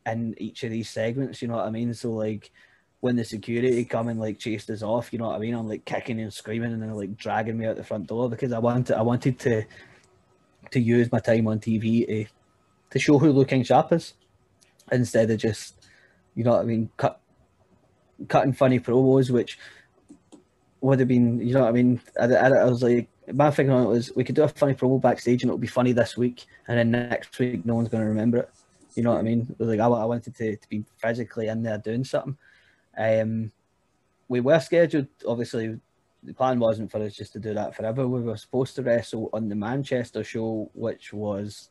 [0.05, 1.41] in each of these segments.
[1.41, 1.93] You know what I mean?
[1.93, 2.51] So like
[3.01, 5.53] when the security come and like chased us off, you know what I mean?
[5.53, 8.51] I'm like kicking and screaming and then like dragging me out the front door because
[8.51, 9.63] I wanted I wanted to
[10.71, 12.25] to use my time on TV to
[12.91, 14.13] to show who Lou King Sharp is
[14.91, 15.75] instead of just
[16.35, 17.19] you know what I mean cut
[18.27, 19.57] cutting funny promos, which
[20.81, 22.01] would have been, you know what I mean?
[22.19, 24.73] I, I, I was like, my thinking on it was we could do a funny
[24.73, 28.03] promo backstage and it'll be funny this week, and then next week no one's going
[28.03, 28.49] to remember it.
[28.95, 29.55] You know what I mean?
[29.59, 32.37] like I, I wanted to, to be physically in there doing something.
[32.97, 33.51] Um,
[34.27, 35.79] we were scheduled, obviously,
[36.23, 38.07] the plan wasn't for us just to do that forever.
[38.07, 41.69] We were supposed to wrestle on the Manchester show, which was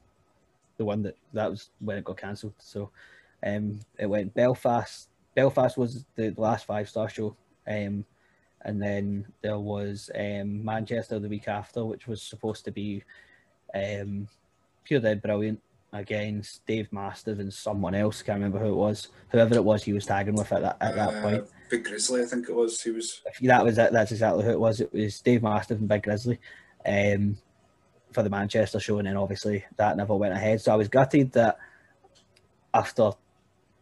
[0.78, 2.55] the one that that was when it got cancelled.
[2.59, 2.90] So
[3.45, 5.09] um, it went Belfast.
[5.35, 7.36] Belfast was the last five star show.
[7.66, 8.05] Um,
[8.62, 13.05] and then there was um, Manchester the week after, which was supposed to be
[13.74, 14.28] um,
[14.85, 15.61] pure dead brilliant
[15.93, 18.23] against Dave Mastiff and someone else.
[18.23, 19.09] Can't remember who it was.
[19.31, 21.44] Whoever it was, he was tagging with at that at that uh, point.
[21.70, 22.81] Big Grizzly, I think it was.
[22.81, 23.23] He was.
[23.43, 23.93] That was it.
[23.93, 24.81] That's exactly who it was.
[24.81, 26.39] It was Dave Mastiff and Big Grizzly.
[26.86, 27.36] Um,
[28.12, 30.60] for the Manchester show, and then obviously that never went ahead.
[30.60, 31.59] So I was gutted that
[32.73, 33.12] after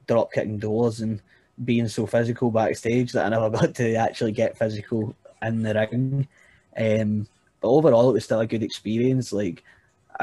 [0.07, 1.21] drop kicking doors and
[1.65, 6.29] being so physical backstage that I never got to actually get physical in the ring.
[6.77, 7.27] Um,
[7.61, 9.33] but overall, it was still a good experience.
[9.33, 9.63] Like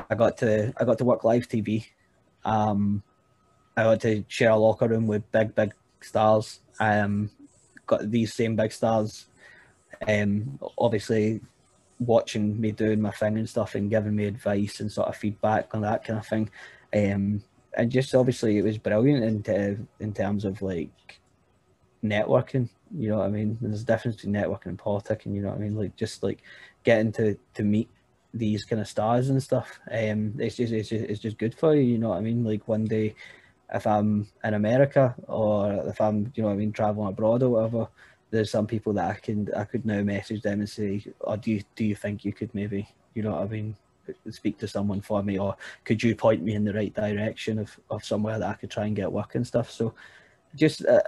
[0.09, 1.85] I got to I got to work live TV.
[2.45, 3.03] Um,
[3.75, 6.59] I got to share a locker room with big big stars.
[6.79, 7.29] Um,
[7.85, 9.27] got these same big stars.
[10.07, 11.41] Um, obviously
[11.99, 15.73] watching me doing my thing and stuff and giving me advice and sort of feedback
[15.73, 16.49] on that kind of thing.
[16.93, 17.43] Um,
[17.75, 21.19] and just obviously it was brilliant in, in terms of like
[22.03, 22.69] networking.
[22.95, 23.57] You know what I mean?
[23.61, 25.75] There's a difference between networking and politics, and you know what I mean.
[25.75, 26.43] Like just like
[26.83, 27.89] getting to to meet
[28.33, 29.79] these kind of stars and stuff.
[29.91, 31.81] Um, it's just it's just, it's just good for you.
[31.81, 32.43] You know what I mean?
[32.43, 33.15] Like one day,
[33.73, 37.87] if I'm in America or if I'm you know I mean traveling abroad or whatever,
[38.31, 41.51] there's some people that I can I could now message them and say, "Oh, do
[41.51, 43.75] you do you think you could maybe you know what I mean?"
[44.31, 45.55] speak to someone for me or
[45.85, 48.85] could you point me in the right direction of, of somewhere that I could try
[48.85, 49.93] and get work and stuff so
[50.55, 50.99] just uh,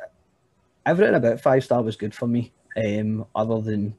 [0.85, 2.51] everything about five star was good for me.
[2.77, 3.95] Um, other than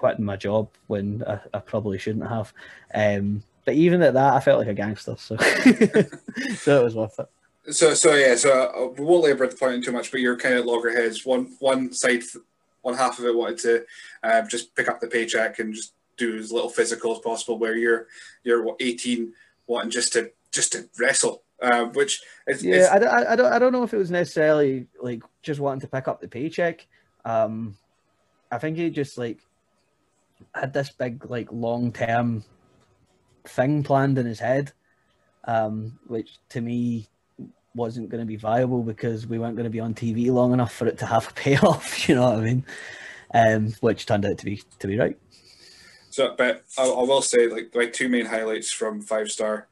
[0.00, 2.54] quitting my job when I, I probably shouldn't have.
[2.94, 5.36] Um, but even at that, I felt like a gangster, so
[6.56, 7.28] so it was worth it.
[7.74, 10.54] So so yeah, so uh, we won't labour the point too much, but you're kind
[10.54, 11.26] of loggerheads.
[11.26, 12.22] One one side,
[12.80, 13.84] one half of it wanted to
[14.22, 17.58] uh, just pick up the paycheck and just do as little physical as possible.
[17.58, 18.06] Where you're
[18.42, 19.34] you're what, 18,
[19.66, 23.58] wanting just to just to wrestle uh, which is, yeah, I, I, I, don't I
[23.58, 26.86] don't know if it was necessarily like just wanting to pick up the paycheck.
[27.24, 27.76] Um,
[28.50, 29.38] I think he just like
[30.54, 32.44] had this big like long term
[33.46, 34.72] thing planned in his head,
[35.44, 37.08] um, which to me
[37.74, 40.74] wasn't going to be viable because we weren't going to be on TV long enough
[40.74, 42.08] for it to have a payoff.
[42.08, 42.64] You know what I mean?
[43.32, 45.16] Um, which turned out to be to be right.
[46.10, 49.68] So, but I, I will say, like, my two main highlights from Five Star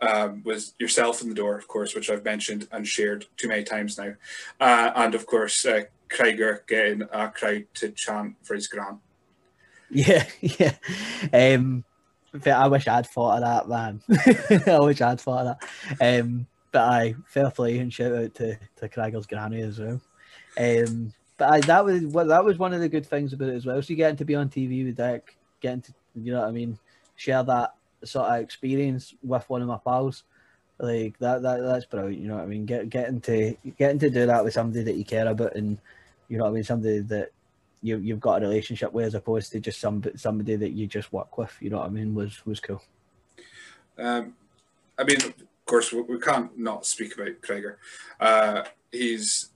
[0.00, 3.64] um, was yourself in the door, of course, which I've mentioned and shared too many
[3.64, 4.14] times now,
[4.60, 9.00] uh, and of course uh, Krieger getting a crowd to chant for his gran.
[9.92, 10.74] Yeah, yeah.
[11.32, 11.84] Um,
[12.46, 14.02] I wish I'd thought of that, man.
[14.66, 15.58] I wish I'd thought of
[15.98, 16.20] that.
[16.20, 20.00] Um, but I fair play and shout out to to Krieger's granny as well.
[20.58, 23.56] Um, but I, that was what that was one of the good things about it
[23.56, 23.82] as well.
[23.82, 26.78] So getting to be on TV with Dick, getting to you know what I mean,
[27.16, 27.74] share that
[28.04, 30.24] sort of experience with one of my pals.
[30.78, 32.22] Like that, that that's brilliant.
[32.22, 32.64] You know what I mean?
[32.64, 35.78] Get getting to getting to do that with somebody that you care about, and
[36.28, 37.30] you know what I mean, somebody that
[37.82, 41.12] you you've got a relationship with, as opposed to just some somebody that you just
[41.12, 41.54] work with.
[41.60, 42.14] You know what I mean?
[42.14, 42.82] Was was cool.
[43.98, 44.34] Um,
[44.98, 47.78] I mean, of course, we, can't not speak about Krieger.
[48.20, 49.50] Uh, he's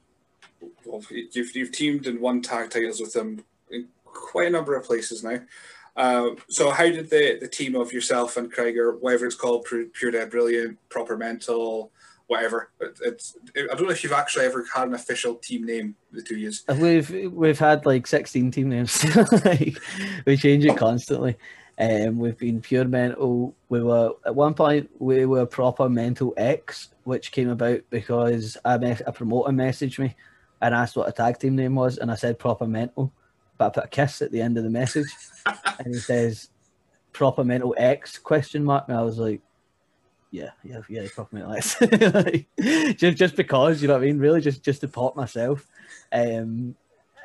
[0.85, 4.85] well, you've, you've teamed and won tag titles with him in quite a number of
[4.85, 5.41] places now.
[5.97, 10.11] Uh, so how did the, the team of yourself and Krieger, whatever it's called, Pure
[10.11, 11.91] Dead Brilliant, Proper Mental,
[12.27, 15.97] whatever, it, it's I don't know if you've actually ever had an official team name
[16.13, 16.65] the two years.
[16.69, 19.05] We've we've had like sixteen team names.
[20.27, 21.37] we change it constantly.
[21.79, 23.55] Um, we've been Pure Mental.
[23.69, 28.99] We were at one point we were Proper Mental X, which came about because a,
[29.07, 30.15] a promoter messaged me
[30.63, 33.13] and asked what a tag team name was, and I said Proper Mental
[33.59, 35.09] but I put a kiss at the end of the message,
[35.79, 36.51] and he says,
[37.13, 38.85] "Proper mental X?" question mark.
[38.89, 39.41] And I was like,
[40.31, 42.47] "Yeah, yeah, yeah, proper mental X." like,
[42.97, 44.19] just just because you know what I mean.
[44.19, 45.67] Really, just just to pop myself.
[46.13, 46.77] Um,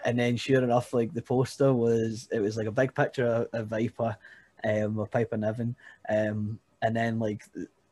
[0.05, 3.47] and then sure enough, like the poster was, it was like a big picture of,
[3.53, 4.15] of Viper,
[4.63, 5.75] um, of Piper Niven,
[6.09, 7.43] um, and then like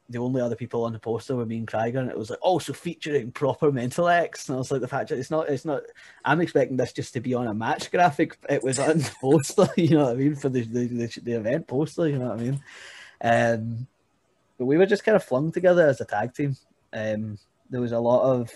[0.10, 2.40] the only other people on the poster were me and Krieger, and it was like
[2.42, 4.50] also featuring proper mental X.
[4.50, 5.84] And I was like, the fact that it's not, it's not.
[6.26, 8.38] I'm expecting this just to be on a match graphic.
[8.50, 11.34] It was on the poster, you know what I mean, for the the, the, the
[11.34, 12.64] event poster, you know what I mean.
[13.22, 13.88] Um,
[14.60, 16.56] but we were just kind of flung together as a tag team.
[16.94, 18.52] Um, there was a lot of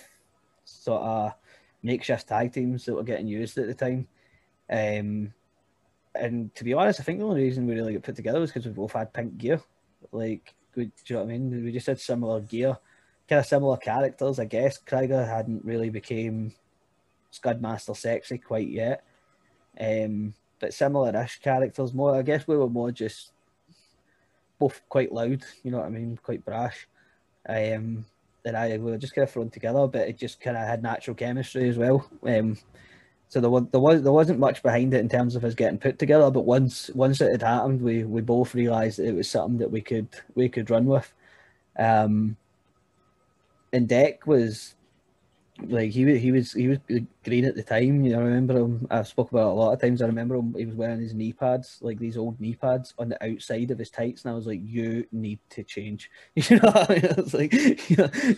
[0.66, 1.34] sort of
[1.82, 4.08] makeshift tag teams that were getting used at the time.
[4.70, 5.34] Um,
[6.14, 8.52] and to be honest, I think the only reason we really got put together was
[8.52, 9.62] because we both had pink gear.
[10.12, 11.64] Like, we, do you know what I mean?
[11.64, 12.78] We just had similar gear,
[13.30, 14.40] kind of similar characters.
[14.40, 16.54] I guess Krieger hadn't really became
[17.32, 19.04] Scudmaster sexy quite yet.
[19.80, 21.94] Um, but similar-ish characters.
[21.94, 23.33] More, I guess we were more just
[24.64, 25.44] both quite loud.
[25.64, 26.18] You know what I mean?
[26.24, 26.88] Quite brash.
[27.48, 28.06] Um,
[28.46, 30.82] and I we were just kind of thrown together, but it just kind of had
[30.82, 32.10] natural chemistry as well.
[32.26, 32.58] Um,
[33.28, 35.80] so there was there was there wasn't much behind it in terms of us getting
[35.80, 36.32] put together.
[36.32, 39.72] But once once it had happened, we we both realised that it was something that
[39.72, 41.14] we could we could run with.
[41.78, 42.38] Um,
[43.74, 44.76] and Deck was
[45.62, 46.80] like he he was he was
[47.24, 48.04] green at the time.
[48.04, 48.88] You know, I remember him.
[48.90, 50.02] I spoke about a lot of times.
[50.02, 50.56] I remember him.
[50.58, 53.78] He was wearing his knee pads, like these old knee pads, on the outside of
[53.78, 57.06] his tights, and I was like, "You need to change." You know, I, mean?
[57.06, 57.54] I was like,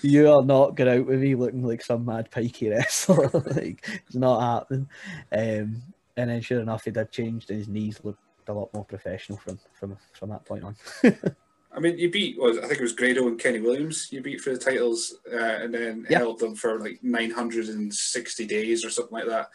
[0.04, 3.30] "You are not going out with me looking like some mad pikey wrestler.
[3.56, 4.90] like it's not happening."
[5.32, 5.84] Um,
[6.18, 9.38] and then, sure enough, he did change, and his knees looked a lot more professional
[9.40, 10.76] from from from that point on.
[11.76, 14.08] I mean, you beat was I think it was Grado and Kenny Williams.
[14.12, 16.22] You beat for the titles, uh, and then yep.
[16.22, 19.50] held them for like 960 days or something like that.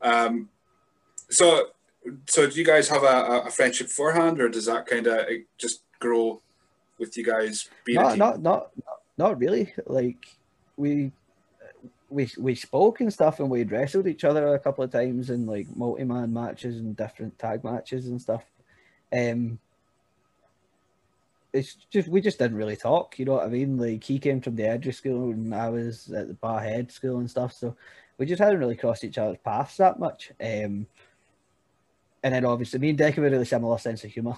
[0.00, 0.48] Um,
[1.30, 1.70] so,
[2.26, 5.26] so do you guys have a, a friendship beforehand, or does that kind of
[5.58, 6.40] just grow
[6.98, 8.00] with you guys being?
[8.00, 8.70] Not, not, not,
[9.18, 9.72] not really.
[9.86, 10.26] Like
[10.76, 11.12] we.
[12.10, 15.46] We, we spoke and stuff and we wrestled each other a couple of times in
[15.46, 18.44] like multi-man matches and different tag matches and stuff.
[19.12, 19.58] Um,
[21.54, 23.18] it's just we just didn't really talk.
[23.18, 23.78] You know what I mean?
[23.78, 27.30] Like he came from the Edgery school and I was at the Barrhead school and
[27.30, 27.76] stuff, so
[28.18, 30.32] we just hadn't really crossed each other's paths that much.
[30.40, 30.86] Um,
[32.22, 34.36] and then obviously me and Deck have a really similar sense of humour,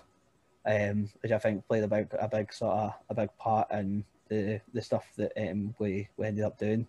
[0.67, 4.05] um, which I think played a big a big sort of a big part in
[4.29, 6.87] the the stuff that um, we we ended up doing.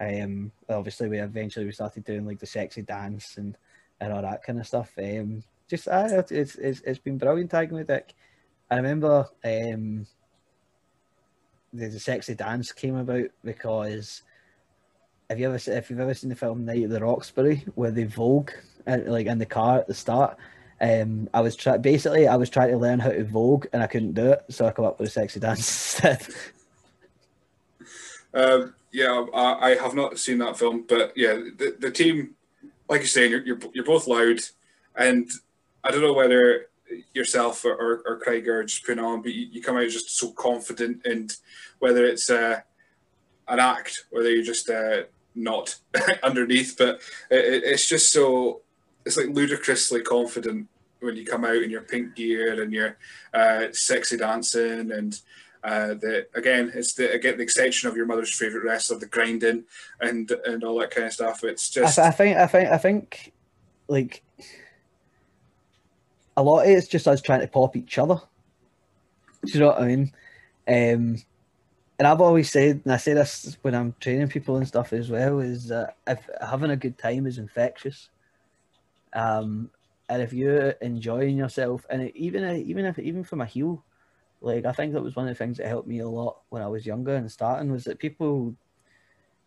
[0.00, 3.56] Um, obviously we eventually we started doing like the sexy dance and
[4.00, 4.90] and all that kind of stuff.
[4.98, 8.12] Um, just uh, it's it's it's been brilliant tagging with Dick.
[8.70, 10.06] I remember um,
[11.72, 14.22] the, the sexy dance came about because
[15.30, 18.04] have you ever if you've ever seen the film Night at the Roxbury where they
[18.04, 18.50] vogue
[18.86, 20.36] uh, like in the car at the start.
[20.80, 23.86] Um, I was try- basically I was trying to learn how to vogue and I
[23.86, 25.58] couldn't do it, so I come up with a sexy dance
[26.04, 26.26] instead.
[28.34, 32.34] Um, yeah, I, I, have not seen that film, but yeah, the, the team,
[32.88, 34.40] like you're saying, you're, you're, you're both loud,
[34.94, 35.30] and
[35.82, 36.66] I don't know whether
[37.12, 40.16] yourself or, or, or Craig are just putting on, but you, you, come out just
[40.16, 41.36] so confident, and
[41.78, 42.60] whether it's uh,
[43.48, 45.02] an act, whether you're just uh,
[45.34, 45.76] not
[46.22, 47.00] underneath, but
[47.30, 48.62] it, it's just so
[49.04, 50.68] it's like ludicrously confident
[51.00, 52.96] when you come out in your pink gear and your
[53.34, 55.20] uh, sexy dancing and
[55.62, 59.64] uh, the again it's the again the extension of your mother's favorite wrestler, the grinding
[60.00, 61.42] and and all that kind of stuff.
[61.44, 63.32] It's just I, I think I think I think
[63.88, 64.22] like
[66.36, 68.20] a lot of it's just us trying to pop each other.
[69.44, 70.12] Do you know what I mean?
[70.68, 71.22] Um,
[71.98, 75.10] and I've always said, and I say this when I'm training people and stuff as
[75.10, 78.10] well, is that if having a good time is infectious.
[79.14, 79.70] Um,
[80.08, 83.82] and if you're enjoying yourself, and even even if even from a heel,
[84.40, 86.62] like I think that was one of the things that helped me a lot when
[86.62, 88.54] I was younger and starting was that people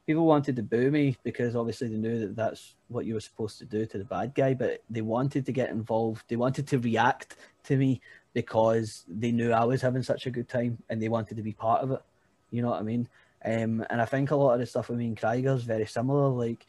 [0.10, 3.60] people wanted to boo me because obviously they knew that that's what you were supposed
[3.60, 6.24] to do to the bad guy, but they wanted to get involved.
[6.28, 8.02] They wanted to react to me
[8.34, 11.54] because they knew I was having such a good time and they wanted to be
[11.54, 12.02] part of it.
[12.50, 13.08] You know what I mean?
[13.46, 15.86] Um, and I think a lot of the stuff with me and Krieger is very
[15.86, 16.28] similar.
[16.30, 16.66] Like,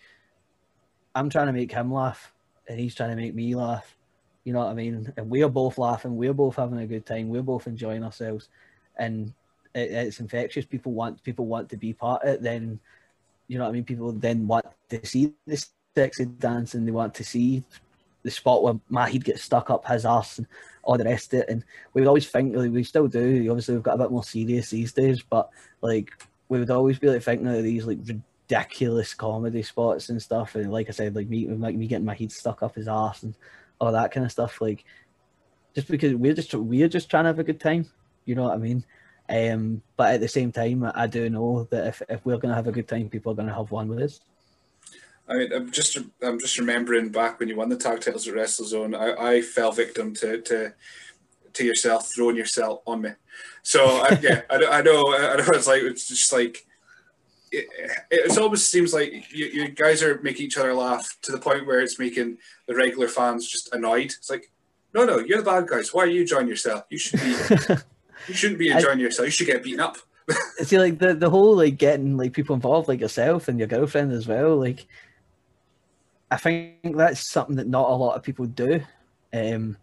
[1.14, 2.34] I'm trying to make him laugh
[2.68, 3.96] and he's trying to make me laugh.
[4.44, 5.14] You know what I mean?
[5.16, 6.14] And we're both laughing.
[6.14, 7.30] We're both having a good time.
[7.30, 8.50] We're both enjoying ourselves.
[8.98, 9.32] And
[9.74, 10.66] it, it's infectious.
[10.66, 12.42] People want people want to be part of it.
[12.42, 12.78] Then
[13.50, 13.84] you know what I mean?
[13.84, 17.64] People then want to see this sexy dance and they want to see
[18.22, 20.46] the spot where Mahid gets stuck up his ass and
[20.84, 21.48] all the rest of it.
[21.48, 23.50] And we would always think, like, we still do.
[23.50, 25.50] Obviously, we've got a bit more serious these days, but
[25.82, 26.12] like
[26.48, 30.54] we would always be like thinking of these like ridiculous comedy spots and stuff.
[30.54, 33.24] And like I said, like me, like me getting my head stuck up his ass
[33.24, 33.34] and
[33.80, 34.60] all that kind of stuff.
[34.60, 34.84] Like
[35.74, 37.90] just because we're just we're just trying to have a good time.
[38.26, 38.84] You know what I mean?
[39.30, 42.56] Um, but at the same time, I do know that if, if we're going to
[42.56, 44.20] have a good time, people are going to have one with us.
[45.28, 48.34] I mean, I'm just I'm just remembering back when you won the tag titles at
[48.34, 50.72] WrestleZone, I, I fell victim to, to
[51.52, 53.10] to yourself throwing yourself on me.
[53.62, 56.66] So I, yeah, I, I know I know it's like it's just like
[57.52, 57.68] it,
[58.10, 61.66] it almost seems like you, you guys are making each other laugh to the point
[61.66, 64.06] where it's making the regular fans just annoyed.
[64.06, 64.50] It's like,
[64.94, 65.94] no, no, you're the bad guys.
[65.94, 66.84] Why are you enjoying yourself?
[66.90, 67.36] You should be
[68.28, 69.26] You shouldn't be enjoying I, yourself.
[69.26, 69.96] You should get beaten up.
[70.62, 74.12] see, like the, the whole like getting like people involved, like yourself and your girlfriend
[74.12, 74.56] as well.
[74.56, 74.86] Like
[76.30, 78.80] I think that's something that not a lot of people do,
[79.32, 79.76] um,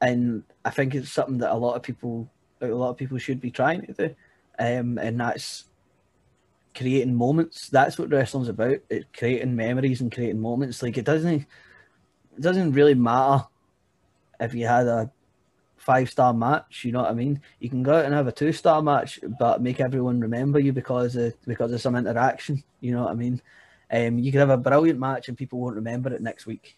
[0.00, 2.30] and I think it's something that a lot of people
[2.60, 4.14] a lot of people should be trying to do,
[4.58, 5.64] um, and that's
[6.76, 7.68] creating moments.
[7.68, 8.78] That's what wrestling's about.
[8.88, 10.82] It's creating memories and creating moments.
[10.82, 11.46] Like it doesn't
[12.36, 13.44] it doesn't really matter
[14.38, 15.10] if you had a
[15.88, 16.84] five star match.
[16.84, 17.40] You know what I mean?
[17.60, 20.70] You can go out and have a two star match, but make everyone remember you
[20.70, 22.62] because of because of some interaction.
[22.80, 23.40] You know what I mean?
[23.90, 26.76] Um, you could have a brilliant match and people won't remember it next week.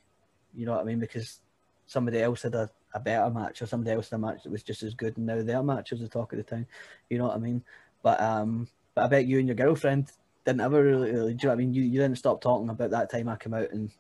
[0.55, 1.01] You know what I mean?
[1.01, 1.41] Because
[1.89, 4.63] somebody else had a, a better match or somebody else had a match that was
[4.63, 6.69] just as good and now their match was the talk of the town.
[7.09, 7.65] You know what I mean?
[8.05, 10.13] But um but I bet you and your girlfriend
[10.45, 11.75] didn't ever really, really do you know what I mean?
[11.75, 13.91] You you didn't stop talking about that time I came out and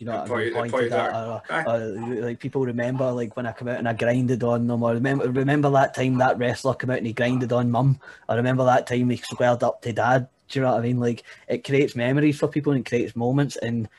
[0.00, 0.70] you know what I mean?
[0.70, 1.78] Pointed at, or, or,
[2.22, 5.30] like people remember like when I come out and I grinded on them, or remember
[5.30, 8.00] remember that time that wrestler came out and he grinded on mum.
[8.26, 10.26] I remember that time he squared up to dad.
[10.48, 11.00] Do you know what I mean?
[11.00, 13.90] Like it creates memories for people and it creates moments, and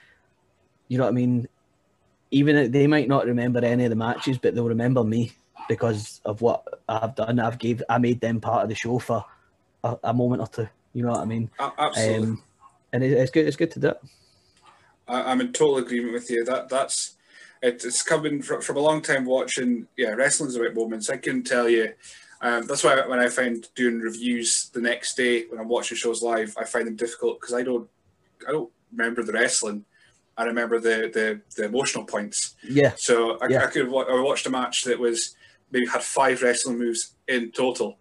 [0.87, 1.47] you know what I mean.
[2.31, 5.33] Even they might not remember any of the matches, but they'll remember me
[5.69, 7.39] because of what I've done.
[7.39, 9.23] I've gave I made them part of the show for
[9.83, 10.69] a, a moment or two.
[10.93, 11.51] You know what I mean?
[11.59, 12.27] Absolutely.
[12.27, 12.43] Um,
[12.91, 13.45] and it, it's good.
[13.45, 14.01] It's good to do it.
[15.07, 16.43] I, am in total agreement with you.
[16.45, 17.15] That that's
[17.61, 19.87] it, it's coming from, from a long time watching.
[19.97, 21.09] Yeah, wrestling's about moments.
[21.09, 21.93] I can tell you.
[22.41, 26.23] Um, that's why when I find doing reviews the next day when I'm watching shows
[26.23, 27.87] live, I find them difficult because I don't,
[28.47, 29.85] I don't remember the wrestling.
[30.37, 32.55] I remember the the, the emotional points.
[32.67, 32.93] Yeah.
[32.97, 33.63] So I, yeah.
[33.63, 35.35] I could I watched a match that was
[35.71, 37.97] maybe had five wrestling moves in total,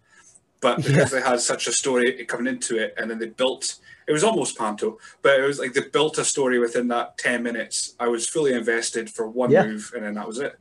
[0.60, 1.20] but because yeah.
[1.20, 3.76] they had such a story coming into it, and then they built
[4.10, 7.44] it was almost panto, but it was like they built a story within that ten
[7.44, 7.94] minutes.
[8.00, 9.64] I was fully invested for one yeah.
[9.64, 10.58] move, and then that was it.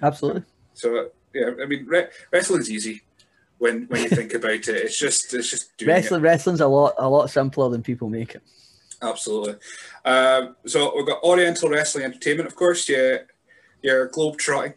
[0.00, 0.44] Absolutely.
[0.74, 3.02] So yeah, I mean, re- wrestling's easy
[3.58, 4.68] when when you think about it.
[4.68, 6.20] It's just it's just wrestling.
[6.20, 6.24] It.
[6.24, 8.42] Wrestling's a lot a lot simpler than people make it.
[9.02, 9.56] Absolutely.
[10.04, 12.88] Um, so we've got Oriental Wrestling Entertainment, of course.
[12.88, 13.16] Yeah,
[13.82, 14.74] your globe trotting.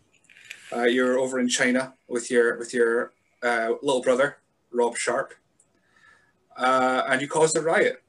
[0.76, 4.38] Uh, you're over in China with your with your uh, little brother
[4.72, 5.36] Rob Sharp,
[6.58, 8.02] uh, and you caused a riot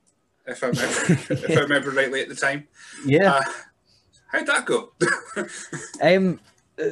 [0.47, 2.69] if I remember, if I remember rightly at the time.
[3.05, 3.35] Yeah.
[3.35, 3.43] Uh,
[4.29, 4.93] how'd that go?
[6.03, 6.41] um,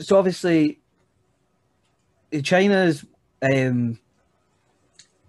[0.01, 0.81] so obviously,
[2.43, 3.05] China's
[3.43, 3.98] um,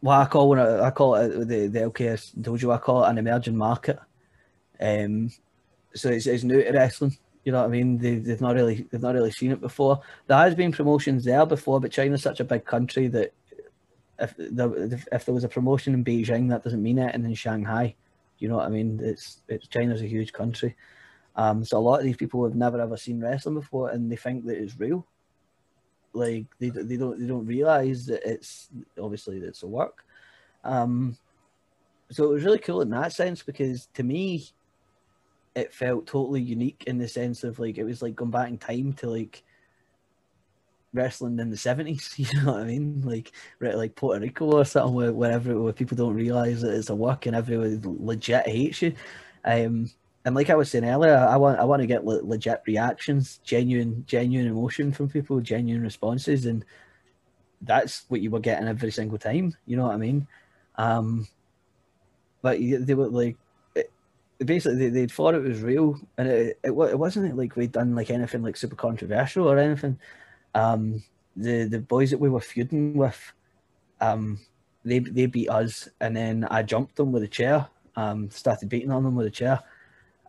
[0.02, 2.73] what I call when I, I call it the the LKS dojo.
[2.73, 3.99] I call it an emerging market.
[4.80, 5.31] Um,
[5.93, 7.18] so it's, it's new to wrestling.
[7.43, 7.97] You know what I mean?
[7.97, 10.02] They, they've not really they've not really seen it before.
[10.27, 13.34] There has been promotions there before, but China's such a big country that
[14.19, 17.34] if the, if there was a promotion in Beijing, that doesn't mean it, and in
[17.34, 17.95] Shanghai.
[18.40, 18.99] You know what I mean?
[19.02, 20.76] It's it's China's a huge country,
[21.36, 24.16] um, so a lot of these people have never ever seen wrestling before, and they
[24.16, 25.06] think that it's real.
[26.14, 28.70] Like they they don't they don't realize that it's
[29.02, 30.06] obviously it's a work.
[30.64, 31.18] Um,
[32.12, 34.45] so it was really cool in that sense because to me,
[35.56, 38.57] it felt totally unique in the sense of like it was like going back in
[38.57, 39.44] time to like
[40.96, 42.14] wrestling in the seventies.
[42.18, 43.02] You know what I mean?
[43.04, 46.96] Like like Puerto Rico or something where wherever where people don't realize that it's a
[46.96, 48.94] work and everyone legit hates you.
[49.44, 49.92] Um,
[50.26, 53.40] and like I was saying earlier, I want I want to get le- legit reactions,
[53.44, 56.66] genuine genuine emotion from people, genuine responses, and
[57.62, 59.56] that's what you were getting every single time.
[59.68, 60.28] You know what I mean?
[60.78, 61.28] Um,
[62.42, 63.38] but they were like
[64.44, 67.96] basically they, they thought it was real and it, it, it wasn't like we'd done
[67.96, 69.98] like anything like super controversial or anything
[70.56, 71.03] um,
[71.36, 73.34] the the boys that we were feuding with,
[74.02, 74.40] um,
[74.84, 78.91] they they beat us, and then I jumped them with a chair, um, started beating
[78.91, 79.61] on them with a chair,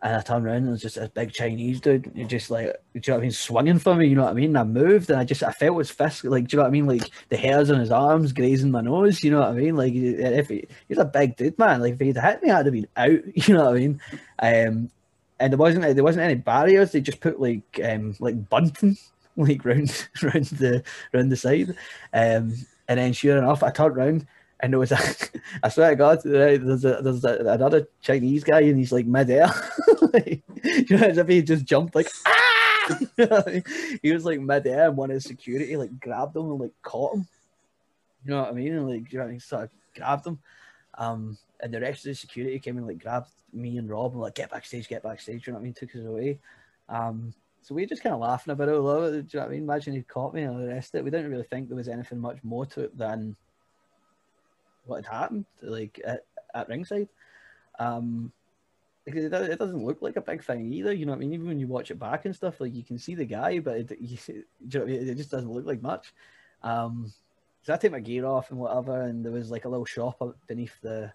[0.03, 2.65] and I turned around and it was just a big Chinese dude, you just like,
[2.65, 4.55] do you know what I mean, swinging for me, you know what I mean?
[4.55, 6.69] And I moved and I just I felt his fist, like, do you know what
[6.69, 9.53] I mean, like the hairs on his arms grazing my nose, you know what I
[9.53, 9.75] mean?
[9.75, 12.73] Like if he, he's a big dude, man, like if he'd hit me, I'd have
[12.73, 14.01] been out, you know what I mean?
[14.39, 14.91] Um,
[15.39, 16.91] and there wasn't there wasn't any barriers.
[16.91, 18.97] They just put like um like bunting
[19.47, 20.83] like round round the
[21.13, 21.69] round the side.
[22.13, 22.55] Um,
[22.87, 24.27] and then sure enough, I turned round
[24.59, 24.99] and there was a,
[25.63, 29.49] I swear to God, there's a, there's a, another Chinese guy and he's like midair.
[30.13, 33.43] like, you know, as if he just jumped like, ah!
[34.01, 37.27] he was like midair and one of security like grabbed him and like caught him.
[38.25, 38.73] You know what I mean?
[38.73, 40.39] And like, you know, he sort of grabbed him.
[40.97, 44.21] Um, and the rest of the security came and like grabbed me and Rob and
[44.21, 45.45] like, get backstage, get backstage.
[45.45, 45.73] You know what I mean?
[45.73, 46.39] Took us away.
[46.89, 47.33] Um,
[47.67, 49.27] so we were just kind of laughing about it a little bit.
[49.27, 49.63] Do you know what I mean?
[49.63, 51.03] Imagine he'd caught me and all the rest of it.
[51.03, 53.35] We didn't really think there was anything much more to it than
[54.85, 56.23] what had happened, like at,
[56.55, 57.09] at ringside.
[57.77, 58.31] Um,
[59.03, 60.93] because it, it doesn't look like a big thing either.
[60.93, 61.33] You know what I mean?
[61.33, 63.75] Even when you watch it back and stuff, like you can see the guy, but
[63.75, 65.09] it, you, you know I mean?
[65.09, 66.13] it just doesn't look like much.
[66.63, 67.11] Um,
[67.63, 70.21] so I take my gear off and whatever, and there was like a little shop
[70.47, 71.11] beneath the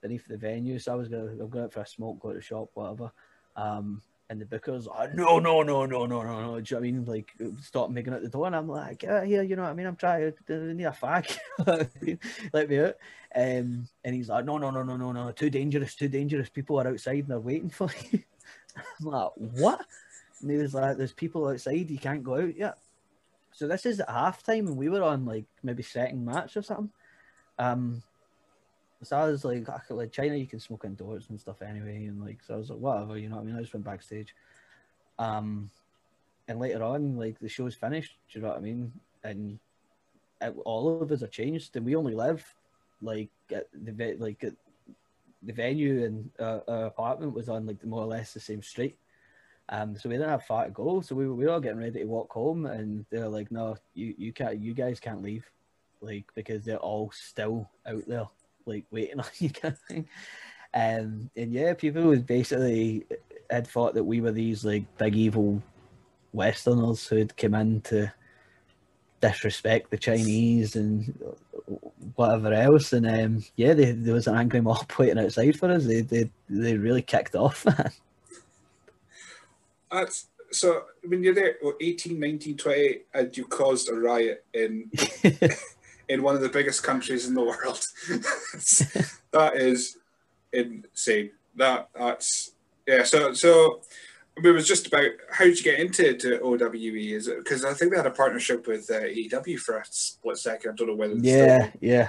[0.00, 0.78] beneath the venue.
[0.78, 3.12] So I was gonna I'm going out for a smoke, go to the shop, whatever.
[3.54, 6.60] Um, and the bookers are no, no, no, no, no, no, no.
[6.60, 7.04] Do you know what I mean?
[7.04, 9.42] Like, stop making at the door, and I'm like, get out here.
[9.42, 9.86] You know what I mean?
[9.86, 11.36] I'm trying to need a fag.
[12.52, 12.94] Let me out.
[13.34, 16.48] Um, and he's like, no, no, no, no, no, no, too dangerous, too dangerous.
[16.48, 18.22] People are outside and they're waiting for you.
[18.76, 19.84] I'm like, what?
[20.40, 21.90] And he was like, there's people outside.
[21.90, 22.78] You can't go out yet.
[23.50, 26.90] So this is at halftime, and we were on like maybe second match or something.
[27.58, 28.04] Um,
[29.02, 32.42] so I was like, like China, you can smoke indoors and stuff anyway, and like,
[32.46, 33.56] so I was like, whatever, you know what I mean?
[33.56, 34.34] I just went backstage.
[35.18, 35.70] Um,
[36.48, 38.16] and later on, like the show's finished.
[38.30, 38.92] Do you know what I mean?
[39.22, 39.58] And
[40.40, 42.44] it, all of us are changed, and we only live
[43.02, 44.54] like at the like at
[45.42, 48.96] the venue and uh, our apartment was on like more or less the same street.
[49.70, 51.00] Um, so we didn't have far to go.
[51.00, 54.14] So we, we were all getting ready to walk home, and they're like, "No, you
[54.18, 55.48] you can't, you guys can't leave,
[56.00, 58.26] like because they're all still out there,
[58.70, 60.08] like waiting on you." Kind of thing.
[60.72, 63.04] Um, and yeah, people was basically
[63.50, 65.62] had thought that we were these like big evil
[66.32, 68.12] Westerners who had come in to
[69.20, 71.34] disrespect the Chinese and
[72.14, 72.92] whatever else.
[72.92, 75.86] And um, yeah, they, there was an angry mob waiting outside for us.
[75.86, 77.64] They they, they really kicked off.
[79.90, 84.90] That's so when you're there, well, 18, 19, 20, and you caused a riot in
[86.10, 87.86] in one of the biggest countries in the world.
[89.32, 89.96] that is
[90.52, 91.30] insane.
[91.56, 92.52] That that's
[92.86, 93.04] yeah.
[93.04, 93.80] So so
[94.36, 97.16] it was just about how did you get into to OWE?
[97.16, 99.06] Is it because I think they had a partnership with uh,
[99.58, 100.72] for a split second?
[100.72, 101.14] I don't know whether.
[101.14, 101.78] Yeah, still...
[101.80, 102.08] yeah.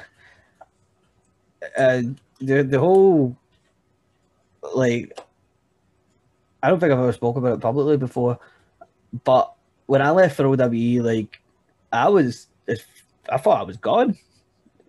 [1.78, 2.02] Uh,
[2.40, 3.38] the the whole
[4.74, 5.18] like
[6.64, 8.40] I don't think I've ever spoken about it publicly before,
[9.24, 9.54] but
[9.86, 11.40] when I left for OWE, like
[11.92, 12.48] I was,
[13.30, 14.18] I thought I was gone.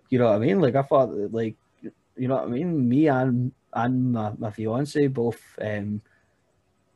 [0.08, 0.60] You know what I mean?
[0.60, 2.88] Like I thought, like you know what I mean.
[2.88, 5.40] Me and and my, my fiance both.
[5.60, 6.02] um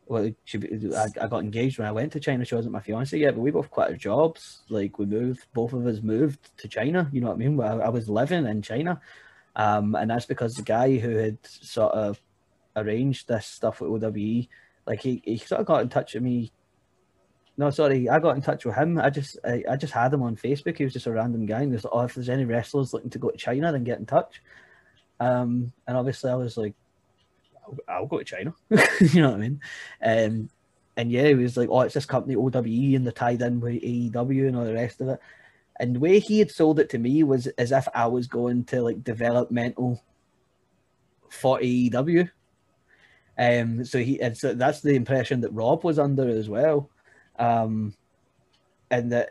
[0.08, 2.44] well, be, I, I got engaged when I went to China.
[2.44, 4.60] She wasn't my fiance yet, but we both quit our jobs.
[4.68, 7.10] Like we moved, both of us moved to China.
[7.12, 7.60] You know what I mean?
[7.60, 9.00] I, I was living in China,
[9.56, 12.20] um, and that's because the guy who had sort of
[12.76, 14.46] arranged this stuff with OWE
[14.86, 16.52] like he, he sort of got in touch with me.
[17.58, 18.98] No, sorry, I got in touch with him.
[18.98, 20.76] I just I, I just had him on Facebook.
[20.76, 22.92] He was just a random guy, and he was like, "Oh, if there's any wrestlers
[22.92, 24.42] looking to go to China, then get in touch."
[25.20, 26.74] Um, and obviously, I was like,
[27.64, 28.54] "I'll, I'll go to China,"
[29.00, 29.60] you know what I mean?
[30.02, 30.50] Um,
[30.98, 33.82] and yeah, he was like, "Oh, it's this company OWE, and they're tied in with
[33.82, 35.20] AEW and all the rest of it."
[35.78, 38.64] And the way he had sold it to me was as if I was going
[38.66, 40.02] to like developmental
[41.30, 42.30] for AEW.
[43.38, 46.90] Um, so he and so that's the impression that Rob was under as well.
[47.38, 47.94] Um,
[48.90, 49.28] and that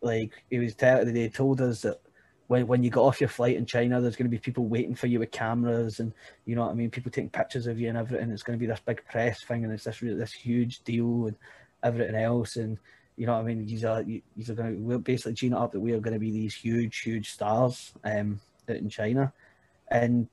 [0.00, 2.00] like he was telling they told us that
[2.48, 4.94] when when you got off your flight in China, there's going to be people waiting
[4.94, 6.12] for you with cameras, and
[6.46, 8.30] you know what I mean, people taking pictures of you and everything.
[8.30, 11.36] It's going to be this big press thing, and it's this this huge deal and
[11.82, 12.78] everything else, and
[13.16, 13.66] you know what I mean.
[13.66, 16.20] These are these are going to we're basically gene up that we are going to
[16.20, 19.32] be these huge huge stars um in China,
[19.90, 20.28] and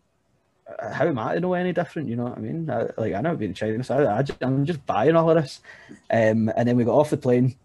[0.91, 2.09] how am I to know any different?
[2.09, 2.69] You know what I mean?
[2.69, 5.61] I, like I never been to China, so I, I'm just buying all of this.
[6.09, 7.55] Um, and then we got off the plane.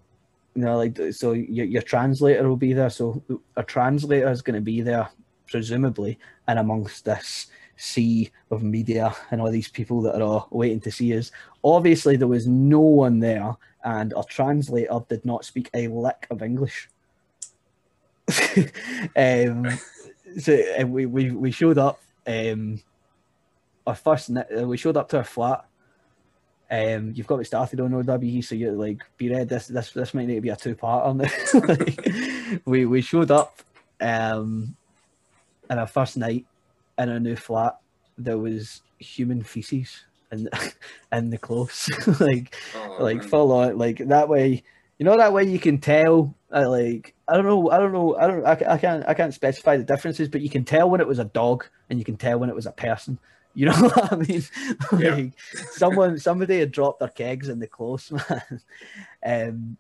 [0.55, 2.91] You know, like so, your, your translator will be there.
[2.91, 3.23] So
[3.57, 5.09] a translator is going to be there,
[5.49, 7.47] presumably, and amongst this
[7.77, 11.31] sea of media and all these people that are all waiting to see us.
[11.65, 16.43] Obviously, there was no one there, and our translator did not speak a lick of
[16.43, 16.91] English.
[19.17, 19.67] um,
[20.39, 22.01] so we, we we showed up.
[22.27, 22.83] Um,
[23.87, 25.65] our first uh, we showed up to our flat.
[26.71, 29.45] Um, you've got me started on OWE, so you're like, be ready.
[29.45, 31.55] This this this might need to be a two part on this.
[31.55, 32.09] like,
[32.65, 33.61] we we showed up,
[34.01, 34.77] um,
[35.71, 36.47] in our first night
[36.99, 37.79] in our new flat.
[38.19, 40.49] There was human feces in
[41.13, 41.89] in the clothes,
[42.21, 43.29] like oh, like man.
[43.29, 44.63] full on, like that way.
[44.99, 46.35] You know that way you can tell.
[46.53, 49.33] Uh, like I don't know, I don't know, I don't, I, I can't, I can't
[49.33, 52.17] specify the differences, but you can tell when it was a dog and you can
[52.17, 53.19] tell when it was a person.
[53.55, 54.43] You know what I mean?
[54.93, 55.27] like yeah.
[55.73, 58.61] someone, somebody had dropped their kegs in the close, man.
[59.25, 59.77] Um,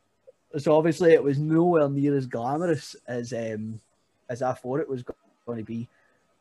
[0.58, 3.80] so obviously it was nowhere near as glamorous as um,
[4.28, 5.04] as I thought it was
[5.46, 5.88] going to be.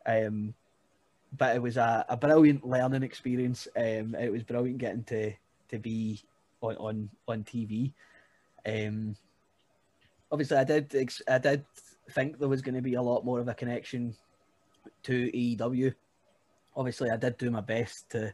[0.06, 0.53] Um,
[1.38, 3.68] but it was a, a brilliant learning experience.
[3.77, 5.34] Um, it was brilliant getting to
[5.69, 6.22] to be
[6.61, 7.93] on on, on TV.
[8.65, 9.15] Um,
[10.31, 10.95] obviously, I did
[11.27, 11.65] I did
[12.11, 14.15] think there was going to be a lot more of a connection
[15.03, 15.93] to AEW
[16.80, 18.34] obviously I did do my best to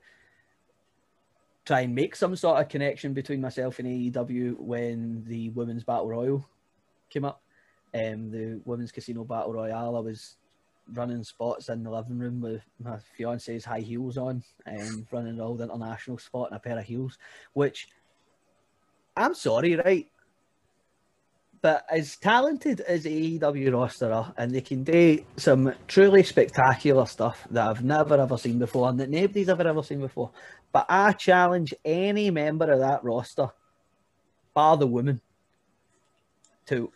[1.66, 6.08] try and make some sort of connection between myself and AEW when the women's battle
[6.08, 6.48] royal
[7.10, 7.42] came up.
[7.96, 9.96] Um, the women's casino battle royale.
[9.96, 10.38] I was
[10.94, 15.56] running spots in the living room with my fiance's high heels on and running all
[15.56, 17.18] the international spot in a pair of heels,
[17.54, 17.88] which
[19.18, 20.08] I'm sorry, right?
[21.66, 27.48] But as talented as AEW roster are, and they can do some truly spectacular stuff
[27.50, 30.30] that I've never ever seen before and that nobody's ever ever seen before.
[30.72, 33.48] But I challenge any member of that roster,
[34.54, 35.22] bar the woman,
[36.68, 36.92] to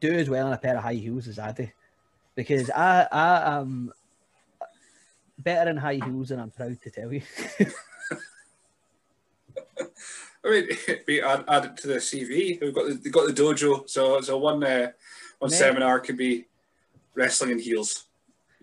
[0.00, 1.68] do as well in a pair of high heels as I do
[2.34, 3.92] because I I am
[5.38, 7.20] better in high heels than I'm proud to tell you.
[10.44, 10.68] I mean,
[11.06, 12.60] be add, add it to the CV.
[12.60, 14.90] We've got the, we've got the dojo, so so one uh,
[15.38, 15.56] one Mate.
[15.56, 16.46] seminar could be
[17.14, 18.06] wrestling in heels.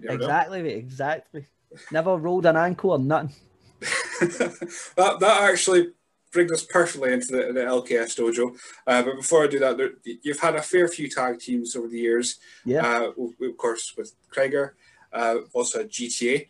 [0.02, 1.46] Exactly, exactly.
[1.92, 3.34] Never rolled an ankle or nothing.
[3.80, 5.94] that that actually
[6.32, 8.58] brings us perfectly into the, the LKS dojo.
[8.88, 11.88] Uh, but before I do that, there, you've had a fair few tag teams over
[11.88, 12.40] the years.
[12.64, 12.86] Yeah.
[12.86, 13.12] Uh,
[13.46, 14.76] of course, with Krieger,
[15.12, 16.48] uh, also GTA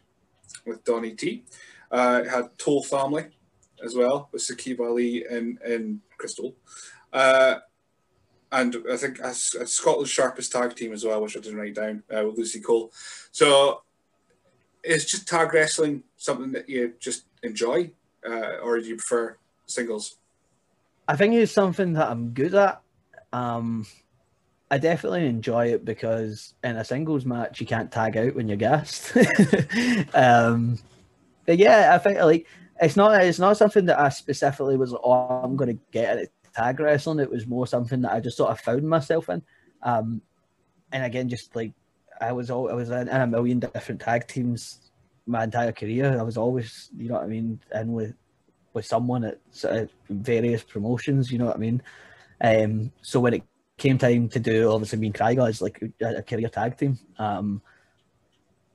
[0.66, 1.44] with Donny T.
[1.90, 3.26] Uh, had Toll Family
[3.84, 6.56] as well with Sakib Ali and, and Crystal.
[7.12, 7.56] Uh,
[8.52, 12.04] and I think as, Scotland's sharpest tag team as well, which I didn't write down
[12.16, 12.92] uh, with Lucy Cole.
[13.32, 13.82] So
[14.84, 17.92] is just tag wrestling something that you just enjoy,
[18.28, 19.38] uh, or do you prefer
[19.68, 20.18] singles?
[21.08, 22.82] I think it's something that I'm good at.
[23.34, 23.86] Um,
[24.70, 28.58] I definitely enjoy it because in a singles match you can't tag out when you're
[28.58, 29.16] gassed.
[30.14, 30.80] um,
[31.46, 32.48] but yeah, I think like
[32.82, 36.30] it's not it's not something that I specifically was oh I'm going to get at
[36.54, 37.20] tag wrestling.
[37.20, 39.42] It was more something that I just sort of found myself in.
[39.84, 40.22] Um,
[40.92, 41.74] and again, just like
[42.20, 44.92] I was all I was in, in a million different tag teams
[45.26, 46.20] my entire career.
[46.20, 48.14] I was always, you know what I mean, in with
[48.74, 51.32] with someone at sort of various promotions.
[51.32, 51.82] You know what I mean.
[52.42, 53.44] Um, so when it
[53.78, 57.62] came time to do obviously being Krieger as like a, a career tag team, um,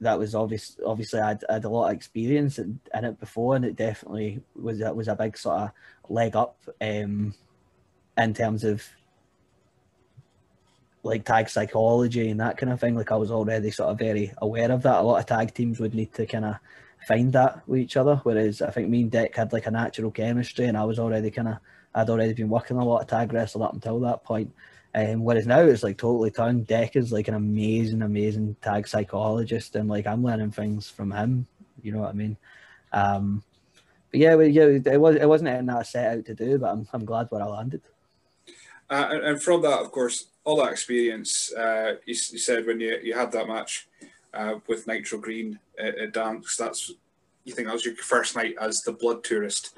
[0.00, 0.76] that was obvious.
[0.84, 4.40] Obviously, I'd, I had a lot of experience in, in, it before, and it definitely
[4.54, 5.70] was that was a big sort of
[6.08, 7.34] leg up um,
[8.18, 8.82] in terms of
[11.02, 12.94] like tag psychology and that kind of thing.
[12.94, 15.00] Like I was already sort of very aware of that.
[15.00, 16.56] A lot of tag teams would need to kind of
[17.06, 18.20] find that with each other.
[18.22, 21.30] Whereas I think me and Deck had like a natural chemistry, and I was already
[21.30, 21.56] kind of
[21.94, 24.52] I'd already been working a lot of tag wrestling up until that point.
[24.96, 26.66] Um, whereas now it's like totally turned.
[26.66, 31.46] Deck is like an amazing, amazing tag psychologist, and like I'm learning things from him.
[31.82, 32.36] You know what I mean?
[32.94, 33.44] Um,
[34.10, 36.58] but yeah, well, yeah, it was it wasn't anything that I set out to do,
[36.58, 37.82] but I'm I'm glad where I landed.
[38.88, 42.96] Uh, and, from that, of course, all that experience, uh, you, you, said when you,
[43.02, 43.88] you had that match
[44.32, 46.92] uh, with Nitro Green at, at Dansk, that's
[47.44, 49.76] you think that was your first night as the Blood Tourist.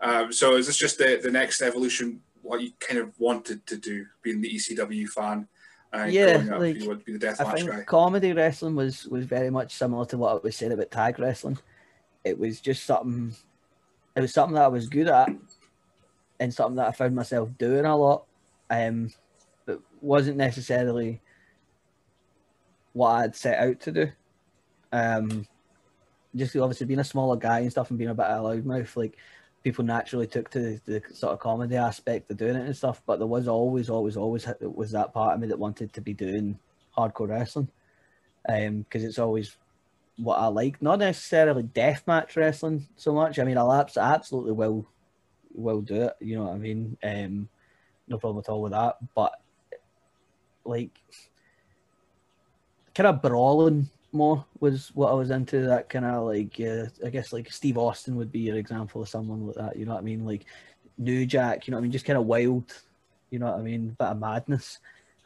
[0.00, 2.20] Um, so is this just the, the next evolution?
[2.46, 5.48] What you kind of wanted to do, being the ECW fan?
[6.08, 7.82] yeah, like, you would be the death I think guy.
[7.82, 11.58] comedy wrestling was was very much similar to what I was saying about tag wrestling.
[12.24, 13.34] It was just something.
[14.14, 15.28] It was something that I was good at,
[16.38, 18.24] and something that I found myself doing a lot.
[18.68, 19.12] Um,
[19.64, 21.20] but wasn't necessarily
[22.92, 24.12] what I'd set out to do.
[24.92, 25.46] Um,
[26.34, 28.96] just obviously being a smaller guy and stuff and being a bit of a loudmouth,
[28.96, 29.16] like
[29.66, 33.02] people naturally took to the, the, sort of comedy aspect of doing it and stuff.
[33.04, 36.14] But there was always, always, always was that part of me that wanted to be
[36.14, 36.56] doing
[36.96, 37.68] hardcore wrestling,
[38.46, 39.56] because um, it's always
[40.18, 40.80] what I like.
[40.80, 43.40] Not necessarily deathmatch wrestling so much.
[43.40, 44.86] I mean, I'll absolutely will
[45.52, 46.12] will do it.
[46.20, 46.96] You know what I mean?
[47.02, 47.48] Um,
[48.06, 48.98] no problem at all with that.
[49.16, 49.32] But
[50.64, 50.92] like
[52.94, 55.66] kind of brawling more was what I was into.
[55.66, 59.08] That kind of like uh, I guess like Steve Austin would be your example of
[59.08, 59.76] someone like that.
[59.76, 60.24] You know what I mean?
[60.24, 60.46] Like
[60.98, 61.66] New Jack.
[61.66, 61.92] You know what I mean?
[61.92, 62.72] Just kind of wild.
[63.30, 63.96] You know what I mean?
[63.98, 64.78] Bit of madness.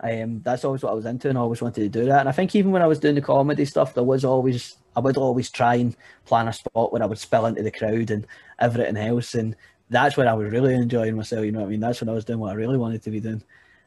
[0.03, 2.21] Um, that's always what I was into, and I always wanted to do that.
[2.21, 5.01] And I think even when I was doing the comedy stuff, there was always I
[5.01, 8.27] would always try and plan a spot where I would spill into the crowd and
[8.59, 9.55] everything else, and
[9.91, 11.45] that's when I was really enjoying myself.
[11.45, 11.81] You know what I mean?
[11.81, 13.43] That's when I was doing what I really wanted to be doing.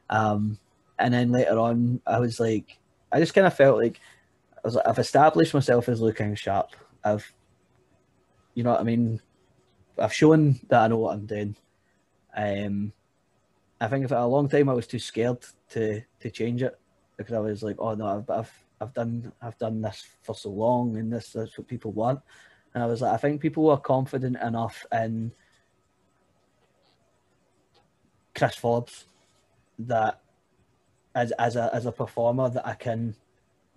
[0.09, 0.59] Um,
[0.99, 2.77] and then later on, I was like,
[3.11, 3.99] I just kind of felt like
[4.63, 6.69] I was like, I've established myself as Lou King Sharp.
[7.03, 7.33] I've,
[8.53, 9.21] you know what I mean?
[9.99, 11.55] I've shown that I know what I'm doing.
[12.35, 12.93] Um,
[13.79, 16.79] I think for a long time I was too scared to to change it
[17.17, 20.49] because I was like, oh no, I've I've, I've done I've done this for so
[20.49, 22.21] long, and this that's what people want.
[22.73, 25.31] And I was like, I think people were confident enough in
[28.33, 29.05] Chris Forbes
[29.79, 30.21] that
[31.13, 33.15] as as a as a performer that I can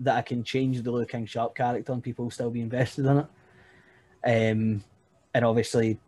[0.00, 3.06] that I can change the Lou King Sharp character and people will still be invested
[3.06, 3.26] in it.
[4.24, 4.84] Um,
[5.34, 5.98] and obviously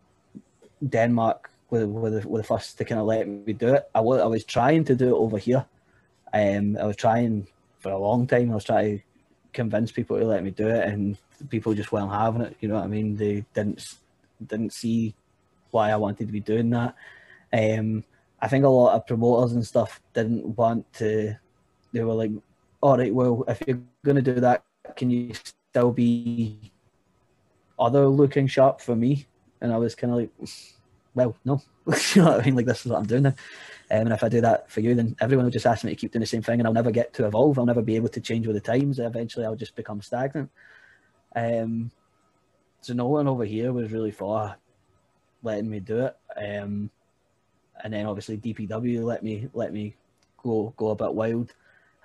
[0.87, 3.89] Denmark were, were, the, were the first to kind of let me do it.
[3.93, 5.65] I was, I was trying to do it over here.
[6.33, 7.47] Um, I was trying
[7.79, 8.51] for a long time.
[8.51, 9.03] I was trying to
[9.53, 11.17] convince people to let me do it, and
[11.49, 12.55] people just weren't having it.
[12.59, 13.15] You know what I mean?
[13.15, 13.95] They didn't
[14.45, 15.15] didn't see
[15.71, 16.95] why I wanted to be doing that.
[17.51, 18.03] Um,
[18.41, 21.35] I think a lot of promoters and stuff didn't want to.
[21.91, 22.31] They were like,
[22.81, 24.63] "All right, well, if you're going to do that,
[24.95, 26.71] can you still be
[27.77, 29.27] other looking sharp for me?"
[29.61, 30.31] And I was kind of like,
[31.15, 31.61] "Well, no."
[32.15, 32.55] you know what I mean?
[32.55, 33.35] Like this is what I'm doing now.
[33.91, 35.95] Um, and if I do that for you, then everyone will just ask me to
[35.95, 37.57] keep doing the same thing, and I'll never get to evolve.
[37.57, 38.99] I'll never be able to change with the times.
[38.99, 40.51] Eventually, I'll just become stagnant.
[41.35, 41.91] Um,
[42.81, 44.55] so no one over here was really for
[45.43, 46.17] letting me do it.
[46.37, 46.89] Um,
[47.83, 49.95] and then obviously DPW let me let me
[50.43, 51.53] go go a bit wild.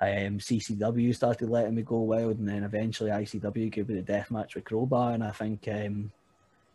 [0.05, 4.31] Um, CCW started letting me go wild, and then eventually ICW gave me the death
[4.31, 6.13] match with Crowbar, and I think um,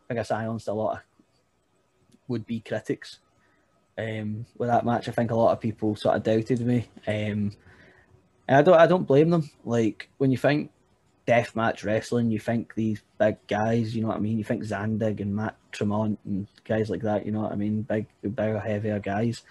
[0.04, 1.00] I think I silenced a lot of
[2.28, 3.20] would be critics
[3.98, 5.08] um, with that match.
[5.08, 7.52] I think a lot of people sort of doubted me, um,
[8.48, 9.50] and I don't I don't blame them.
[9.64, 10.72] Like when you think
[11.28, 14.40] death match wrestling, you think these big guys, you know what I mean?
[14.40, 17.84] You think Zandig and Matt Tremont and guys like that, you know what I mean?
[17.84, 19.44] Big, bigger, heavier guys.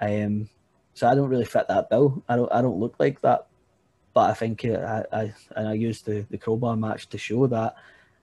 [0.00, 0.48] Um,
[0.96, 2.24] so I don't really fit that bill.
[2.26, 3.46] I don't I don't look like that,
[4.14, 7.76] but I think I I and I used the the crowbar match to show that.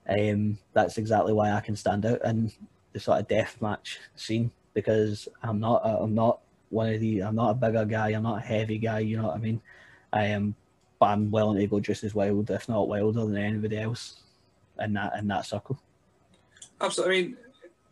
[0.10, 2.52] Um, that's exactly why I can stand out in
[2.92, 6.40] the sort of death match scene because I'm not I'm not
[6.72, 8.10] one of the I'm not a bigger guy.
[8.10, 9.00] I'm not a heavy guy.
[9.00, 9.62] You know what I mean?
[10.12, 10.56] I am,
[10.98, 14.24] but I'm willing to go just as wild, if not wilder, than anybody else
[14.80, 15.80] in that in that circle.
[16.82, 17.18] Absolutely.
[17.18, 17.38] I mean,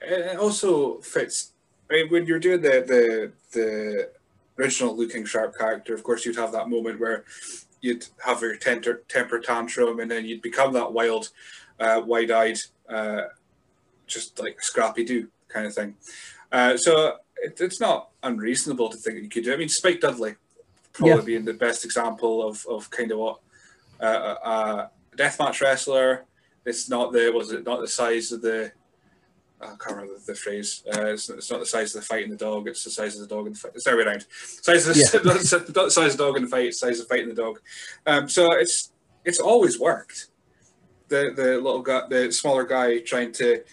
[0.02, 1.52] it also fits.
[1.92, 4.21] I mean, when you're doing the the the
[4.62, 7.26] original Lou King Sharp character, of course, you'd have that moment where
[7.82, 11.30] you'd have your temper, temper tantrum, and then you'd become that wild,
[11.80, 12.58] uh, wide-eyed,
[12.88, 13.24] uh,
[14.08, 15.96] just like Scrappy Doo kind of thing.
[16.52, 19.52] Uh, so it, it's not unreasonable to think that you could do.
[19.52, 19.56] It.
[19.56, 20.36] I mean, Spike Dudley
[20.94, 21.26] probably yeah.
[21.26, 23.40] being the best example of, of kind of what
[24.00, 26.26] uh, a deathmatch wrestler.
[26.66, 28.72] It's not the was it not the size of the
[29.62, 30.84] I can't remember the, phrase.
[30.94, 32.68] Uh, it's, it's, not the size of the fight in the dog.
[32.68, 33.74] It's the size of the dog in the fight.
[33.76, 34.26] It's the way around.
[34.32, 35.20] Size of the, yeah.
[35.24, 35.40] not,
[35.86, 36.66] the size of the dog in the fight.
[36.66, 37.60] It's the size of the fight in the dog.
[38.06, 38.92] Um, so it's
[39.24, 40.28] it's always worked.
[41.10, 43.64] The the little guy, the smaller guy, trying to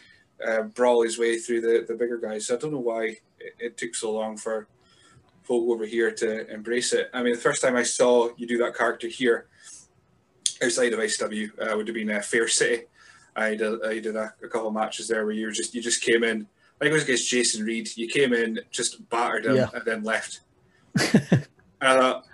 [0.46, 2.46] uh, brawl his way through the, the bigger guys.
[2.46, 4.68] So I don't know why it, it, took so long for
[5.42, 7.10] folk over here to embrace it.
[7.12, 9.46] I mean, the first time I saw you do that character here
[10.62, 12.84] outside of ICW uh, would have been uh, Fair City.
[13.38, 16.02] I did, I did a, a couple of matches there where you just you just
[16.02, 16.46] came in.
[16.80, 17.88] I think it was against Jason Reed.
[17.96, 19.68] You came in, just battered him, yeah.
[19.74, 20.40] and then left.
[21.00, 21.46] and
[21.80, 22.24] I thought,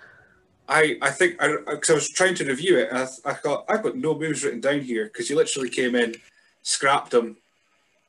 [0.67, 3.65] I, I think because I, I, was trying to review it, and I, I thought
[3.69, 6.15] I've got no moves written down here because you literally came in,
[6.63, 7.37] scrapped him,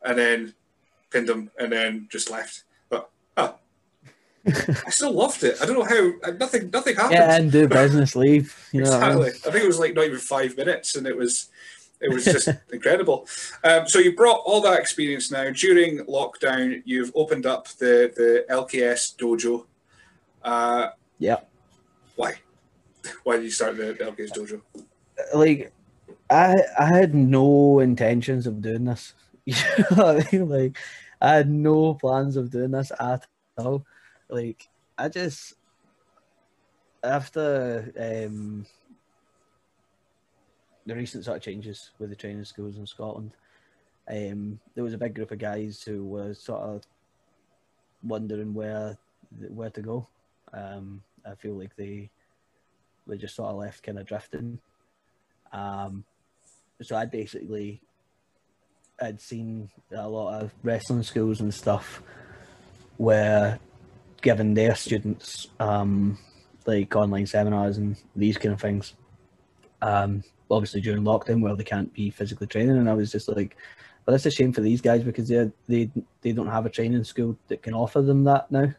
[0.04, 0.54] and then
[1.10, 2.64] pinned him, and then just left.
[2.88, 3.56] But oh,
[4.46, 5.56] I still loved it.
[5.60, 7.12] I don't know how nothing nothing happened.
[7.12, 8.68] Yeah, and do business, leave.
[8.72, 9.10] You know exactly.
[9.10, 9.26] I, mean?
[9.46, 11.48] I think it was like not even five minutes, and it was
[12.00, 13.26] it was just incredible.
[13.64, 16.82] Um, so you brought all that experience now during lockdown.
[16.84, 19.66] You've opened up the the LKS dojo.
[20.42, 21.40] Uh, yeah.
[22.16, 22.34] Why?
[23.24, 24.60] Why did you start the, the LKS dojo?
[25.34, 25.72] Like,
[26.30, 29.14] I I had no intentions of doing this.
[29.46, 29.54] You
[29.96, 30.48] know what I mean?
[30.48, 30.76] Like,
[31.20, 33.24] I had no plans of doing this at
[33.56, 33.86] all.
[34.28, 34.68] Like,
[34.98, 35.54] I just
[37.04, 38.66] after um,
[40.86, 43.32] the recent sort of changes with the training schools in Scotland,
[44.08, 46.86] um, there was a big group of guys who were sort of
[48.02, 48.96] wondering where
[49.48, 50.06] where to go.
[50.52, 52.08] Um, I feel like they
[53.06, 54.58] they just sort of left kind of drifting.
[55.52, 56.04] Um,
[56.82, 57.80] so I basically
[59.00, 62.02] I'd seen a lot of wrestling schools and stuff
[62.96, 63.58] where
[64.22, 66.18] giving their students um,
[66.64, 68.94] like online seminars and these kind of things.
[69.82, 73.56] Um, obviously during lockdown where they can't be physically training, and I was just like,
[74.04, 75.90] "Well, that's a shame for these guys because they they
[76.22, 78.72] they don't have a training school that can offer them that now."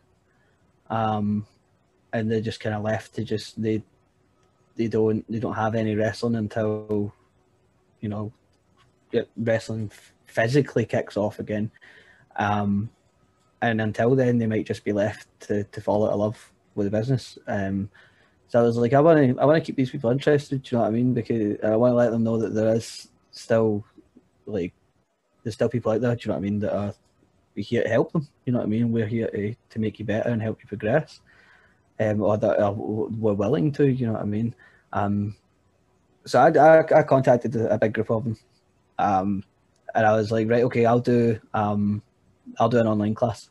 [0.90, 1.46] Um,
[2.14, 3.84] and they're just kind of left to just they
[4.76, 7.14] they don't they don't have any wrestling until
[8.00, 8.32] you know
[9.36, 9.92] wrestling
[10.26, 11.72] physically kicks off again.
[12.36, 12.90] Um,
[13.62, 16.86] and until then, they might just be left to, to fall out of love with
[16.86, 17.38] the business.
[17.48, 17.90] Um,
[18.48, 20.64] so I was like, I want to, I want to keep these people interested.
[20.64, 21.14] Do you know what I mean?
[21.14, 23.84] Because I want to let them know that there is still,
[24.46, 24.74] like,
[25.44, 26.16] there's still people out there.
[26.16, 26.60] Do you know what I mean?
[26.60, 26.94] That are
[27.56, 28.28] here to help them.
[28.46, 28.92] You know what I mean?
[28.92, 31.22] We're here to, to make you better and help you progress.
[32.00, 33.88] Um, or that are, we're willing to.
[33.88, 34.56] You know what I mean?
[34.94, 35.36] Um,
[36.26, 38.38] so I, I, I contacted a big group of them
[39.00, 39.44] um,
[39.96, 42.02] and I was like, right, okay, I'll do um,
[42.60, 43.50] I'll do an online class.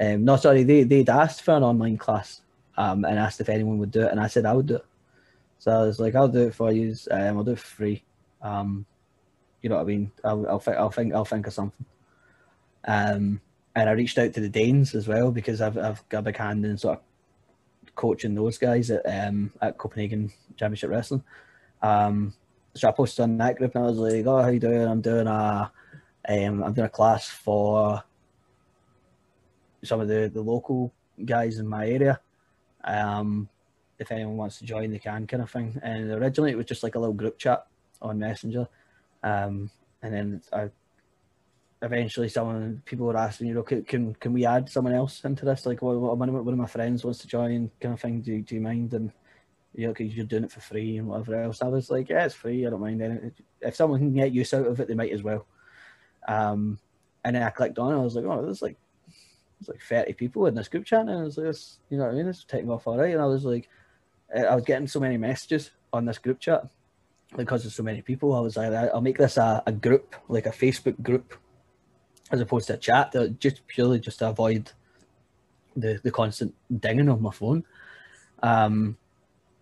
[0.00, 2.42] Um, no, sorry, they they'd asked for an online class
[2.78, 4.86] um, and asked if anyone would do it, and I said I would do it.
[5.58, 6.94] So I was like, I'll do it for you.
[7.10, 8.04] Um, I'll do it for free.
[8.40, 8.86] Um,
[9.60, 10.12] you know what I mean?
[10.24, 11.84] I'll, I'll, th- I'll think, I'll think of something.
[12.84, 13.40] Um,
[13.74, 16.36] and I reached out to the Danes as well because I've, I've got a big
[16.36, 17.04] hand in sort of
[17.96, 21.24] coaching those guys at um, at Copenhagen Championship Wrestling.
[21.82, 22.32] Um,
[22.74, 24.86] so I posted on that group and I was like, "Oh, how you doing?
[24.86, 25.70] I'm doing a,
[26.28, 28.02] um, I'm doing a class for
[29.82, 30.92] some of the the local
[31.24, 32.20] guys in my area.
[32.88, 33.48] Um,
[34.00, 36.82] if anyone wants to join, they can, kind of thing." And originally, it was just
[36.82, 37.66] like a little group chat
[38.02, 38.66] on Messenger,
[39.22, 39.70] um,
[40.02, 40.70] and then I
[41.82, 45.44] eventually someone people were asking, you know, can can, can we add someone else into
[45.44, 45.66] this?
[45.66, 48.20] Like, well, one of my friends wants to join, kind of thing.
[48.20, 48.94] Do do you mind?
[48.94, 49.12] And
[49.74, 51.62] you know, because you're doing it for free and whatever else.
[51.62, 52.66] I was like, yeah, it's free.
[52.66, 53.32] I don't mind.
[53.60, 55.46] If someone can get use out of it, they might as well.
[56.26, 56.78] Um,
[57.24, 57.92] and then I clicked on.
[57.92, 58.00] it.
[58.00, 58.76] I was like, oh, there's like
[59.60, 61.54] there's like 30 people in this group chat, and I was like,
[61.90, 62.28] you know what I mean?
[62.28, 63.12] It's taking off all right.
[63.12, 63.68] And I was like,
[64.34, 66.68] I was getting so many messages on this group chat
[67.36, 68.34] because there's so many people.
[68.34, 71.34] I was like, I'll make this a, a group, like a Facebook group
[72.30, 74.70] as opposed to a chat just purely just to avoid
[75.76, 77.64] the the constant dinging on my phone.
[78.42, 78.96] Um,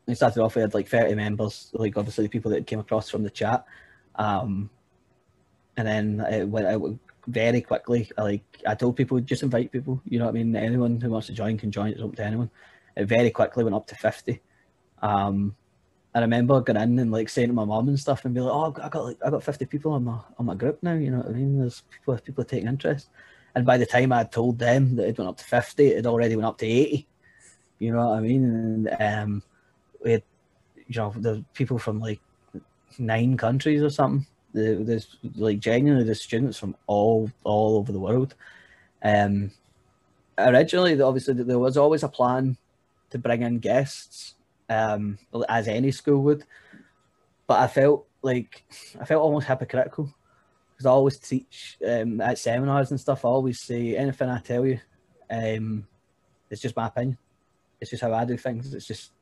[0.07, 3.11] we started off we had like 30 members, like obviously the people that came across
[3.11, 3.65] from the chat.
[4.15, 4.71] Um,
[5.77, 6.67] and then it went
[7.27, 8.11] very quickly.
[8.17, 10.01] Like I told people, just invite people.
[10.05, 10.55] You know what I mean?
[10.57, 11.93] Anyone who wants to join can join.
[11.93, 12.51] It's open to anyone.
[12.97, 14.41] It very quickly went up to 50.
[15.03, 15.55] Um,
[16.17, 18.51] I remember going in and like saying to my mom and stuff and be like,
[18.51, 21.11] "Oh, I got like I got fifty people on my on my group now." You
[21.11, 21.59] know what I mean?
[21.59, 23.11] There's people people taking interest,
[23.55, 26.07] and by the time I had told them that it went up to fifty, it
[26.07, 27.07] already went up to eighty.
[27.79, 28.45] You know what I mean?
[28.45, 29.43] And um,
[30.03, 30.23] we had,
[30.89, 32.21] you know, the people from like
[32.99, 34.27] nine countries or something.
[34.57, 38.35] There's like genuinely the students from all all over the world.
[39.03, 39.51] Um,
[40.39, 42.57] originally, obviously, there was always a plan
[43.11, 44.35] to bring in guests
[44.71, 45.19] um,
[45.49, 46.45] as any school would.
[47.47, 48.65] But I felt like
[48.99, 50.13] I felt almost hypocritical
[50.73, 53.25] because I always teach um, at seminars and stuff.
[53.25, 54.81] I always say anything I tell you,
[55.31, 55.87] um,
[56.51, 57.19] it's just my opinion.
[57.81, 58.73] It's just how I do things.
[58.73, 59.13] It's just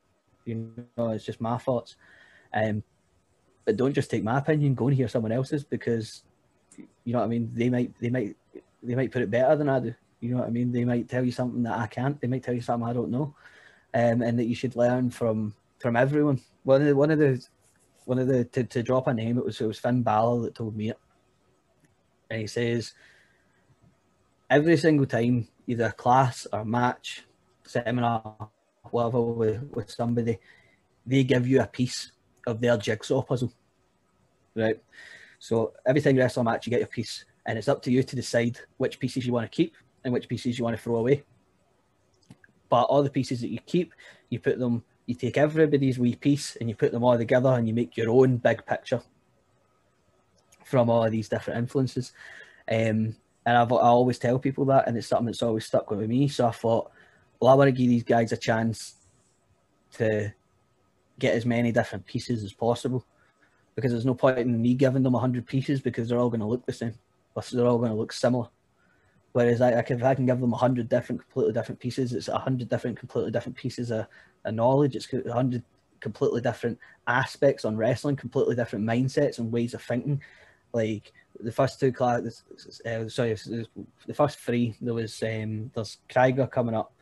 [0.44, 1.96] you know, it's just my thoughts.
[2.52, 2.84] Um,
[3.64, 4.74] but don't just take my opinion.
[4.74, 6.22] Go and hear someone else's because
[7.04, 7.50] you know what I mean.
[7.52, 8.36] They might they might
[8.82, 9.94] they might put it better than I do.
[10.20, 10.72] You know what I mean.
[10.72, 12.20] They might tell you something that I can't.
[12.20, 13.34] They might tell you something I don't know
[13.94, 16.40] um, and that you should learn from from everyone.
[16.64, 17.44] One of the one of the
[18.04, 20.54] one of the to, to drop a name, it was it was Finn Balor that
[20.54, 20.98] told me it,
[22.28, 22.92] and he says
[24.50, 27.24] every single time, either class or match,
[27.62, 28.48] seminar,
[28.90, 30.38] whatever with, with somebody,
[31.06, 32.12] they give you a piece
[32.46, 33.52] of their jigsaw puzzle,
[34.54, 34.82] right?
[35.38, 37.90] So every time you wrestle a match, you get your piece, and it's up to
[37.90, 40.82] you to decide which pieces you want to keep and which pieces you want to
[40.82, 41.24] throw away.
[42.68, 43.92] But all the pieces that you keep,
[44.30, 47.68] you put them, you take everybody's wee piece and you put them all together and
[47.68, 49.02] you make your own big picture
[50.64, 52.12] from all of these different influences.
[52.68, 53.14] Um,
[53.46, 56.28] and I've, I always tell people that, and it's something that's always stuck with me.
[56.28, 56.90] So I thought,
[57.38, 58.94] well, I want to give these guys a chance
[59.92, 60.32] to
[61.18, 63.04] get as many different pieces as possible
[63.74, 66.46] because there's no point in me giving them 100 pieces because they're all going to
[66.46, 66.94] look the same.
[67.52, 68.48] They're all going to look similar.
[69.32, 72.38] Whereas I, if I can give them a hundred different, completely different pieces, it's a
[72.38, 74.06] hundred different, completely different pieces of,
[74.44, 74.94] of knowledge.
[74.94, 75.64] It's a hundred
[75.98, 76.78] completely different
[77.08, 80.22] aspects on wrestling, completely different mindsets and ways of thinking.
[80.72, 82.44] Like the first two classes,
[82.86, 83.34] uh, sorry,
[84.06, 84.76] the first three.
[84.80, 86.92] There was um, there's Krieger coming up,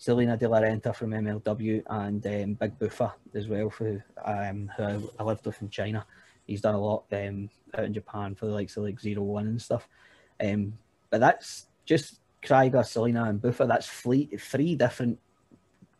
[0.00, 5.10] Salina de la Renta from MLW, and um, Big Buffa as well, who um, who
[5.18, 6.06] I lived with in China.
[6.46, 9.46] He's done a lot um, out in Japan for the likes of like Zero One
[9.46, 9.86] and stuff.
[10.42, 10.78] Um,
[11.10, 13.68] but that's just Krieger, Salina, and Buffa.
[13.68, 15.18] That's fleet, three different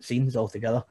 [0.01, 0.82] scenes altogether.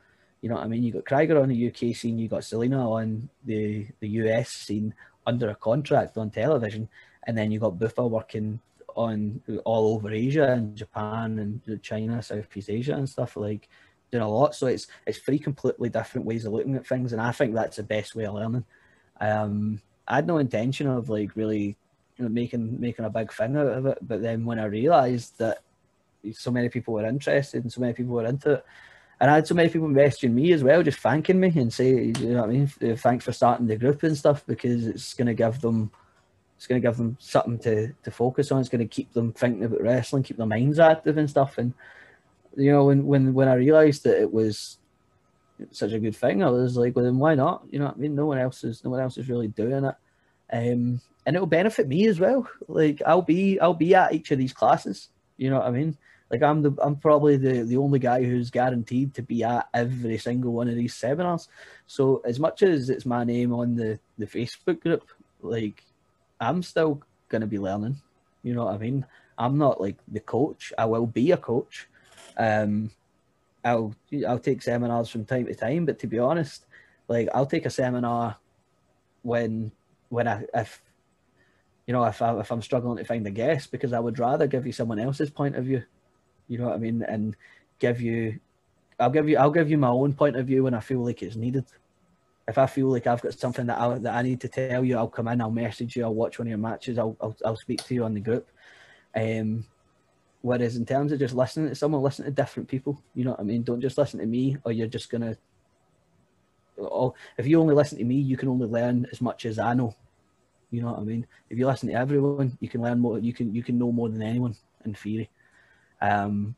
[0.41, 0.84] You know what I mean?
[0.84, 4.94] You got Krieger on the UK scene, you got Salina on the the US scene
[5.26, 6.88] under a contract on television,
[7.23, 8.60] and then you got Buffa working
[9.00, 13.70] on all over Asia and Japan and China, Southeast Asia and stuff like
[14.12, 14.54] doing a lot.
[14.56, 17.78] So it's it's three completely different ways of looking at things, and I think that's
[17.78, 18.66] the best way of learning.
[19.22, 21.78] Um, I had no intention of like really
[22.18, 24.00] you know, making making a big thing out of it.
[24.02, 25.60] But then when I realised that
[26.34, 28.66] so many people were interested and so many people were into it,
[29.22, 31.90] and I had so many people messaging me as well, just thanking me and say,
[31.90, 35.28] you know what I mean, thanks for starting the group and stuff because it's going
[35.28, 35.92] to give them,
[36.60, 38.60] it's going to give them something to to focus on.
[38.60, 41.57] It's going to keep them thinking about wrestling, keep their minds active and stuff.
[41.57, 41.73] And
[42.57, 44.77] you know, when when when I realised that it was
[45.72, 47.64] such a good thing, I was like, well, then why not?
[47.72, 48.14] You know what I mean?
[48.14, 49.95] No one else is no one else is really doing it.
[50.52, 52.45] Um, and it'll benefit me as well.
[52.68, 55.07] Like I'll be I'll be at each of these classes.
[55.38, 55.98] You know what I mean?
[56.30, 60.18] Like I'm the I'm probably the the only guy who's guaranteed to be at every
[60.18, 61.48] single one of these seminars.
[61.88, 65.07] So as much as it's my name on the the Facebook group,
[65.41, 65.86] like
[66.40, 67.98] I'm still gonna be learning.
[68.44, 69.06] You know what I mean?
[69.38, 70.74] I'm not like the coach.
[70.78, 71.88] I will be a coach.
[72.38, 72.91] Um,
[73.64, 73.94] I'll
[74.28, 76.66] I'll take seminars from time to time, but to be honest,
[77.07, 78.38] like I'll take a seminar
[79.22, 79.72] when
[80.10, 80.82] when I if
[81.86, 84.48] you know if I if I'm struggling to find a guest because I would rather
[84.48, 85.84] give you someone else's point of view.
[86.48, 87.03] You know what I mean?
[87.03, 87.36] And
[87.80, 88.40] give you
[88.99, 91.22] I'll give you I'll give you my own point of view when I feel like
[91.22, 91.66] it's needed.
[92.50, 94.98] If I feel like I've got something that I that I need to tell you,
[94.98, 97.56] I'll come in, I'll message you, I'll watch one of your matches, I'll I'll, I'll
[97.56, 98.50] speak to you on the group.
[99.16, 99.66] Um,
[100.42, 103.04] whereas in terms of just listening to someone, listen to different people.
[103.14, 103.62] You know what I mean?
[103.62, 105.38] Don't just listen to me, or you're just gonna.
[106.80, 109.76] Oh, if you only listen to me, you can only learn as much as I
[109.76, 109.96] know.
[110.72, 111.28] You know what I mean?
[111.52, 113.20] If you listen to everyone, you can learn more.
[113.20, 114.56] You can you can know more than anyone
[114.86, 115.30] in theory.
[116.02, 116.56] Um,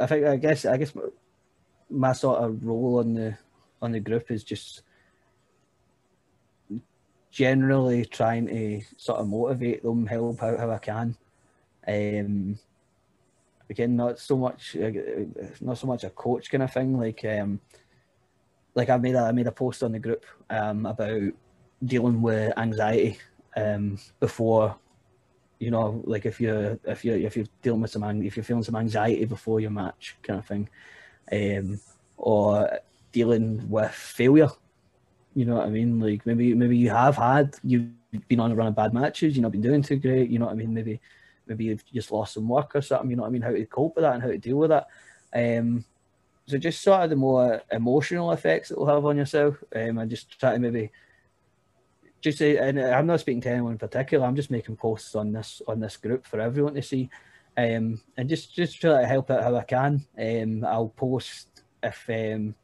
[0.00, 1.02] I think I guess I guess my,
[1.90, 3.38] my sort of role on the
[3.80, 4.82] on the group is just
[7.36, 11.14] generally trying to sort of motivate them, help out how I can.
[11.86, 12.58] Um,
[13.68, 14.90] again, not so much, uh,
[15.60, 16.98] not so much a coach kind of thing.
[16.98, 17.60] Like, um,
[18.74, 21.34] like I made a I made a post on the group um, about
[21.84, 23.18] dealing with anxiety
[23.54, 24.74] um, before,
[25.58, 28.62] you know, like if you're if you if you're dealing with some if you're feeling
[28.62, 30.70] some anxiety before your match kind of thing,
[31.30, 31.78] um,
[32.16, 32.80] or
[33.12, 34.48] dealing with failure.
[35.36, 36.00] You know what I mean?
[36.00, 37.90] Like maybe maybe you have had you've
[38.26, 40.30] been on a run of bad matches, you've not been doing too great.
[40.30, 40.72] You know what I mean?
[40.72, 40.98] Maybe
[41.46, 43.66] maybe you've just lost some work or something, you know what I mean, how to
[43.66, 44.86] cope with that and how to deal with that.
[45.34, 45.84] Um,
[46.46, 49.62] so just sort of the more emotional effects it will have on yourself.
[49.74, 50.90] Um, I just try to maybe
[52.22, 54.26] just say, and I'm not speaking to anyone in particular.
[54.26, 57.10] I'm just making posts on this on this group for everyone to see,
[57.58, 60.04] um, and just just try to help out how I can.
[60.18, 61.48] Um, I'll post
[61.82, 62.54] if um,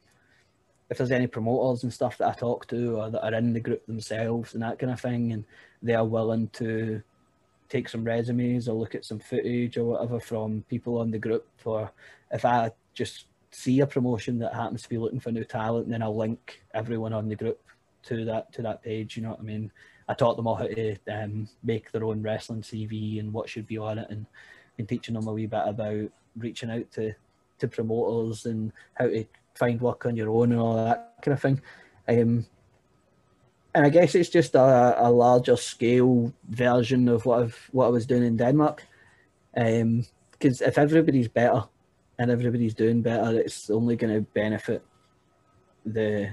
[0.93, 3.61] if there's any promoters and stuff that I talk to or that are in the
[3.61, 5.43] group themselves and that kind of thing, and
[5.83, 7.03] they are willing to
[7.71, 11.49] take some resumes or look at some footage or whatever from people on the group
[11.65, 11.91] or
[12.31, 16.03] if I just see a promotion that happens to be looking for new talent, then
[16.03, 17.59] I'll link everyone on the group
[18.05, 19.17] to that to that page.
[19.17, 19.73] You know what I mean?
[20.09, 23.67] I taught them all how to um, make their own wrestling CV and what should
[23.67, 24.27] be on it, and
[24.79, 27.15] and teaching them a wee bit about reaching out to
[27.61, 31.43] to promoters and how to find work on your own and all that kind of
[31.43, 31.61] thing.
[32.09, 32.47] Um,
[33.75, 37.91] and I guess it's just a, a larger scale version of what I've what I
[37.91, 38.85] was doing in Denmark.
[39.55, 41.65] Because um, if everybody's better
[42.19, 44.83] and everybody's doing better, it's only going to benefit
[45.85, 46.31] the,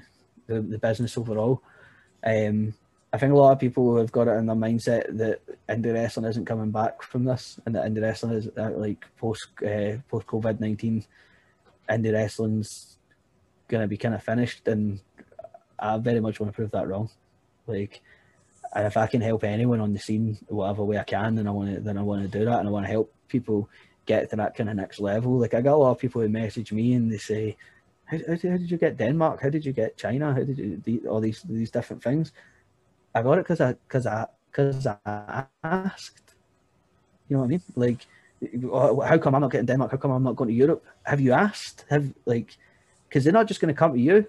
[0.47, 1.61] the, the business overall.
[2.23, 2.73] Um,
[3.11, 6.27] I think a lot of people have got it in their mindset that indie wrestling
[6.27, 10.27] isn't coming back from this, and that indie wrestling is uh, like post uh, post
[10.27, 11.03] COVID nineteen,
[11.89, 12.88] indie wrestling's
[13.69, 14.99] going to be kind of finished, and
[15.79, 17.09] I very much want to prove that wrong.
[17.67, 18.01] Like,
[18.75, 21.51] and if I can help anyone on the scene, whatever way I can, then I
[21.51, 23.69] want to then I want to do that, and I want to help people
[24.05, 25.37] get to that kind of next level.
[25.39, 27.55] Like I got a lot of people who message me and they say,
[28.05, 29.41] "How, how, how did you get Denmark?
[29.41, 30.33] How did you get China?
[30.33, 32.33] How did you all these these different things?"
[33.15, 36.33] I got it because I because I because I asked.
[37.27, 37.63] You know what I mean?
[37.75, 38.07] Like,
[39.07, 39.91] how come I'm not getting Denmark?
[39.91, 40.83] How come I'm not going to Europe?
[41.03, 41.85] Have you asked?
[41.89, 42.57] Have like,
[43.09, 44.27] because they're not just going to come to you.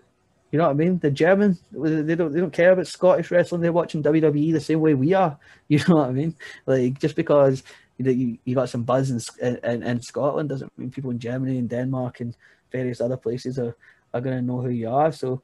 [0.50, 0.98] You know what I mean?
[0.98, 3.60] The German, they don't they don't care about Scottish wrestling.
[3.60, 5.38] They're watching WWE the same way we are.
[5.68, 6.34] You know what I mean?
[6.66, 7.62] Like just because
[7.98, 11.68] you you got some buzz in, in, in Scotland doesn't mean people in Germany and
[11.68, 12.36] Denmark and
[12.72, 13.76] various other places are,
[14.12, 15.12] are going to know who you are.
[15.12, 15.42] So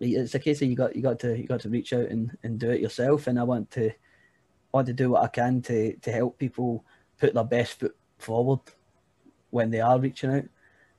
[0.00, 2.36] it's a case of you got you got to you got to reach out and,
[2.42, 3.26] and do it yourself.
[3.26, 3.90] And I want to
[4.72, 6.84] want to do what I can to to help people
[7.18, 8.60] put their best foot forward
[9.50, 10.44] when they are reaching out.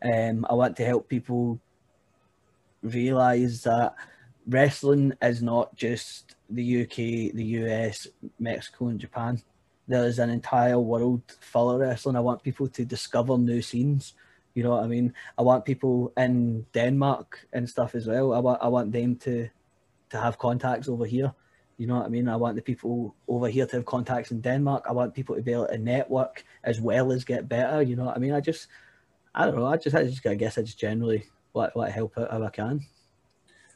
[0.05, 1.59] Um, I want to help people
[2.83, 3.95] realize that
[4.47, 8.07] wrestling is not just the UK, the US,
[8.39, 9.41] Mexico, and Japan.
[9.87, 12.15] There is an entire world full of wrestling.
[12.15, 14.13] I want people to discover new scenes.
[14.53, 15.13] You know what I mean?
[15.37, 18.33] I want people in Denmark and stuff as well.
[18.33, 19.49] I want I want them to
[20.11, 21.33] to have contacts over here.
[21.77, 22.29] You know what I mean?
[22.29, 24.85] I want the people over here to have contacts in Denmark.
[24.87, 27.81] I want people to be able to network as well as get better.
[27.81, 28.31] You know what I mean?
[28.31, 28.67] I just
[29.35, 29.65] I don't know.
[29.65, 32.49] I just I just I guess I just generally let, let help out how I
[32.49, 32.85] can.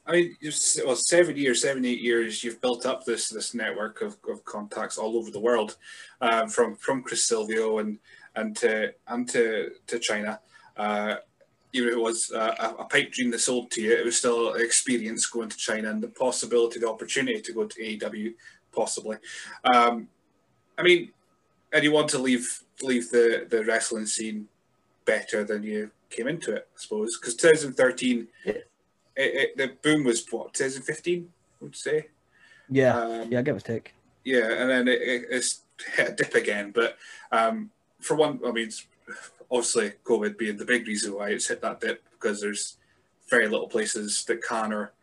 [0.08, 0.38] I mean,
[0.86, 4.98] well, seven years, seven, eight years, you've built up this this network of, of contacts
[4.98, 5.76] all over the world,
[6.22, 8.00] um, from from Chris Silvio and
[8.36, 10.40] and to and to to China.
[10.78, 11.16] Uh,
[11.74, 14.62] even it was uh, a pipe dream that sold to you, it was still an
[14.62, 18.34] experience going to China and the possibility, the opportunity to go to AEW,
[18.72, 19.18] possibly.
[19.72, 20.08] Um,
[20.80, 21.12] I mean,
[21.72, 24.48] and you want to leave leave the the wrestling scene
[25.10, 27.18] better than you came into it, I suppose.
[27.18, 28.54] Because 2013, yeah.
[28.54, 28.64] it,
[29.16, 31.28] it, the boom was what 2015,
[31.62, 32.08] I would say.
[32.70, 33.96] Yeah, um, yeah, give a take.
[34.24, 35.62] Yeah, and then it, it's
[35.96, 36.72] hit a dip again.
[36.72, 36.98] But
[37.32, 38.70] um, for one, I mean,
[39.50, 42.78] obviously COVID being the big reason why it's hit that dip because there's
[43.30, 44.94] very little places that can or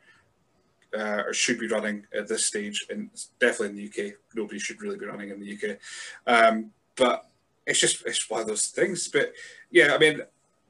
[0.96, 3.10] uh, or should be running at this stage, and
[3.40, 5.78] definitely in the UK, nobody should really be running in the UK.
[6.26, 7.28] Um, but
[7.66, 9.08] it's just it's one of those things.
[9.08, 9.32] But
[9.70, 10.22] yeah, I mean,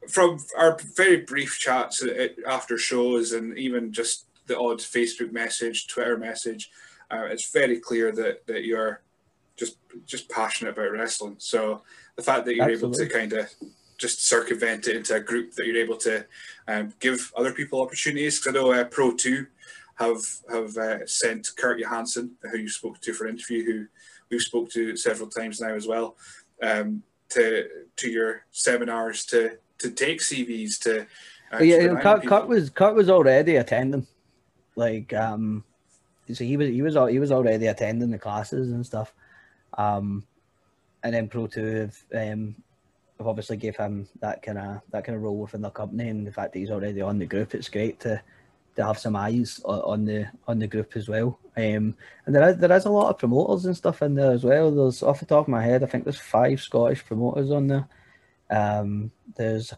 [0.09, 2.03] from our very brief chats
[2.47, 6.71] after shows, and even just the odd Facebook message, Twitter message,
[7.11, 9.01] uh, it's very clear that that you're
[9.55, 11.35] just just passionate about wrestling.
[11.37, 11.81] So
[12.15, 13.05] the fact that you're Absolutely.
[13.05, 13.49] able to kind of
[13.97, 16.23] just circumvent it into a group that you're able to
[16.67, 18.39] um, give other people opportunities.
[18.39, 19.47] Because I know uh, Pro Two
[19.95, 20.21] have
[20.51, 23.87] have uh, sent Kurt Johansson, who you spoke to for an interview, who
[24.29, 26.15] we've spoke to several times now as well,
[26.61, 27.67] um, to
[27.97, 31.05] to your seminars to to take CVs to.
[31.51, 34.05] Uh, yeah, Kurt, Kurt, was Kurt was already attending,
[34.75, 35.63] like um,
[36.31, 39.13] so he was he was he was already attending the classes and stuff,
[39.77, 40.25] um,
[41.03, 42.55] and then Pro Two have um,
[43.17, 46.27] have obviously gave him that kind of that kind of role within the company, and
[46.27, 48.21] the fact that he's already on the group, it's great to
[48.77, 51.37] to have some eyes on the on the group as well.
[51.57, 51.95] Um,
[52.25, 54.71] and there is there is a lot of promoters and stuff in there as well.
[54.71, 57.87] There's off the top of my head, I think there's five Scottish promoters on there.
[58.49, 59.73] Um, there's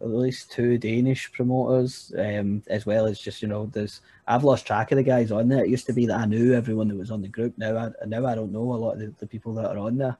[0.00, 4.66] at least two Danish promoters, um, as well as just you know, there's I've lost
[4.66, 5.64] track of the guys on there.
[5.64, 7.54] It used to be that I knew everyone that was on the group.
[7.58, 9.98] Now I now I don't know a lot of the, the people that are on
[9.98, 10.16] there.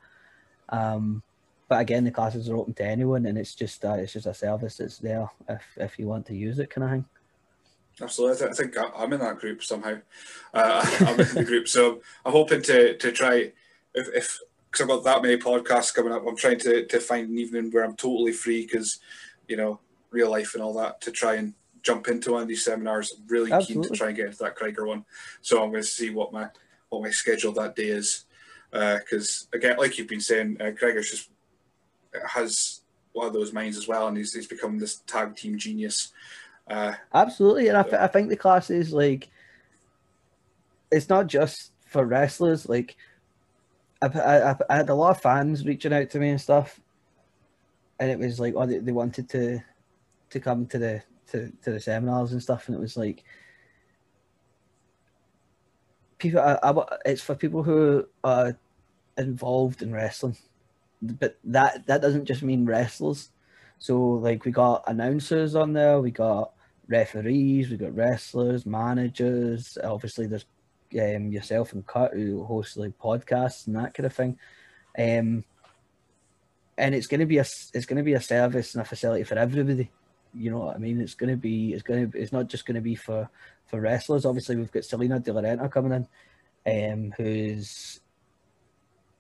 [0.71, 1.23] Um,
[1.69, 4.35] but again, the classes are open to anyone, and it's just uh, it's just a
[4.35, 7.05] service that's there if if you want to use it, kind of thing.
[8.01, 9.99] Absolutely, I think I'm in that group somehow.
[10.53, 13.53] Uh, I'm in the group, so I'm hoping to to try
[13.95, 14.39] if if
[14.71, 16.27] because I've got that many podcasts coming up.
[16.27, 19.01] I'm trying to to find an evening where I'm totally free because
[19.49, 22.65] you know real life and all that to try and jump into one of these
[22.65, 23.15] seminars.
[23.17, 23.89] I'm really Absolutely.
[23.89, 25.05] keen to try and get into that Krieger one,
[25.41, 26.49] so I'm going to see what my
[26.91, 28.27] what my schedule that day is.
[28.71, 31.31] Because uh, again, like you've been saying, uh, just
[32.29, 32.83] has
[33.13, 36.13] one of those minds as well, and he's, he's become this tag team genius.
[36.69, 39.31] Uh, Absolutely, and I, th- I think the class is like
[40.91, 42.69] it's not just for wrestlers.
[42.69, 42.97] Like
[44.03, 46.81] I've, I've, I had a lot of fans reaching out to me and stuff,
[47.99, 49.61] and it was like, oh, they, they wanted to
[50.31, 53.25] to come to the to, to the seminars and stuff, and it was like
[56.19, 56.41] people.
[56.41, 58.57] I, I, it's for people who are
[59.17, 60.37] involved in wrestling,
[61.03, 63.31] but that that doesn't just mean wrestlers.
[63.79, 66.53] So like we got announcers on there, we got
[66.89, 69.79] referees, we've got wrestlers, managers.
[69.83, 70.47] Obviously, there's
[70.95, 74.39] um, yourself and Kurt who host like podcasts and that kind of thing.
[74.99, 75.45] Um,
[76.79, 79.25] and it's going to be a it's going to be a service and a facility
[79.25, 79.91] for everybody.
[80.35, 81.01] You know what I mean?
[81.01, 83.29] It's going to be it's going to it's not just going to be for
[83.67, 84.27] for wrestlers.
[84.27, 86.07] Obviously, we've got Salina De La Renta coming
[86.65, 88.01] in, um, who's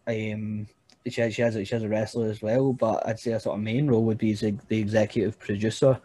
[0.06, 0.66] um
[1.09, 3.40] she has, she has a, she has a wrestler as well, but I'd say a
[3.40, 6.01] sort of main role would be the executive producer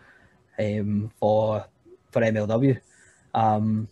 [0.60, 1.66] um, for
[2.12, 2.80] for MLW.
[3.34, 3.88] Um,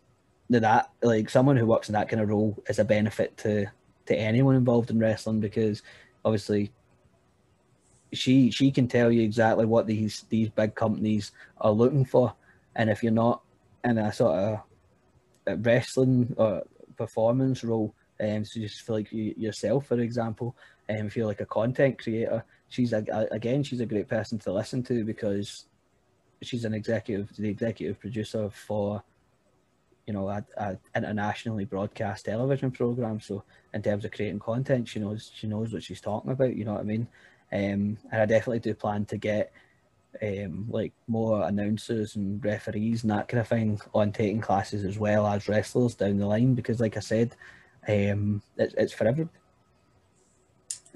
[0.49, 3.67] that like someone who works in that kind of role is a benefit to
[4.07, 5.83] to anyone involved in wrestling because
[6.25, 6.71] obviously
[8.13, 11.31] she she can tell you exactly what these these big companies
[11.61, 12.33] are looking for,
[12.75, 13.41] and if you're not
[13.83, 14.59] in a sort of
[15.47, 16.63] a wrestling or
[16.97, 20.55] performance role, um, so just like you, yourself, for example,
[20.89, 24.51] um, if you're like a content creator, she's a, again she's a great person to
[24.51, 25.65] listen to because
[26.41, 29.03] she's an executive, the executive producer for,
[30.07, 33.19] you know, a, a internationally broadcast television program.
[33.19, 33.43] So
[33.73, 36.55] in terms of creating content, she knows she knows what she's talking about.
[36.55, 37.07] You know what I mean?
[37.51, 39.51] Um, and I definitely do plan to get
[40.21, 44.97] um, like more announcers and referees and that kind of thing on taking classes as
[44.97, 47.35] well as wrestlers down the line because, like I said,
[47.87, 49.35] um, it's, it's for everybody.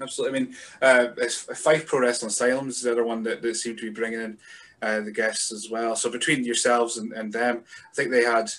[0.00, 0.38] Absolutely.
[0.38, 1.08] I mean, uh,
[1.54, 4.38] Fife Pro Wrestling Asylums is the other one that, that seem to be bringing in
[4.82, 5.96] uh, the guests as well.
[5.96, 8.50] So between yourselves and, and them, I think they had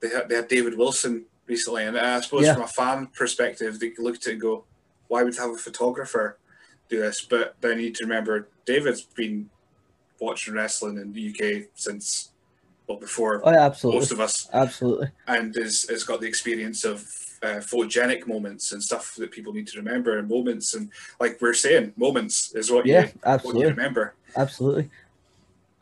[0.00, 2.54] they had they had David Wilson recently, and I suppose yeah.
[2.54, 4.64] from a fan perspective, they looked at it and go,
[5.08, 6.38] "Why would have a photographer
[6.88, 9.50] do this?" But then you need to remember, David's been
[10.20, 12.32] watching wrestling in the UK since
[12.86, 14.00] well before oh, yeah, absolutely.
[14.00, 17.00] most of us, absolutely, and is has got the experience of
[17.42, 21.52] uh, photogenic moments and stuff that people need to remember and moments and like we're
[21.52, 24.88] saying moments is what yeah you, absolutely what you remember absolutely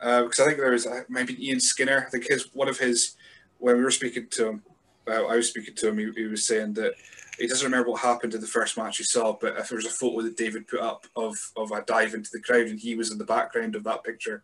[0.01, 2.05] because uh, I think there was uh, maybe Ian Skinner.
[2.07, 3.15] I think his one of his
[3.59, 4.63] when we were speaking to him,
[5.07, 6.93] uh, I was speaking to him, he, he, was saying that
[7.37, 9.85] he doesn't remember what happened in the first match he saw, but if there was
[9.85, 12.95] a photo that David put up of of a dive into the crowd and he
[12.95, 14.43] was in the background of that picture,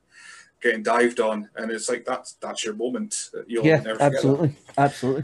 [0.61, 3.31] getting dived on, and it's like that's that's your moment.
[3.47, 5.23] You'll yeah, absolutely, absolutely.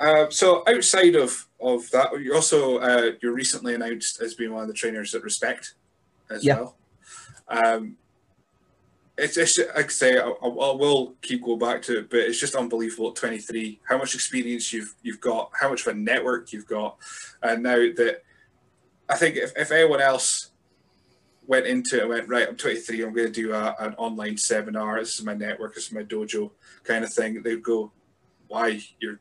[0.00, 4.62] Uh, so outside of of that, you also uh, you're recently announced as being one
[4.62, 5.74] of the trainers at Respect
[6.30, 6.56] as yeah.
[6.56, 6.76] well.
[7.48, 7.96] Um,
[9.18, 12.38] it's, it's like I say, I, I, will keep going back to it, but it's
[12.38, 16.52] just unbelievable at 23 how much experience you've you've got, how much of a network
[16.52, 16.96] you've got,
[17.42, 18.22] and now that
[19.08, 20.50] I think if, if anyone else
[21.46, 24.36] went into it and went right, I'm 23, I'm going to do a, an online
[24.36, 25.00] seminar.
[25.00, 26.50] This is my network, this is my dojo,
[26.84, 27.42] kind of thing.
[27.42, 27.90] They'd go,
[28.46, 29.18] "Why you're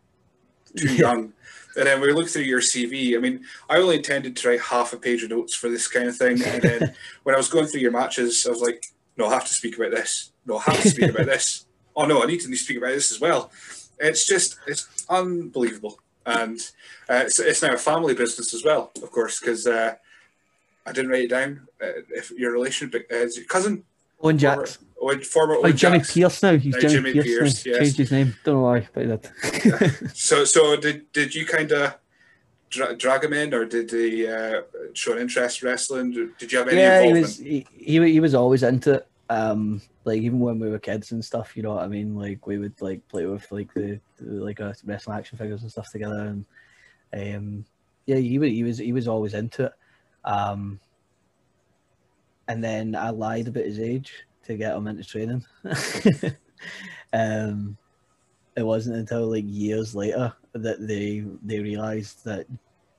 [0.76, 1.34] too young?"
[1.76, 3.16] And then we look through your CV.
[3.16, 6.08] I mean, I only intended to write half a page of notes for this kind
[6.08, 8.84] of thing, and then when I was going through your matches, I was like
[9.18, 10.32] no, I have to speak about this.
[10.46, 11.64] No, I have to speak about this.
[12.00, 13.50] Oh no, I need to speak about this as well.
[13.98, 16.60] It's just it's unbelievable, and
[17.10, 19.96] uh, it's, it's now a family business as well, of course, because uh,
[20.86, 21.68] I didn't write it down.
[21.82, 23.84] Uh, if your relation, uh, is your cousin
[24.22, 24.80] Owen Jacks.
[25.02, 26.14] Owen, former Owen oh, Jimmy Jacks.
[26.14, 26.58] Pierce now.
[26.58, 27.26] He's Jimmy, Jimmy, Pierce.
[27.26, 27.78] Pierce yes.
[27.80, 28.36] Changed his name.
[28.44, 29.32] Don't know why, but he did.
[29.66, 29.92] yeah.
[30.14, 31.96] So, so did did you kind of
[32.70, 34.62] dra- drag him in, or did he uh,
[34.94, 36.12] show an interest wrestling?
[36.38, 37.18] Did you have any yeah, involvement?
[37.18, 39.08] he was he, he, he was always into it.
[39.30, 42.16] Um, like even when we were kids and stuff, you know what I mean.
[42.16, 45.72] Like we would like play with like the, the like uh, wrestling action figures and
[45.72, 46.34] stuff together,
[47.14, 47.66] and um,
[48.06, 49.74] yeah, he was he was he was always into it.
[50.24, 50.80] Um,
[52.48, 54.14] and then I lied about his age
[54.46, 55.46] to get him into training.
[57.14, 57.78] um,
[58.56, 62.48] it wasn't until like years later that they they realized that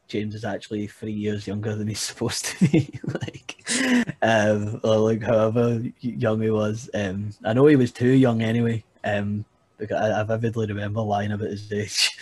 [0.09, 2.91] James is actually three years younger than he's supposed to be.
[3.05, 6.91] like, um, or like however young he was.
[6.95, 8.85] Um, I know he was too young anyway.
[9.05, 9.45] Um,
[9.79, 12.19] because I, I vividly remember lying about his age.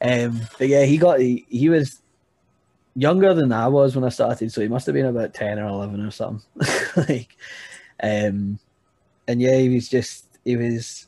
[0.00, 2.00] um, but yeah, he got he, he was
[2.94, 5.66] younger than I was when I started, so he must have been about ten or
[5.66, 6.46] eleven or something.
[6.96, 7.36] like,
[8.02, 8.58] um,
[9.26, 11.07] and yeah, he was just he was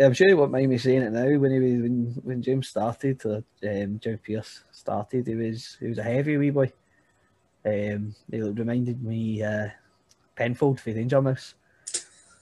[0.00, 1.38] I'm sure he won't mind me saying it now.
[1.38, 5.98] When he was when, when James started, um, Jim Pierce started, he was he was
[5.98, 6.72] a heavy wee boy.
[7.64, 9.68] Um, he reminded me uh,
[10.36, 11.54] Penfold for Danger Mouse.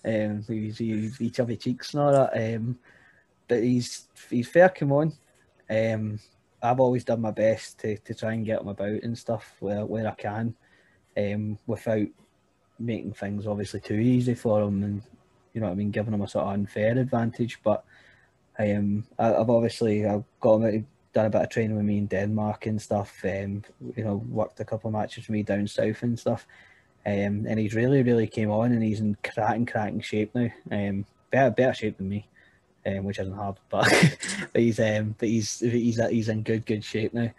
[0.05, 2.57] Um, he was he, he chubby cheeks and all that.
[2.57, 2.79] Um,
[3.49, 4.69] but he's he's fair.
[4.69, 5.13] Come on.
[5.71, 6.21] Um,
[6.63, 9.85] I've always done my best to, to try and get him about and stuff where
[9.87, 10.55] where I can,
[11.17, 12.07] um, without
[12.79, 15.03] making things obviously too easy for him and
[15.57, 17.59] you know what I mean, giving him a sort of unfair advantage.
[17.65, 17.83] But
[18.59, 21.97] I um, I, have obviously I've got him done a bit of training with me
[21.97, 23.25] in Denmark and stuff.
[23.25, 23.65] Um,
[23.97, 26.47] you know, worked a couple of matches with me down south and stuff.
[27.07, 30.51] Um, and he's really, really came on, and he's in cracking, cracking shape now.
[30.71, 32.29] Um, better, better shape than me,
[32.85, 33.89] um, which isn't hard, but,
[34.53, 37.31] but he's um, but he's he's he's in good, good shape now.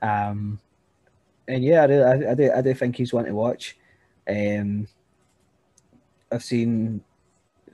[0.00, 0.60] Um,
[1.46, 3.76] and yeah, I do, I, I do, I do think he's one to watch.
[4.26, 4.88] Um,
[6.32, 7.02] I've seen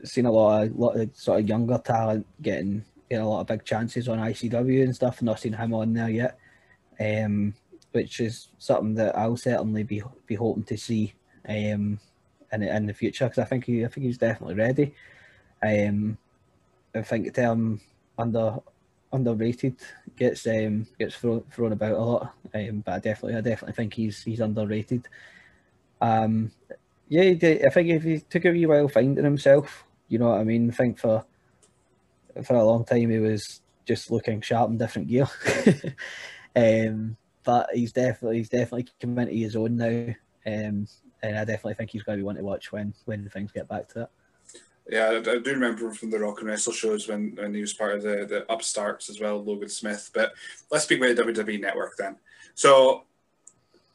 [0.05, 3.47] seen a lot of lot of sort of younger talent getting getting a lot of
[3.47, 5.23] big chances on ICW and stuff.
[5.23, 6.39] Not seen him on there yet,
[7.01, 7.55] um,
[7.93, 11.13] which is something that I'll certainly be be hoping to see
[11.49, 11.99] um,
[12.53, 14.95] in in the future because I think he I think he's definitely ready.
[15.63, 16.19] Um,
[16.95, 17.81] I think the term
[18.19, 18.59] under
[19.13, 19.77] underrated
[20.17, 23.95] gets um, gets thrown, thrown about a lot, um, but I definitely I definitely think
[23.95, 25.09] he's he's underrated.
[26.01, 26.51] Um,
[27.09, 30.45] yeah, I think if he took a wee while finding himself, you know what I
[30.45, 30.71] mean?
[30.71, 31.25] I think for
[32.45, 35.27] for a long time he was just looking sharp in different gear.
[36.57, 40.15] um, but he's definitely he's definitely coming into his own now.
[40.45, 40.87] Um,
[41.23, 43.69] and I definitely think he's going to be one to watch when when things get
[43.69, 44.09] back to it.
[44.91, 47.95] Yeah, I, do remember from the Rock and Wrestle shows when, when he was part
[47.95, 50.11] of the, the upstarts as well, Logan Smith.
[50.13, 50.33] But
[50.71, 52.17] let's speak about the WWE Network then.
[52.55, 53.05] So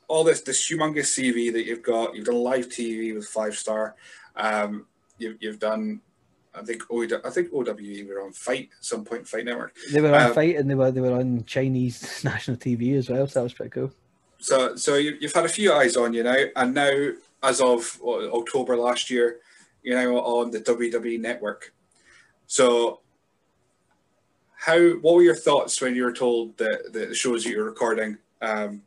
[0.08, 3.96] all this this humongous CV that you've got, you've done live TV with Five Star,
[4.36, 4.88] um,
[5.18, 6.02] you've, you've done
[6.58, 6.84] I think
[7.26, 9.76] I think OWE were on Fight at some point, Fight Network.
[9.92, 13.10] They were on um, Fight, and they were they were on Chinese national TV as
[13.10, 13.28] well.
[13.28, 13.92] So that was pretty cool.
[14.40, 17.10] So so you, have had a few eyes on you now, and now
[17.44, 19.38] as of October last year,
[19.84, 21.74] you're now on the WWE Network.
[22.48, 23.02] So
[24.58, 28.18] how what were your thoughts when you were told that the shows that you're recording?
[28.42, 28.82] Um,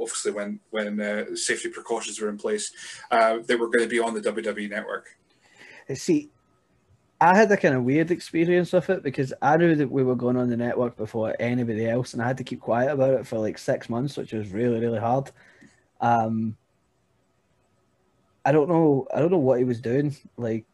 [0.00, 2.72] obviously, when when uh, safety precautions were in place,
[3.10, 5.16] uh, they were going to be on the WWE Network.
[5.94, 6.30] See,
[7.20, 10.16] I had a kind of weird experience with it because I knew that we were
[10.16, 13.26] going on the network before anybody else, and I had to keep quiet about it
[13.26, 15.30] for like six months, which was really really hard.
[16.00, 16.56] Um,
[18.44, 19.06] I don't know.
[19.14, 20.16] I don't know what he was doing.
[20.38, 20.64] Like,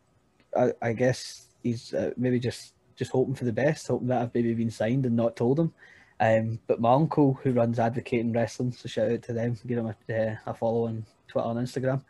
[0.56, 4.34] I, I guess he's uh, maybe just just hoping for the best, hoping that I've
[4.34, 5.72] maybe been signed and not told him.
[6.20, 9.94] Um, but my uncle, who runs Advocating Wrestling, so shout out to them, give them
[10.08, 12.04] a, uh, a follow on Twitter and Instagram.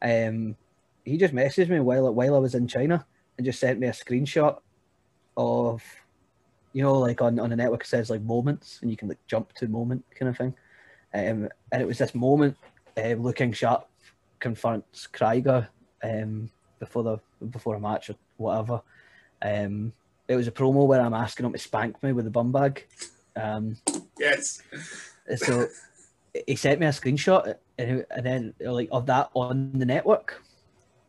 [0.00, 0.56] Um,
[1.04, 3.04] he just messaged me while while I was in China
[3.36, 4.58] and just sent me a screenshot
[5.36, 5.82] of,
[6.72, 9.24] you know, like on, on the network it says like moments and you can like
[9.26, 10.54] jump to moment kind of thing.
[11.12, 12.56] Um, and it was this moment
[12.96, 13.88] uh, Lou King Sharp
[14.40, 15.68] confronts Krieger
[16.02, 18.82] um, before the before a match or whatever.
[19.42, 19.92] Um,
[20.28, 22.86] it was a promo where I'm asking him to spank me with a bum bag.
[23.36, 23.76] Um,
[24.18, 24.62] yes.
[25.36, 25.68] So
[26.46, 30.42] he sent me a screenshot and, and then like of that on the network.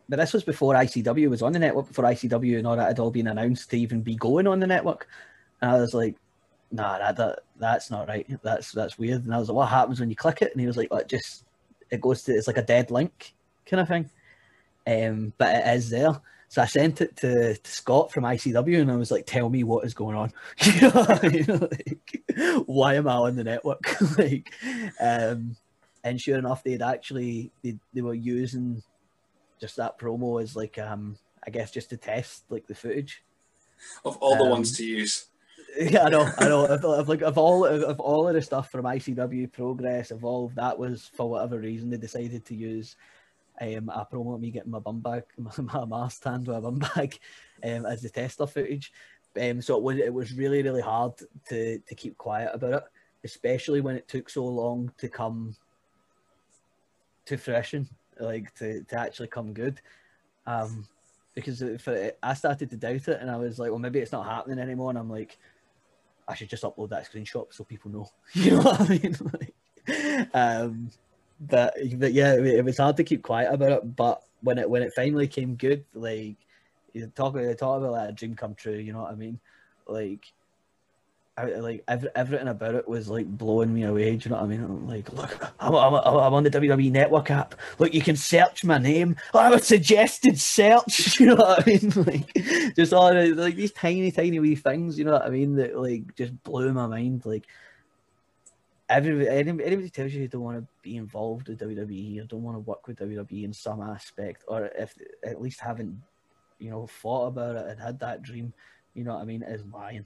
[0.07, 2.99] But this was before ICW was on the network, before ICW and all that had
[2.99, 5.07] all been announced to even be going on the network.
[5.61, 6.15] And I was like,
[6.71, 8.27] nah, that, that that's not right.
[8.43, 9.25] That's that's weird.
[9.25, 10.51] And I was like, what happens when you click it?
[10.51, 11.45] And he was like, well, it just
[11.89, 13.33] it goes to it's like a dead link
[13.65, 14.09] kind of thing.
[14.87, 16.21] Um, but it is there.
[16.47, 19.63] So I sent it to, to Scott from ICW and I was like, tell me
[19.63, 20.31] what is going on.
[20.63, 22.23] you know, like,
[22.65, 23.83] why am I on the network?
[24.17, 24.53] like,
[25.01, 25.55] um,
[26.03, 28.83] and sure enough, they'd actually, they, they were using
[29.59, 33.23] just that promo is like, um, I guess just to test like the footage.
[34.03, 35.27] Of all the um, ones to use.
[35.77, 36.65] Yeah, I know, I know.
[36.65, 40.55] of, of, like of all of, of all of the stuff from ICW Progress Evolve,
[40.55, 42.95] that was for whatever reason they decided to use
[43.59, 46.61] um, a promo of me getting my bum bag, my, my mask stand with a
[46.61, 47.19] bum bag,
[47.63, 48.93] um, as the tester footage.
[49.41, 51.11] Um, so it was it was really really hard
[51.49, 52.83] to to keep quiet about it,
[53.25, 55.57] especially when it took so long to come
[57.25, 57.89] to fruition,
[58.19, 59.81] like to to actually come good.
[60.47, 60.87] Um,
[61.33, 64.25] because it, I started to doubt it, and I was like, well, maybe it's not
[64.25, 65.37] happening anymore, and I'm like,
[66.27, 68.09] I should just upload that screenshot so people know.
[68.33, 69.15] You know what I mean?
[69.33, 70.91] like, um,
[71.39, 73.95] but but yeah, it was hard to keep quiet about it.
[73.95, 76.37] But when it when it finally came good, like
[76.93, 78.77] you talk about talk about like a dream come true.
[78.77, 79.39] You know what I mean?
[79.87, 80.31] Like.
[81.37, 84.15] I, like every, everything about it was like blowing me away.
[84.15, 84.63] Do you know what I mean?
[84.63, 87.55] I'm like, look, I'm, I'm, I'm on the WWE Network app.
[87.77, 89.17] Look, you can search my name.
[89.33, 91.19] Oh, I was suggested search.
[91.25, 91.91] You know what I mean?
[92.05, 94.97] Like, just all like these tiny, tiny wee things.
[94.97, 95.55] You know what I mean?
[95.55, 97.25] That like just blew my mind.
[97.25, 97.47] Like,
[98.89, 102.55] everybody, anybody tells you you don't want to be involved with WWE or don't want
[102.55, 104.93] to work with WWE in some aspect, or if
[105.23, 106.01] at least haven't,
[106.59, 108.53] you know, thought about it and had that dream,
[108.93, 110.05] you know what I mean, is lying.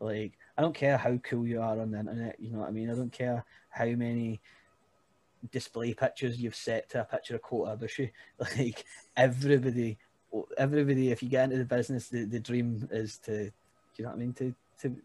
[0.00, 2.72] Like, I don't care how cool you are on the internet, you know what I
[2.72, 2.90] mean?
[2.90, 4.40] I don't care how many
[5.50, 8.10] display pictures you've set to a picture of Kota Ibushi.
[8.38, 8.84] Like,
[9.16, 9.98] everybody,
[10.56, 13.52] everybody, if you get into the business, the, the dream is to,
[13.96, 14.96] you know what I mean, to, to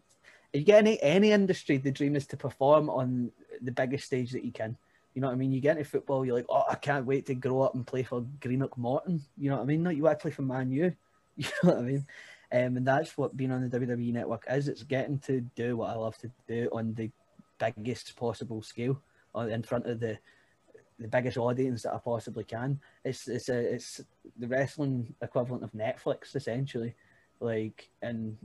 [0.52, 4.30] if you get any any industry, the dream is to perform on the biggest stage
[4.32, 4.76] that you can.
[5.14, 5.52] You know what I mean?
[5.52, 8.02] You get into football, you're like, oh, I can't wait to grow up and play
[8.02, 9.22] for Greenock Morton.
[9.38, 9.82] You know what I mean?
[9.82, 10.94] No, you want to play for Man U.
[11.36, 12.06] You know what I mean?
[12.52, 14.68] Um, and that's what being on the WWE network is.
[14.68, 17.10] It's getting to do what I love to do on the
[17.58, 19.00] biggest possible scale,
[19.34, 20.18] or in front of the
[20.98, 22.80] the biggest audience that I possibly can.
[23.04, 24.00] It's it's a it's
[24.38, 26.94] the wrestling equivalent of Netflix essentially,
[27.40, 28.36] like and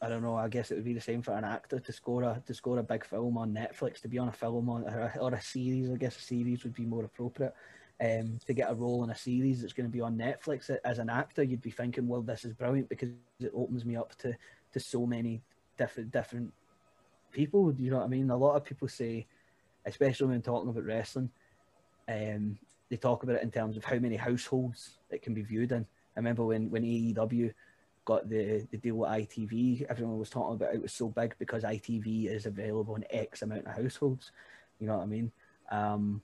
[0.00, 0.34] I don't know.
[0.34, 2.78] I guess it would be the same for an actor to score a to score
[2.78, 5.40] a big film on Netflix, to be on a film on or a, or a
[5.40, 5.90] series.
[5.90, 7.54] I guess a series would be more appropriate.
[8.02, 10.98] Um, to get a role in a series that's going to be on Netflix as
[10.98, 14.36] an actor, you'd be thinking, well, this is brilliant because it opens me up to
[14.72, 15.40] to so many
[15.78, 16.52] different different
[17.30, 17.72] people.
[17.78, 18.30] You know what I mean?
[18.30, 19.26] A lot of people say,
[19.86, 21.30] especially when talking about wrestling,
[22.08, 22.58] um,
[22.90, 25.86] they talk about it in terms of how many households it can be viewed in.
[26.16, 27.52] I remember when when AEW
[28.04, 31.62] got the, the deal with ITV, everyone was talking about it was so big because
[31.62, 34.32] ITV is available in X amount of households.
[34.80, 35.32] You know what I mean?
[35.70, 36.22] Um,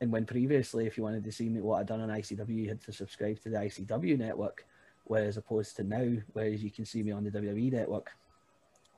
[0.00, 2.68] and when previously, if you wanted to see me what I'd done on ICW, you
[2.68, 4.64] had to subscribe to the ICW network,
[5.04, 8.12] whereas opposed to now, whereas you can see me on the WWE network,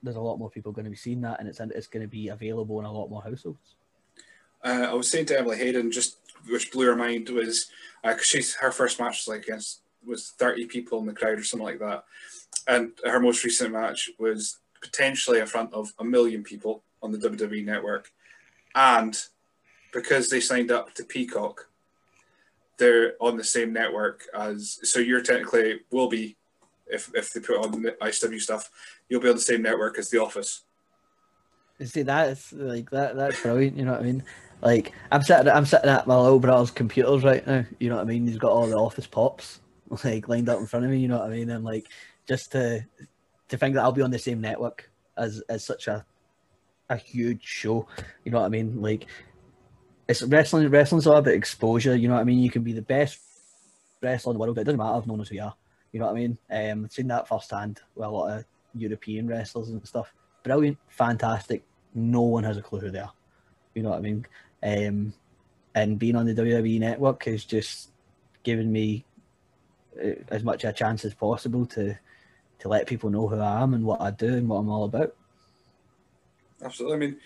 [0.02, 2.10] there's a lot more people going to be seeing that, and it's it's going to
[2.10, 3.76] be available in a lot more households.
[4.62, 6.18] Uh, I was saying to Emily Hayden, just
[6.48, 7.70] which blew her mind was
[8.02, 11.38] because uh, she's her first match was like against was 30 people in the crowd
[11.38, 12.04] or something like that.
[12.66, 17.18] And her most recent match was potentially in front of a million people on the
[17.18, 18.10] WWE network.
[18.74, 19.18] And
[19.92, 21.68] because they signed up to Peacock,
[22.78, 26.36] they're on the same network as so you're technically will be
[26.86, 28.70] if if they put on the ICW stuff,
[29.08, 30.62] you'll be on the same network as The Office.
[31.78, 33.16] You see, that's like that.
[33.16, 33.76] That's brilliant.
[33.76, 34.22] You know what I mean?
[34.60, 37.64] Like I'm sitting, I'm sitting at my little brother's computers right now.
[37.78, 38.26] You know what I mean?
[38.26, 39.60] He's got all the Office pops,
[40.04, 40.98] like lined up in front of me.
[40.98, 41.48] You know what I mean?
[41.50, 41.86] And like
[42.28, 42.84] just to
[43.48, 46.04] to think that I'll be on the same network as as such a
[46.90, 47.86] a huge show.
[48.24, 48.82] You know what I mean?
[48.82, 49.06] Like
[50.10, 50.68] it's wrestling.
[50.68, 51.94] Wrestling's all about exposure.
[51.94, 52.40] You know what I mean?
[52.40, 53.20] You can be the best
[54.02, 55.54] wrestler in the world, but it doesn't matter if no one knows who you are.
[55.92, 56.38] You know what I mean?
[56.50, 60.12] Um, I've seen that firsthand with a lot of European wrestlers and stuff.
[60.42, 61.62] Brilliant, fantastic.
[61.94, 63.12] No one has a clue who they are.
[63.74, 64.26] You know what I mean?
[64.62, 65.14] Um,
[65.74, 67.90] and being on the WWE network has just
[68.42, 69.04] given me
[70.02, 71.96] uh, as much a chance as possible to
[72.58, 74.84] to let people know who I am and what I do and what I'm all
[74.84, 75.14] about.
[76.62, 76.96] Absolutely.
[76.96, 77.16] I mean,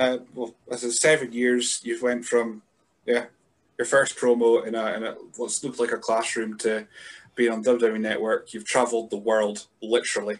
[0.00, 2.62] uh, well, as in seven years, you've went from
[3.06, 3.26] yeah
[3.78, 6.86] your first promo in a, in a what looked like a classroom to
[7.34, 8.52] being on WWE Network.
[8.52, 10.38] You've travelled the world literally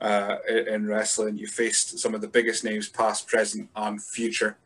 [0.00, 1.36] uh, in wrestling.
[1.36, 4.56] You faced some of the biggest names, past, present, and future,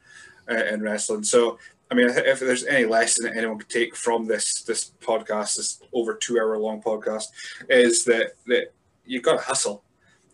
[0.50, 1.22] uh, in wrestling.
[1.22, 1.58] So,
[1.90, 5.82] I mean, if there's any lesson that anyone could take from this this podcast, this
[5.92, 7.26] over two hour long podcast,
[7.68, 8.72] is that that
[9.04, 9.82] you've got to hustle,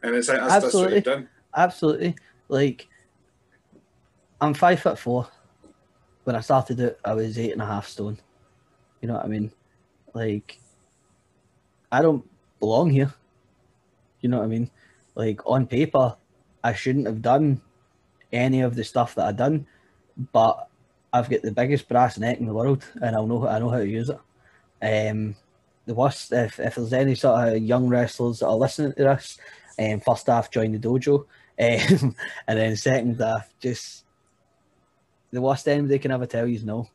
[0.02, 0.64] and it's that's, Absolutely.
[0.64, 1.28] that's what you've done.
[1.56, 2.16] Absolutely.
[2.48, 2.88] Like,
[4.40, 5.28] I'm five foot four.
[6.24, 8.18] When I started it, I was eight and a half stone.
[9.00, 9.52] You know what I mean?
[10.12, 10.58] Like,
[11.92, 13.14] I don't belong here.
[14.20, 14.70] You know what I mean?
[15.14, 16.16] Like, on paper,
[16.64, 17.60] I shouldn't have done
[18.32, 19.66] any of the stuff that I've done,
[20.32, 20.68] but
[21.12, 23.78] I've got the biggest brass neck in the world, and I'll know I know how
[23.78, 24.18] to use it.
[24.82, 25.36] Um,
[25.86, 29.38] the worst if, if there's any sort of young wrestlers that are listening to this,
[29.78, 31.20] um, first half join the dojo,
[31.58, 32.16] um,
[32.48, 34.05] and then second half just
[35.32, 36.88] the worst thing they can ever tell you is no.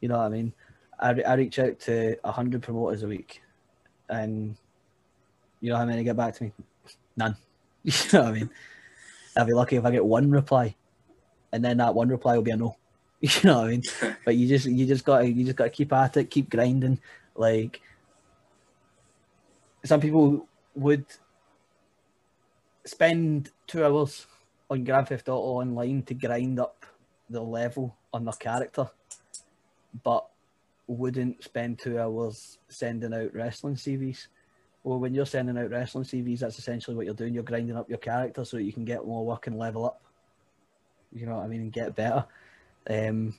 [0.00, 0.52] You know what I mean?
[0.98, 3.42] I, I reach out to hundred promoters a week,
[4.08, 4.56] and
[5.60, 6.52] you know how many get back to me?
[7.16, 7.36] None.
[7.84, 8.50] You know what I mean?
[9.36, 10.74] I'll be lucky if I get one reply,
[11.52, 12.76] and then that one reply will be a no.
[13.20, 13.82] You know what I mean?
[14.24, 16.50] but you just you just got to you just got to keep at it, keep
[16.50, 16.98] grinding.
[17.34, 17.80] Like
[19.84, 21.06] some people would
[22.84, 24.26] spend two hours
[24.70, 26.84] on Grand Theft Auto Online to grind up
[27.30, 28.88] the level on their character,
[30.02, 30.26] but
[30.86, 34.28] wouldn't spend two hours sending out wrestling CVs.
[34.84, 37.34] Well, when you're sending out wrestling CVs, that's essentially what you're doing.
[37.34, 40.00] You're grinding up your character so you can get more work and level up.
[41.12, 41.62] You know what I mean?
[41.62, 42.24] And get better.
[42.88, 43.34] Um,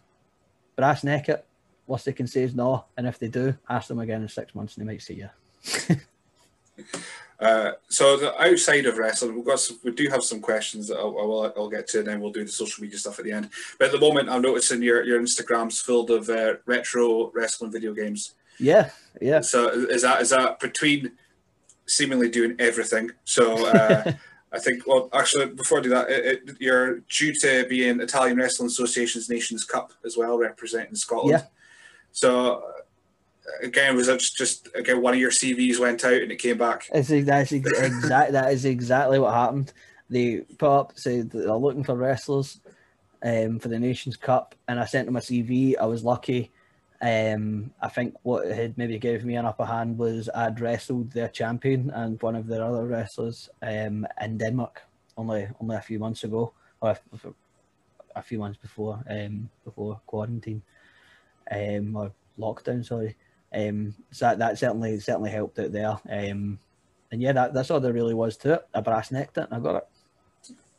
[0.76, 1.46] brass neck it.
[1.86, 2.86] Worst they can say is no.
[2.98, 5.96] And if they do, ask them again in six months and they might see yeah.
[7.40, 10.98] Uh, so the outside of wrestling, we've got some, we do have some questions that
[10.98, 13.32] I'll, I'll, I'll, get to, and then we'll do the social media stuff at the
[13.32, 13.50] end.
[13.78, 17.94] But at the moment, I'm noticing your your Instagram's filled of uh, retro wrestling video
[17.94, 18.34] games.
[18.60, 18.90] Yeah,
[19.22, 19.42] yeah.
[19.42, 21.12] So is that is that between
[21.86, 23.12] seemingly doing everything?
[23.26, 24.14] So uh,
[24.52, 28.02] I think well, actually, before I do that, it, it, you're due to be in
[28.02, 31.40] Italian Wrestling Association's Nations Cup as well, representing Scotland.
[31.40, 31.48] Yeah.
[32.14, 32.64] So
[33.62, 36.58] again, was that just, just again one of your CVs went out and it came
[36.58, 36.88] back?
[36.92, 38.32] That's that's exact.
[38.32, 39.74] that is exactly what happened.
[40.10, 42.60] They put up said they're looking for wrestlers
[43.24, 45.76] um, for the Nations Cup, and I sent them a CV.
[45.80, 46.52] I was lucky.
[47.00, 51.28] Um, I think what had maybe gave me an upper hand was I'd wrestled their
[51.28, 54.82] champion and one of their other wrestlers um, in Denmark
[55.16, 56.98] only only a few months ago, or a,
[58.16, 60.62] a few months before um, before quarantine
[61.52, 62.86] um, or lockdown.
[62.86, 63.16] Sorry.
[63.54, 65.98] Um, so that, that certainly certainly helped out there.
[66.10, 66.60] Um,
[67.12, 68.68] and yeah, that, that's all there really was to it.
[68.74, 69.88] I brass necked it and I got it.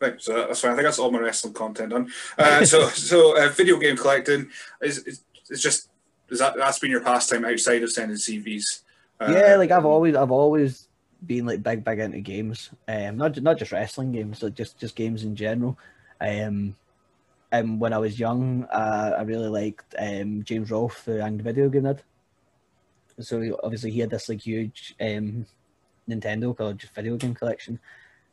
[0.00, 0.72] Right, so that's fine.
[0.72, 2.10] I think that's all my wrestling content done.
[2.38, 4.48] Uh, so, so uh, video game collecting
[4.80, 5.88] is, is, is just
[6.30, 8.82] is that that's been your pastime outside of sending CVs?
[9.20, 10.88] Uh, yeah, like I've always I've always
[11.24, 12.70] been like big big into games.
[12.86, 15.78] Um, not not just wrestling games, like just just games in general.
[16.20, 16.76] Um,
[17.50, 21.68] and when I was young, uh, I really liked um, James Rolfe, the Angry Video
[21.70, 22.00] Game Nerd.
[23.20, 25.46] So obviously he had this like huge um,
[26.08, 27.78] Nintendo called video game collection,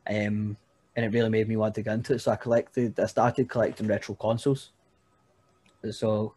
[0.08, 0.58] um,
[0.96, 2.20] and it really made me want to get into it.
[2.20, 4.72] So I collected, I started collecting retro consoles.
[5.92, 6.34] So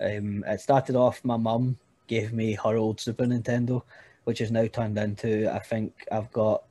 [0.00, 1.24] um, it started off.
[1.24, 3.82] My mum gave me her old Super Nintendo,
[4.24, 5.52] which is now turned into.
[5.52, 6.64] I think I've got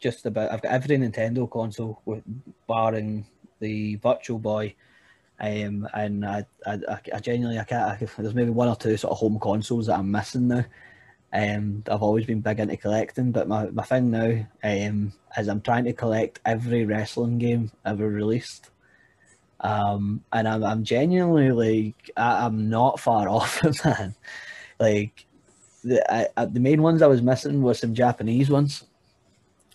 [0.00, 0.50] just about.
[0.50, 2.22] I've got every Nintendo console, with
[2.66, 3.26] barring
[3.60, 4.74] the Virtual Boy
[5.40, 6.78] um, and I, I,
[7.12, 8.02] I genuinely, I can't.
[8.02, 10.64] I, there's maybe one or two sort of home consoles that I'm missing now.
[11.32, 15.60] Um, I've always been big into collecting, but my, my thing now um, is I'm
[15.60, 18.70] trying to collect every wrestling game ever released.
[19.58, 24.14] Um, and I'm, I'm genuinely like, I, am not far off, man.
[24.78, 25.26] Like,
[25.82, 28.84] the, I, the main ones I was missing were some Japanese ones.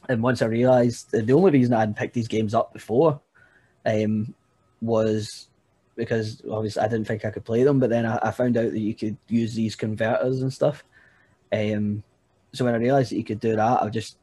[0.07, 3.19] And once I realised the only reason I hadn't picked these games up before
[3.85, 4.33] um,
[4.81, 5.48] was
[5.99, 8.71] because obviously I didn't think I could play them, but then I, I found out
[8.71, 10.83] that you could use these converters and stuff.
[11.51, 12.03] Um,
[12.53, 14.17] so when I realised that you could do that, I just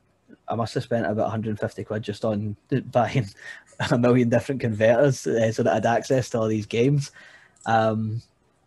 [0.49, 2.57] I must have spent about 150 quid just on
[2.91, 3.27] buying
[3.91, 7.13] a million different converters uh, so that I had access to all these games.
[7.67, 8.23] Um,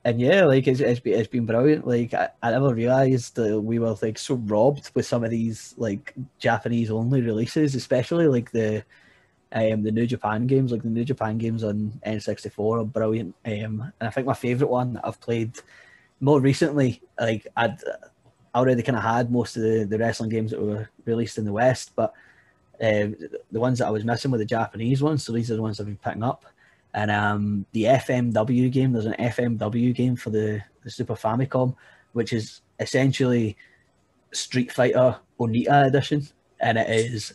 [0.05, 1.85] and yeah, like it's, it's been it's been brilliant.
[1.85, 5.73] Like I, I never realized that we were like so robbed with some of these
[5.77, 8.83] like Japanese only releases, especially like the
[9.51, 10.71] um the New Japan games.
[10.71, 13.35] Like the New Japan games on N64 are brilliant.
[13.45, 15.59] Um, and I think my favorite one that I've played
[16.19, 17.77] more recently, like I'd
[18.53, 21.53] already kind of had most of the, the wrestling games that were released in the
[21.53, 22.13] West, but
[22.81, 23.09] uh,
[23.51, 25.23] the ones that I was missing were the Japanese ones.
[25.23, 26.45] So these are the ones I've been picking up.
[26.93, 31.75] And um, the FMW game, there's an FMW game for the, the Super Famicom,
[32.13, 33.55] which is essentially
[34.31, 36.27] Street Fighter Onita edition,
[36.59, 37.33] and it is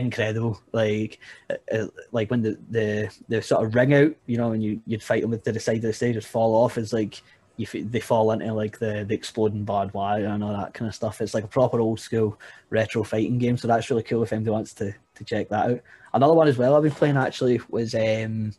[0.00, 0.60] incredible.
[0.72, 1.18] Like,
[1.50, 4.80] uh, uh like when the, the the sort of ring out, you know, and you
[4.86, 6.78] you'd fight them to the side of the stage, would fall off.
[6.78, 7.22] Is like
[7.56, 10.94] you they fall into like the the exploding barbed wire and all that kind of
[10.94, 11.20] stuff.
[11.20, 12.38] It's like a proper old school
[12.70, 13.56] retro fighting game.
[13.56, 15.80] So that's really cool if anybody wants to to check that out.
[16.12, 18.52] Another one as well I've been playing actually was um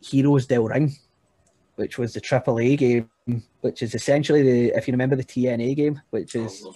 [0.00, 0.94] Heroes Del Ring,
[1.76, 3.10] which was the AAA game,
[3.60, 6.66] which is essentially the if you remember the TNA game, which oh, is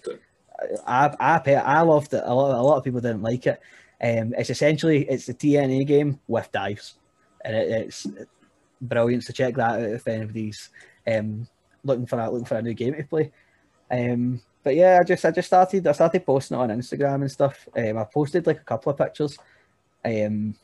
[0.86, 2.22] I, I, I loved it.
[2.24, 3.60] A lot a lot of people didn't like it.
[4.00, 6.94] Um, it's essentially it's the TNA game with dives,
[7.44, 8.06] and it, it's
[8.80, 9.24] brilliant.
[9.24, 10.70] So check that out if anybody's
[11.06, 11.46] um,
[11.84, 13.32] looking for that looking for a new game to play.
[13.90, 17.30] Um, but yeah, I just I just started I started posting it on Instagram and
[17.30, 17.68] stuff.
[17.76, 19.38] Um, I posted like a couple of pictures,
[20.04, 20.54] um,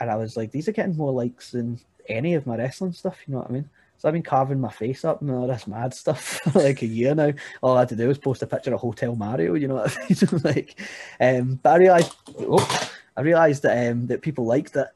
[0.00, 3.18] and I was like, these are getting more likes than any of my wrestling stuff.
[3.26, 3.70] You know what I mean?
[3.98, 6.86] So I've been carving my face up and all this mad stuff for like a
[6.86, 7.32] year now.
[7.62, 9.54] All I had to do was post a picture of Hotel Mario.
[9.54, 10.40] You know what I mean?
[10.44, 10.80] like,
[11.20, 14.88] um, but I realized, oh, I realized that um, that people liked it,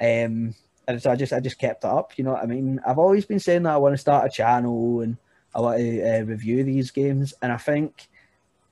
[0.00, 0.54] um,
[0.86, 2.16] and so I just I just kept it up.
[2.16, 2.80] You know what I mean?
[2.86, 5.16] I've always been saying that I want to start a channel and
[5.54, 8.08] I want to uh, review these games, and I think.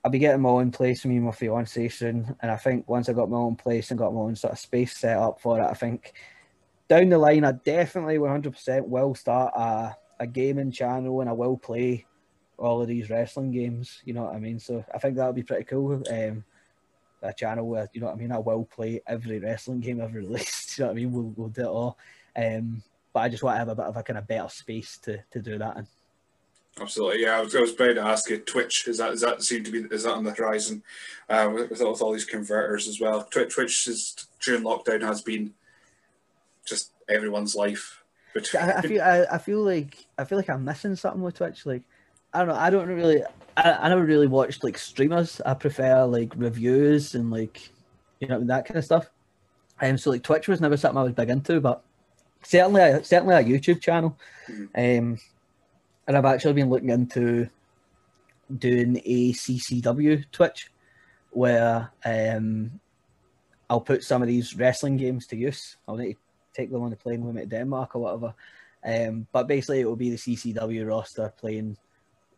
[0.07, 2.37] I'll be getting my own place for me and my fiance soon.
[2.41, 4.59] And I think once I got my own place and got my own sort of
[4.59, 6.13] space set up for it, I think
[6.95, 11.57] down the line, I definitely 100% will start a, a gaming channel and I will
[11.57, 12.07] play
[12.57, 14.01] all of these wrestling games.
[14.05, 14.61] You know what I mean?
[14.61, 16.03] So I think that would be pretty cool.
[16.11, 16.45] Um,
[17.23, 18.31] a channel where you know what I mean.
[18.31, 20.79] I will play every wrestling game ever released.
[20.79, 21.13] you know what I mean?
[21.13, 21.99] We'll, we'll do it all.
[22.37, 22.83] Um,
[23.13, 25.19] but I just want to have a bit of a kind of better space to,
[25.33, 25.87] to do that in.
[26.81, 27.39] Absolutely, yeah.
[27.39, 29.71] I was, I was about to ask you, Twitch is that is that seem to
[29.71, 30.83] be is that on the horizon
[31.29, 33.25] uh, with, with all these converters as well?
[33.25, 35.55] Twitch, Twitch is during lockdown has been
[36.65, 38.03] just everyone's life.
[38.59, 41.67] I, I, feel I, I, feel like I feel like I'm missing something with Twitch.
[41.67, 41.83] Like
[42.33, 42.55] I don't know.
[42.55, 43.23] I don't really.
[43.57, 45.41] I, I never really watched like streamers.
[45.47, 47.71] I prefer like reviews and like
[48.21, 49.09] you know that kind of stuff.
[49.81, 51.83] Um, so like Twitch was never something I was big into, but
[52.43, 54.19] certainly certainly a YouTube channel.
[54.49, 54.65] Mm-hmm.
[54.75, 55.19] Um,
[56.07, 57.49] and I've actually been looking into
[58.59, 60.71] doing a CCW Twitch
[61.31, 62.81] where um,
[63.71, 65.77] I'll put some of these wrestling games to use.
[65.89, 66.19] I'll need to
[66.55, 68.35] take them on the plane with me to Denmark or whatever.
[68.85, 71.77] Um, but basically, it will be the CCW roster playing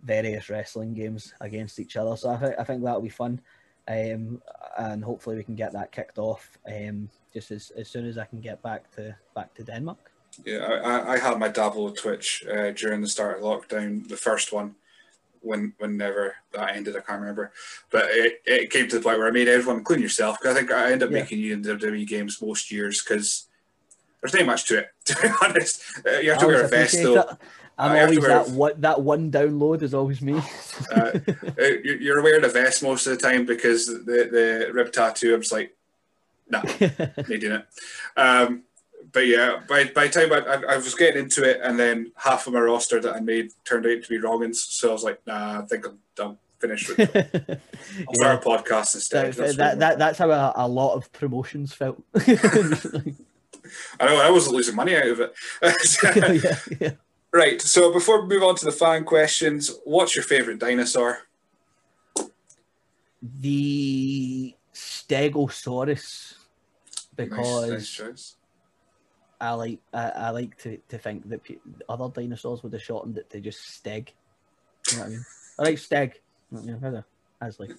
[0.02, 2.16] various wrestling games against each other.
[2.16, 3.40] So I, th- I think that'll be fun.
[3.88, 4.42] Um,
[4.78, 8.24] and hopefully we can get that kicked off um, just as, as soon as I
[8.24, 10.10] can get back to back to Denmark.
[10.44, 14.16] Yeah, I, I had my dabble with Twitch uh, during the start of lockdown, the
[14.16, 14.74] first one,
[15.40, 17.52] when whenever that ended, I can't remember.
[17.90, 20.58] But it, it came to the point where I made everyone, including yourself, because I
[20.58, 21.20] think I end up yeah.
[21.20, 23.45] making you in WWE games most years because
[24.26, 25.82] there's not much to it, to be honest.
[26.06, 27.36] Uh, you have to wear a vest though.
[27.78, 30.34] I'm always that one, that one download is always me.
[30.94, 31.10] uh,
[31.58, 35.42] uh you're wearing a vest most of the time because the, the rib tattoo, I'm
[35.42, 35.76] just like,
[36.48, 37.66] nah, they didn't.
[38.16, 38.62] Um,
[39.12, 42.46] but yeah, by, by the time I, I, was getting into it, and then half
[42.46, 45.26] of my roster that I made turned out to be wrongins, so I was like,
[45.26, 46.38] nah, I think I'm done.
[46.58, 47.30] Finished with it.
[47.44, 48.40] I'll yeah.
[48.40, 49.34] start a podcast instead.
[49.34, 52.02] That, that's, that, that, that's how a, a, lot of promotions felt.
[54.00, 55.34] I know I wasn't losing money out of it.
[56.42, 56.90] yeah, yeah.
[57.32, 57.60] Right.
[57.60, 61.18] So before we move on to the fan questions, what's your favorite dinosaur?
[63.40, 66.34] The Stegosaurus,
[67.16, 68.36] because nice, nice
[69.40, 71.40] I like I, I, like to, to think that
[71.88, 74.08] other dinosaurs would have shortened it to just Steg.
[74.90, 75.26] You know what I mean?
[75.58, 76.12] I like Steg.
[76.52, 77.04] You know,
[77.40, 77.70] as like.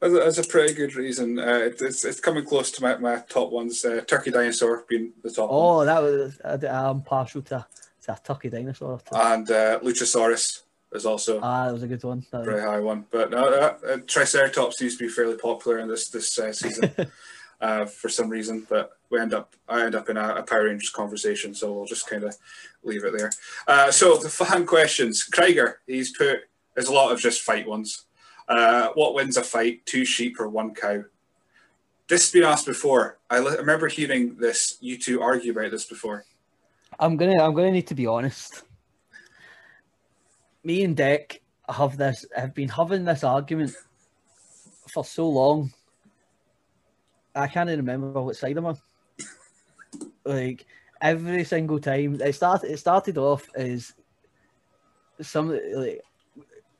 [0.00, 1.38] That's a, pretty good reason.
[1.38, 3.84] Uh, it's, it's coming close to my, my top ones.
[3.84, 5.48] Uh, turkey dinosaur being the top.
[5.50, 5.86] Oh, one.
[5.86, 7.66] that was I'm partial to,
[8.02, 9.00] to a turkey dinosaur.
[9.12, 11.40] And uh, Luchasaurus is also.
[11.42, 12.26] Ah, that was a good one.
[12.30, 15.88] That very high one, but no, uh, uh, Triceratops seems to be fairly popular in
[15.88, 16.90] this this uh, season
[17.86, 18.66] for some reason.
[18.68, 21.86] But we end up I end up in a, a Power Rangers conversation, so we'll
[21.86, 22.36] just kind of
[22.82, 23.92] leave it there.
[23.92, 26.40] so the fan questions, Krieger, he's put.
[26.74, 28.05] There's a lot of just fight ones.
[28.48, 31.02] Uh, what wins a fight, two sheep or one cow?
[32.08, 33.18] This has been asked before.
[33.28, 34.78] I, I remember hearing this.
[34.80, 36.24] You two argue about this before.
[36.98, 37.42] I'm gonna.
[37.42, 38.62] I'm gonna need to be honest.
[40.62, 43.72] me and Deck have this have been having this argument
[44.92, 45.72] for so long.
[47.34, 48.78] I can't even remember what side I'm on.
[50.24, 50.66] Like
[51.00, 53.92] every single time it started, it started off as
[55.20, 56.02] some like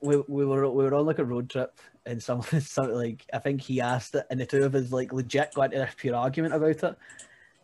[0.01, 3.39] we, we were we were on like a road trip and some something like I
[3.39, 6.15] think he asked it and the two of us like legit got into a pure
[6.15, 6.97] argument about it.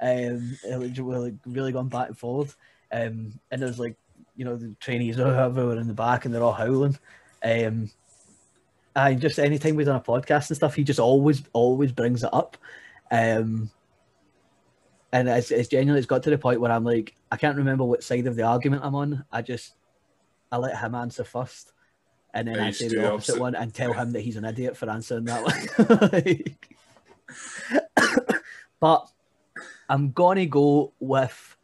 [0.01, 2.57] Um, it, we like really going back and forth.
[2.91, 3.95] Um, and there's like
[4.35, 6.97] you know the trainees or whoever were in the back and they're all howling.
[7.43, 7.91] Um,
[8.95, 12.33] and just anytime we've done a podcast and stuff, he just always always brings it
[12.33, 12.57] up.
[13.11, 13.69] Um,
[15.11, 17.83] and it's, it's genuinely it's got to the point where I'm like I can't remember
[17.83, 19.25] what side of the argument I'm on.
[19.31, 19.73] I just
[20.51, 21.72] I let him answer first
[22.33, 24.45] and then I, I say the opposite, opposite, one and tell him that he's an
[24.45, 26.55] idiot for answering that one.
[28.79, 29.07] but
[29.89, 31.57] I'm gonna go with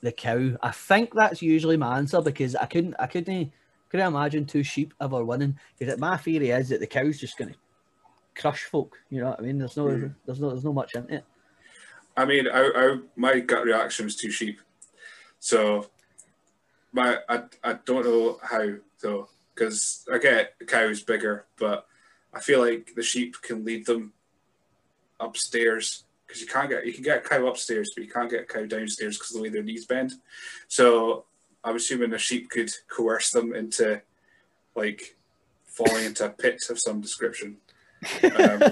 [0.00, 0.56] the cow.
[0.62, 3.52] I think that's usually my answer because I couldn't I couldn't
[3.88, 5.58] couldn't imagine two sheep ever winning.
[5.78, 7.54] Because my theory is that the cow's just gonna
[8.36, 8.96] crush folk.
[9.10, 9.58] You know what I mean?
[9.58, 10.14] There's no mm.
[10.24, 11.24] there's no there's no much in it.
[12.16, 14.60] I mean, I, I my gut reaction was two sheep.
[15.40, 15.90] So
[16.92, 18.68] my I, I don't know how
[19.00, 21.86] though because I get the cow is bigger, but
[22.32, 24.12] I feel like the sheep can lead them
[25.20, 28.42] upstairs because you can't get you can get a cow upstairs, but you can't get
[28.42, 30.12] a cow downstairs because of the way their knees bend.
[30.68, 31.26] So
[31.62, 34.02] I'm assuming a sheep could coerce them into
[34.74, 35.16] like
[35.64, 37.58] falling into a pit of some description.
[38.22, 38.62] Um,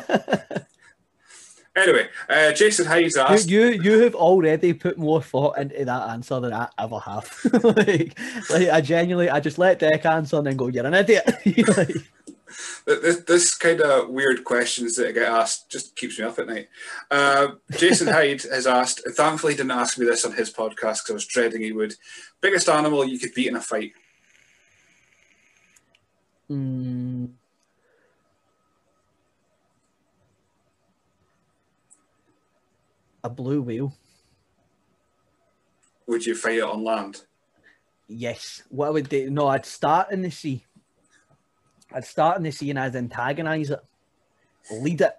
[1.75, 3.49] Anyway, uh, Jason Hayes asked.
[3.49, 7.41] You, you, you have already put more thought into that answer than I ever have.
[7.65, 8.19] like,
[8.51, 11.25] like, I genuinely, I just let Deck answer and then go, "You're an idiot."
[11.77, 11.97] like,
[12.85, 16.49] this, this kind of weird questions that I get asked just keeps me up at
[16.49, 16.69] night.
[17.11, 19.03] Uh, Jason Hyde has asked.
[19.09, 21.95] Thankfully, he didn't ask me this on his podcast because I was dreading he would.
[22.43, 23.93] Biggest animal you could beat in a fight.
[26.49, 27.27] Hmm.
[33.25, 33.95] A blue whale.
[36.07, 37.23] Would you fight it on land?
[38.09, 38.63] Yes.
[38.69, 39.31] What I would do?
[39.31, 40.65] No, I'd start in the sea.
[41.93, 43.81] I'd start in the sea and I'd antagonize it,
[44.71, 45.15] lead it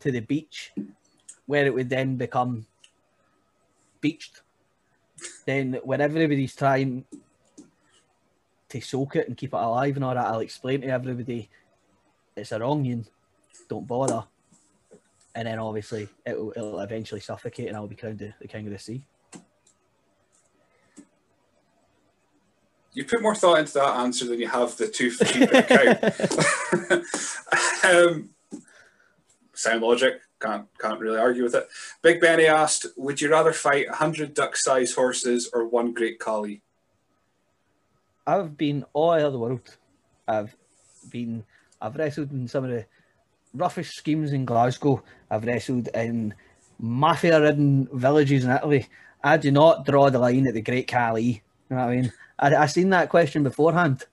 [0.00, 0.72] to the beach,
[1.46, 2.66] where it would then become
[4.00, 4.42] beached.
[5.46, 7.04] Then, when everybody's trying
[8.68, 11.48] to soak it and keep it alive and all that, I'll explain to everybody
[12.36, 13.06] it's a wrong
[13.68, 14.24] don't bother
[15.36, 18.72] and then obviously it'll, it'll eventually suffocate, and I'll be crowned the, the king of
[18.72, 19.04] the sea.
[22.94, 25.14] You put more thought into that answer than you have the two
[27.84, 27.90] cow.
[28.08, 28.30] um,
[29.52, 30.14] sound logic.
[30.40, 31.68] Can't can't really argue with it.
[32.00, 36.62] Big Benny asked, "Would you rather fight hundred duck-sized horses or one Great Khali?"
[38.26, 39.76] I've been all over the world.
[40.26, 40.56] I've
[41.10, 41.44] been.
[41.80, 42.86] I've wrestled in some of the
[43.56, 45.02] roughest schemes in Glasgow.
[45.30, 46.34] I've wrestled in
[46.78, 48.86] mafia ridden villages in Italy.
[49.22, 51.22] I do not draw the line at the Great Khali.
[51.22, 52.12] You know what I mean?
[52.38, 54.04] I, I seen that question beforehand,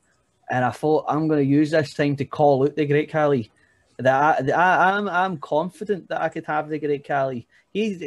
[0.49, 3.51] and I thought I'm going to use this time to call out the Great Khali.
[3.99, 7.47] That I, I, I'm, I'm confident that I could have the Great Khali.
[7.71, 8.01] He's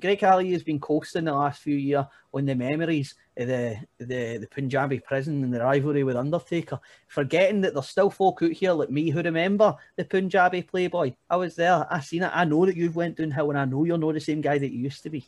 [0.00, 4.48] Great Khali has been coasting the last few years on the memories the, the, the
[4.50, 8.90] Punjabi prison and the rivalry with Undertaker, forgetting that there's still folk out here like
[8.90, 11.14] me who remember the Punjabi Playboy.
[11.28, 12.30] I was there, I seen it.
[12.32, 14.72] I know that you've went downhill, and I know you're not the same guy that
[14.72, 15.24] you used to be.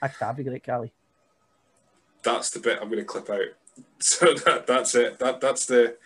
[0.00, 0.92] I could have a Great Khali.
[2.22, 3.40] That's the bit I'm going to clip out.
[3.98, 5.18] So that, that's it.
[5.20, 5.96] That that's the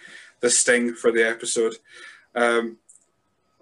[0.40, 1.74] the sting for the episode.
[2.34, 2.76] Um,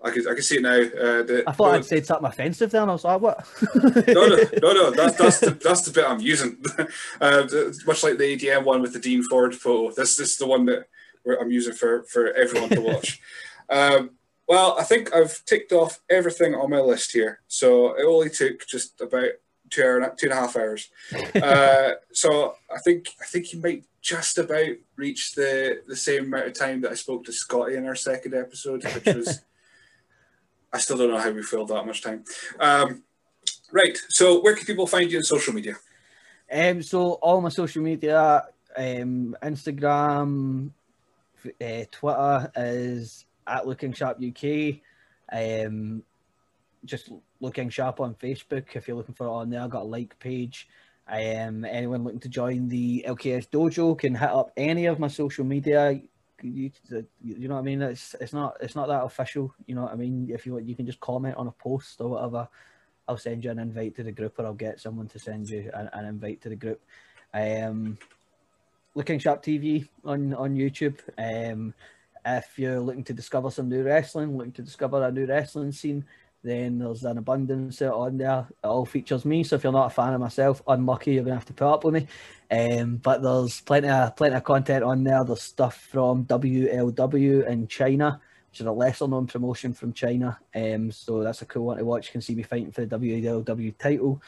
[0.05, 0.81] I can I can see it now.
[0.81, 4.27] Uh, the, I thought I'd said something offensive there, and I was like, "What?" no,
[4.27, 4.91] no, no, no.
[4.97, 6.63] That's that's the that's the bit I'm using.
[7.21, 7.47] Uh,
[7.87, 9.95] much like the ADM one with the Dean Ford photo.
[9.95, 10.87] This, this is the one that
[11.41, 13.21] I'm using for for everyone to watch.
[13.71, 14.11] um,
[14.49, 17.41] well, I think I've ticked off everything on my list here.
[17.47, 19.31] So it only took just about
[19.71, 20.91] two hour, two and a half hours.
[21.35, 26.49] Uh, so I think I think you might just about reach the the same amount
[26.49, 29.41] of time that I spoke to Scotty in our second episode, which was.
[30.73, 32.25] I still don't know how we filled that much time.
[32.59, 33.03] Um,
[33.71, 33.97] right.
[34.09, 35.77] So, where can people find you on social media?
[36.53, 38.45] Um, so all my social media,
[38.77, 40.71] um, Instagram,
[41.47, 44.81] uh, Twitter is at Lou King Sharp UK.
[45.33, 46.03] Um,
[46.85, 47.11] just
[47.41, 49.63] Lou King Sharp on Facebook if you're looking for it on there.
[49.63, 50.69] I've got a like page.
[51.09, 55.45] Um, anyone looking to join the LKS Dojo can hit up any of my social
[55.45, 56.01] media
[56.43, 56.71] you,
[57.23, 57.83] you know what I mean?
[57.83, 59.55] It's it's not it's not that official.
[59.67, 60.29] You know what I mean?
[60.33, 62.49] If you want, you can just comment on a post or whatever.
[63.09, 65.71] I'll send you an invite to the group, or I'll get someone to send you
[65.75, 66.81] an, an invite to the group.
[67.35, 67.99] Um,
[68.95, 70.99] Lou King Sharp TV on on YouTube.
[71.19, 71.75] Um,
[72.25, 76.05] if you're looking to discover some new wrestling, looking to discover a new wrestling scene,
[76.43, 78.47] then there's an abundance on there.
[78.51, 81.37] It all features me, so if you're not a fan of myself, unlucky, you're gonna
[81.37, 82.07] have to put up with me.
[82.51, 85.25] Um, but there's plenty of plenty of content on there.
[85.25, 90.39] There's stuff from WLW in China, which is a lesser known promotion from China.
[90.55, 92.09] Um, so that's a cool one to watch.
[92.09, 94.21] You can see me fighting for the WLW title.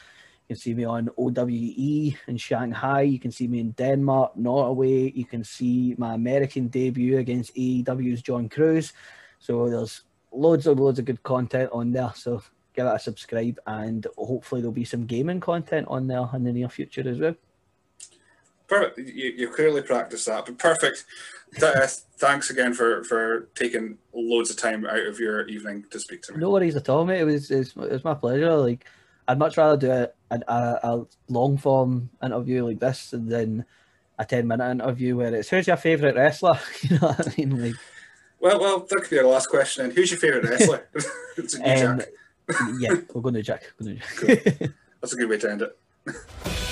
[0.47, 3.01] You can see me on OWE in Shanghai.
[3.01, 5.11] You can see me in Denmark, Norway.
[5.11, 8.93] You can see my American debut against AEW's John Cruz.
[9.39, 10.03] So there's
[10.35, 12.11] loads and loads of good content on there.
[12.15, 16.43] So give it a subscribe, and hopefully there'll be some gaming content on there in
[16.43, 17.35] the near future as well.
[18.67, 18.97] Perfect.
[18.97, 21.05] You, you clearly practiced that, but perfect.
[21.61, 26.21] Uh, thanks again for, for taking loads of time out of your evening to speak
[26.23, 26.39] to me.
[26.39, 27.21] No worries at all, mate.
[27.21, 28.55] It was it was my pleasure.
[28.55, 28.85] Like
[29.27, 33.65] I'd much rather do a, a, a long form interview like this than
[34.17, 36.59] a ten minute interview where it's who's your favourite wrestler?
[36.81, 37.61] you know what I mean?
[37.61, 37.75] Like
[38.39, 39.85] well, well, that could be our last question.
[39.85, 40.87] And who's your favourite wrestler?
[41.37, 42.07] it's a new um, Jack.
[42.79, 43.63] yeah, we're going to Jack.
[43.79, 44.57] We're going to Jack.
[44.59, 44.67] cool.
[45.01, 45.77] That's a good way to end it.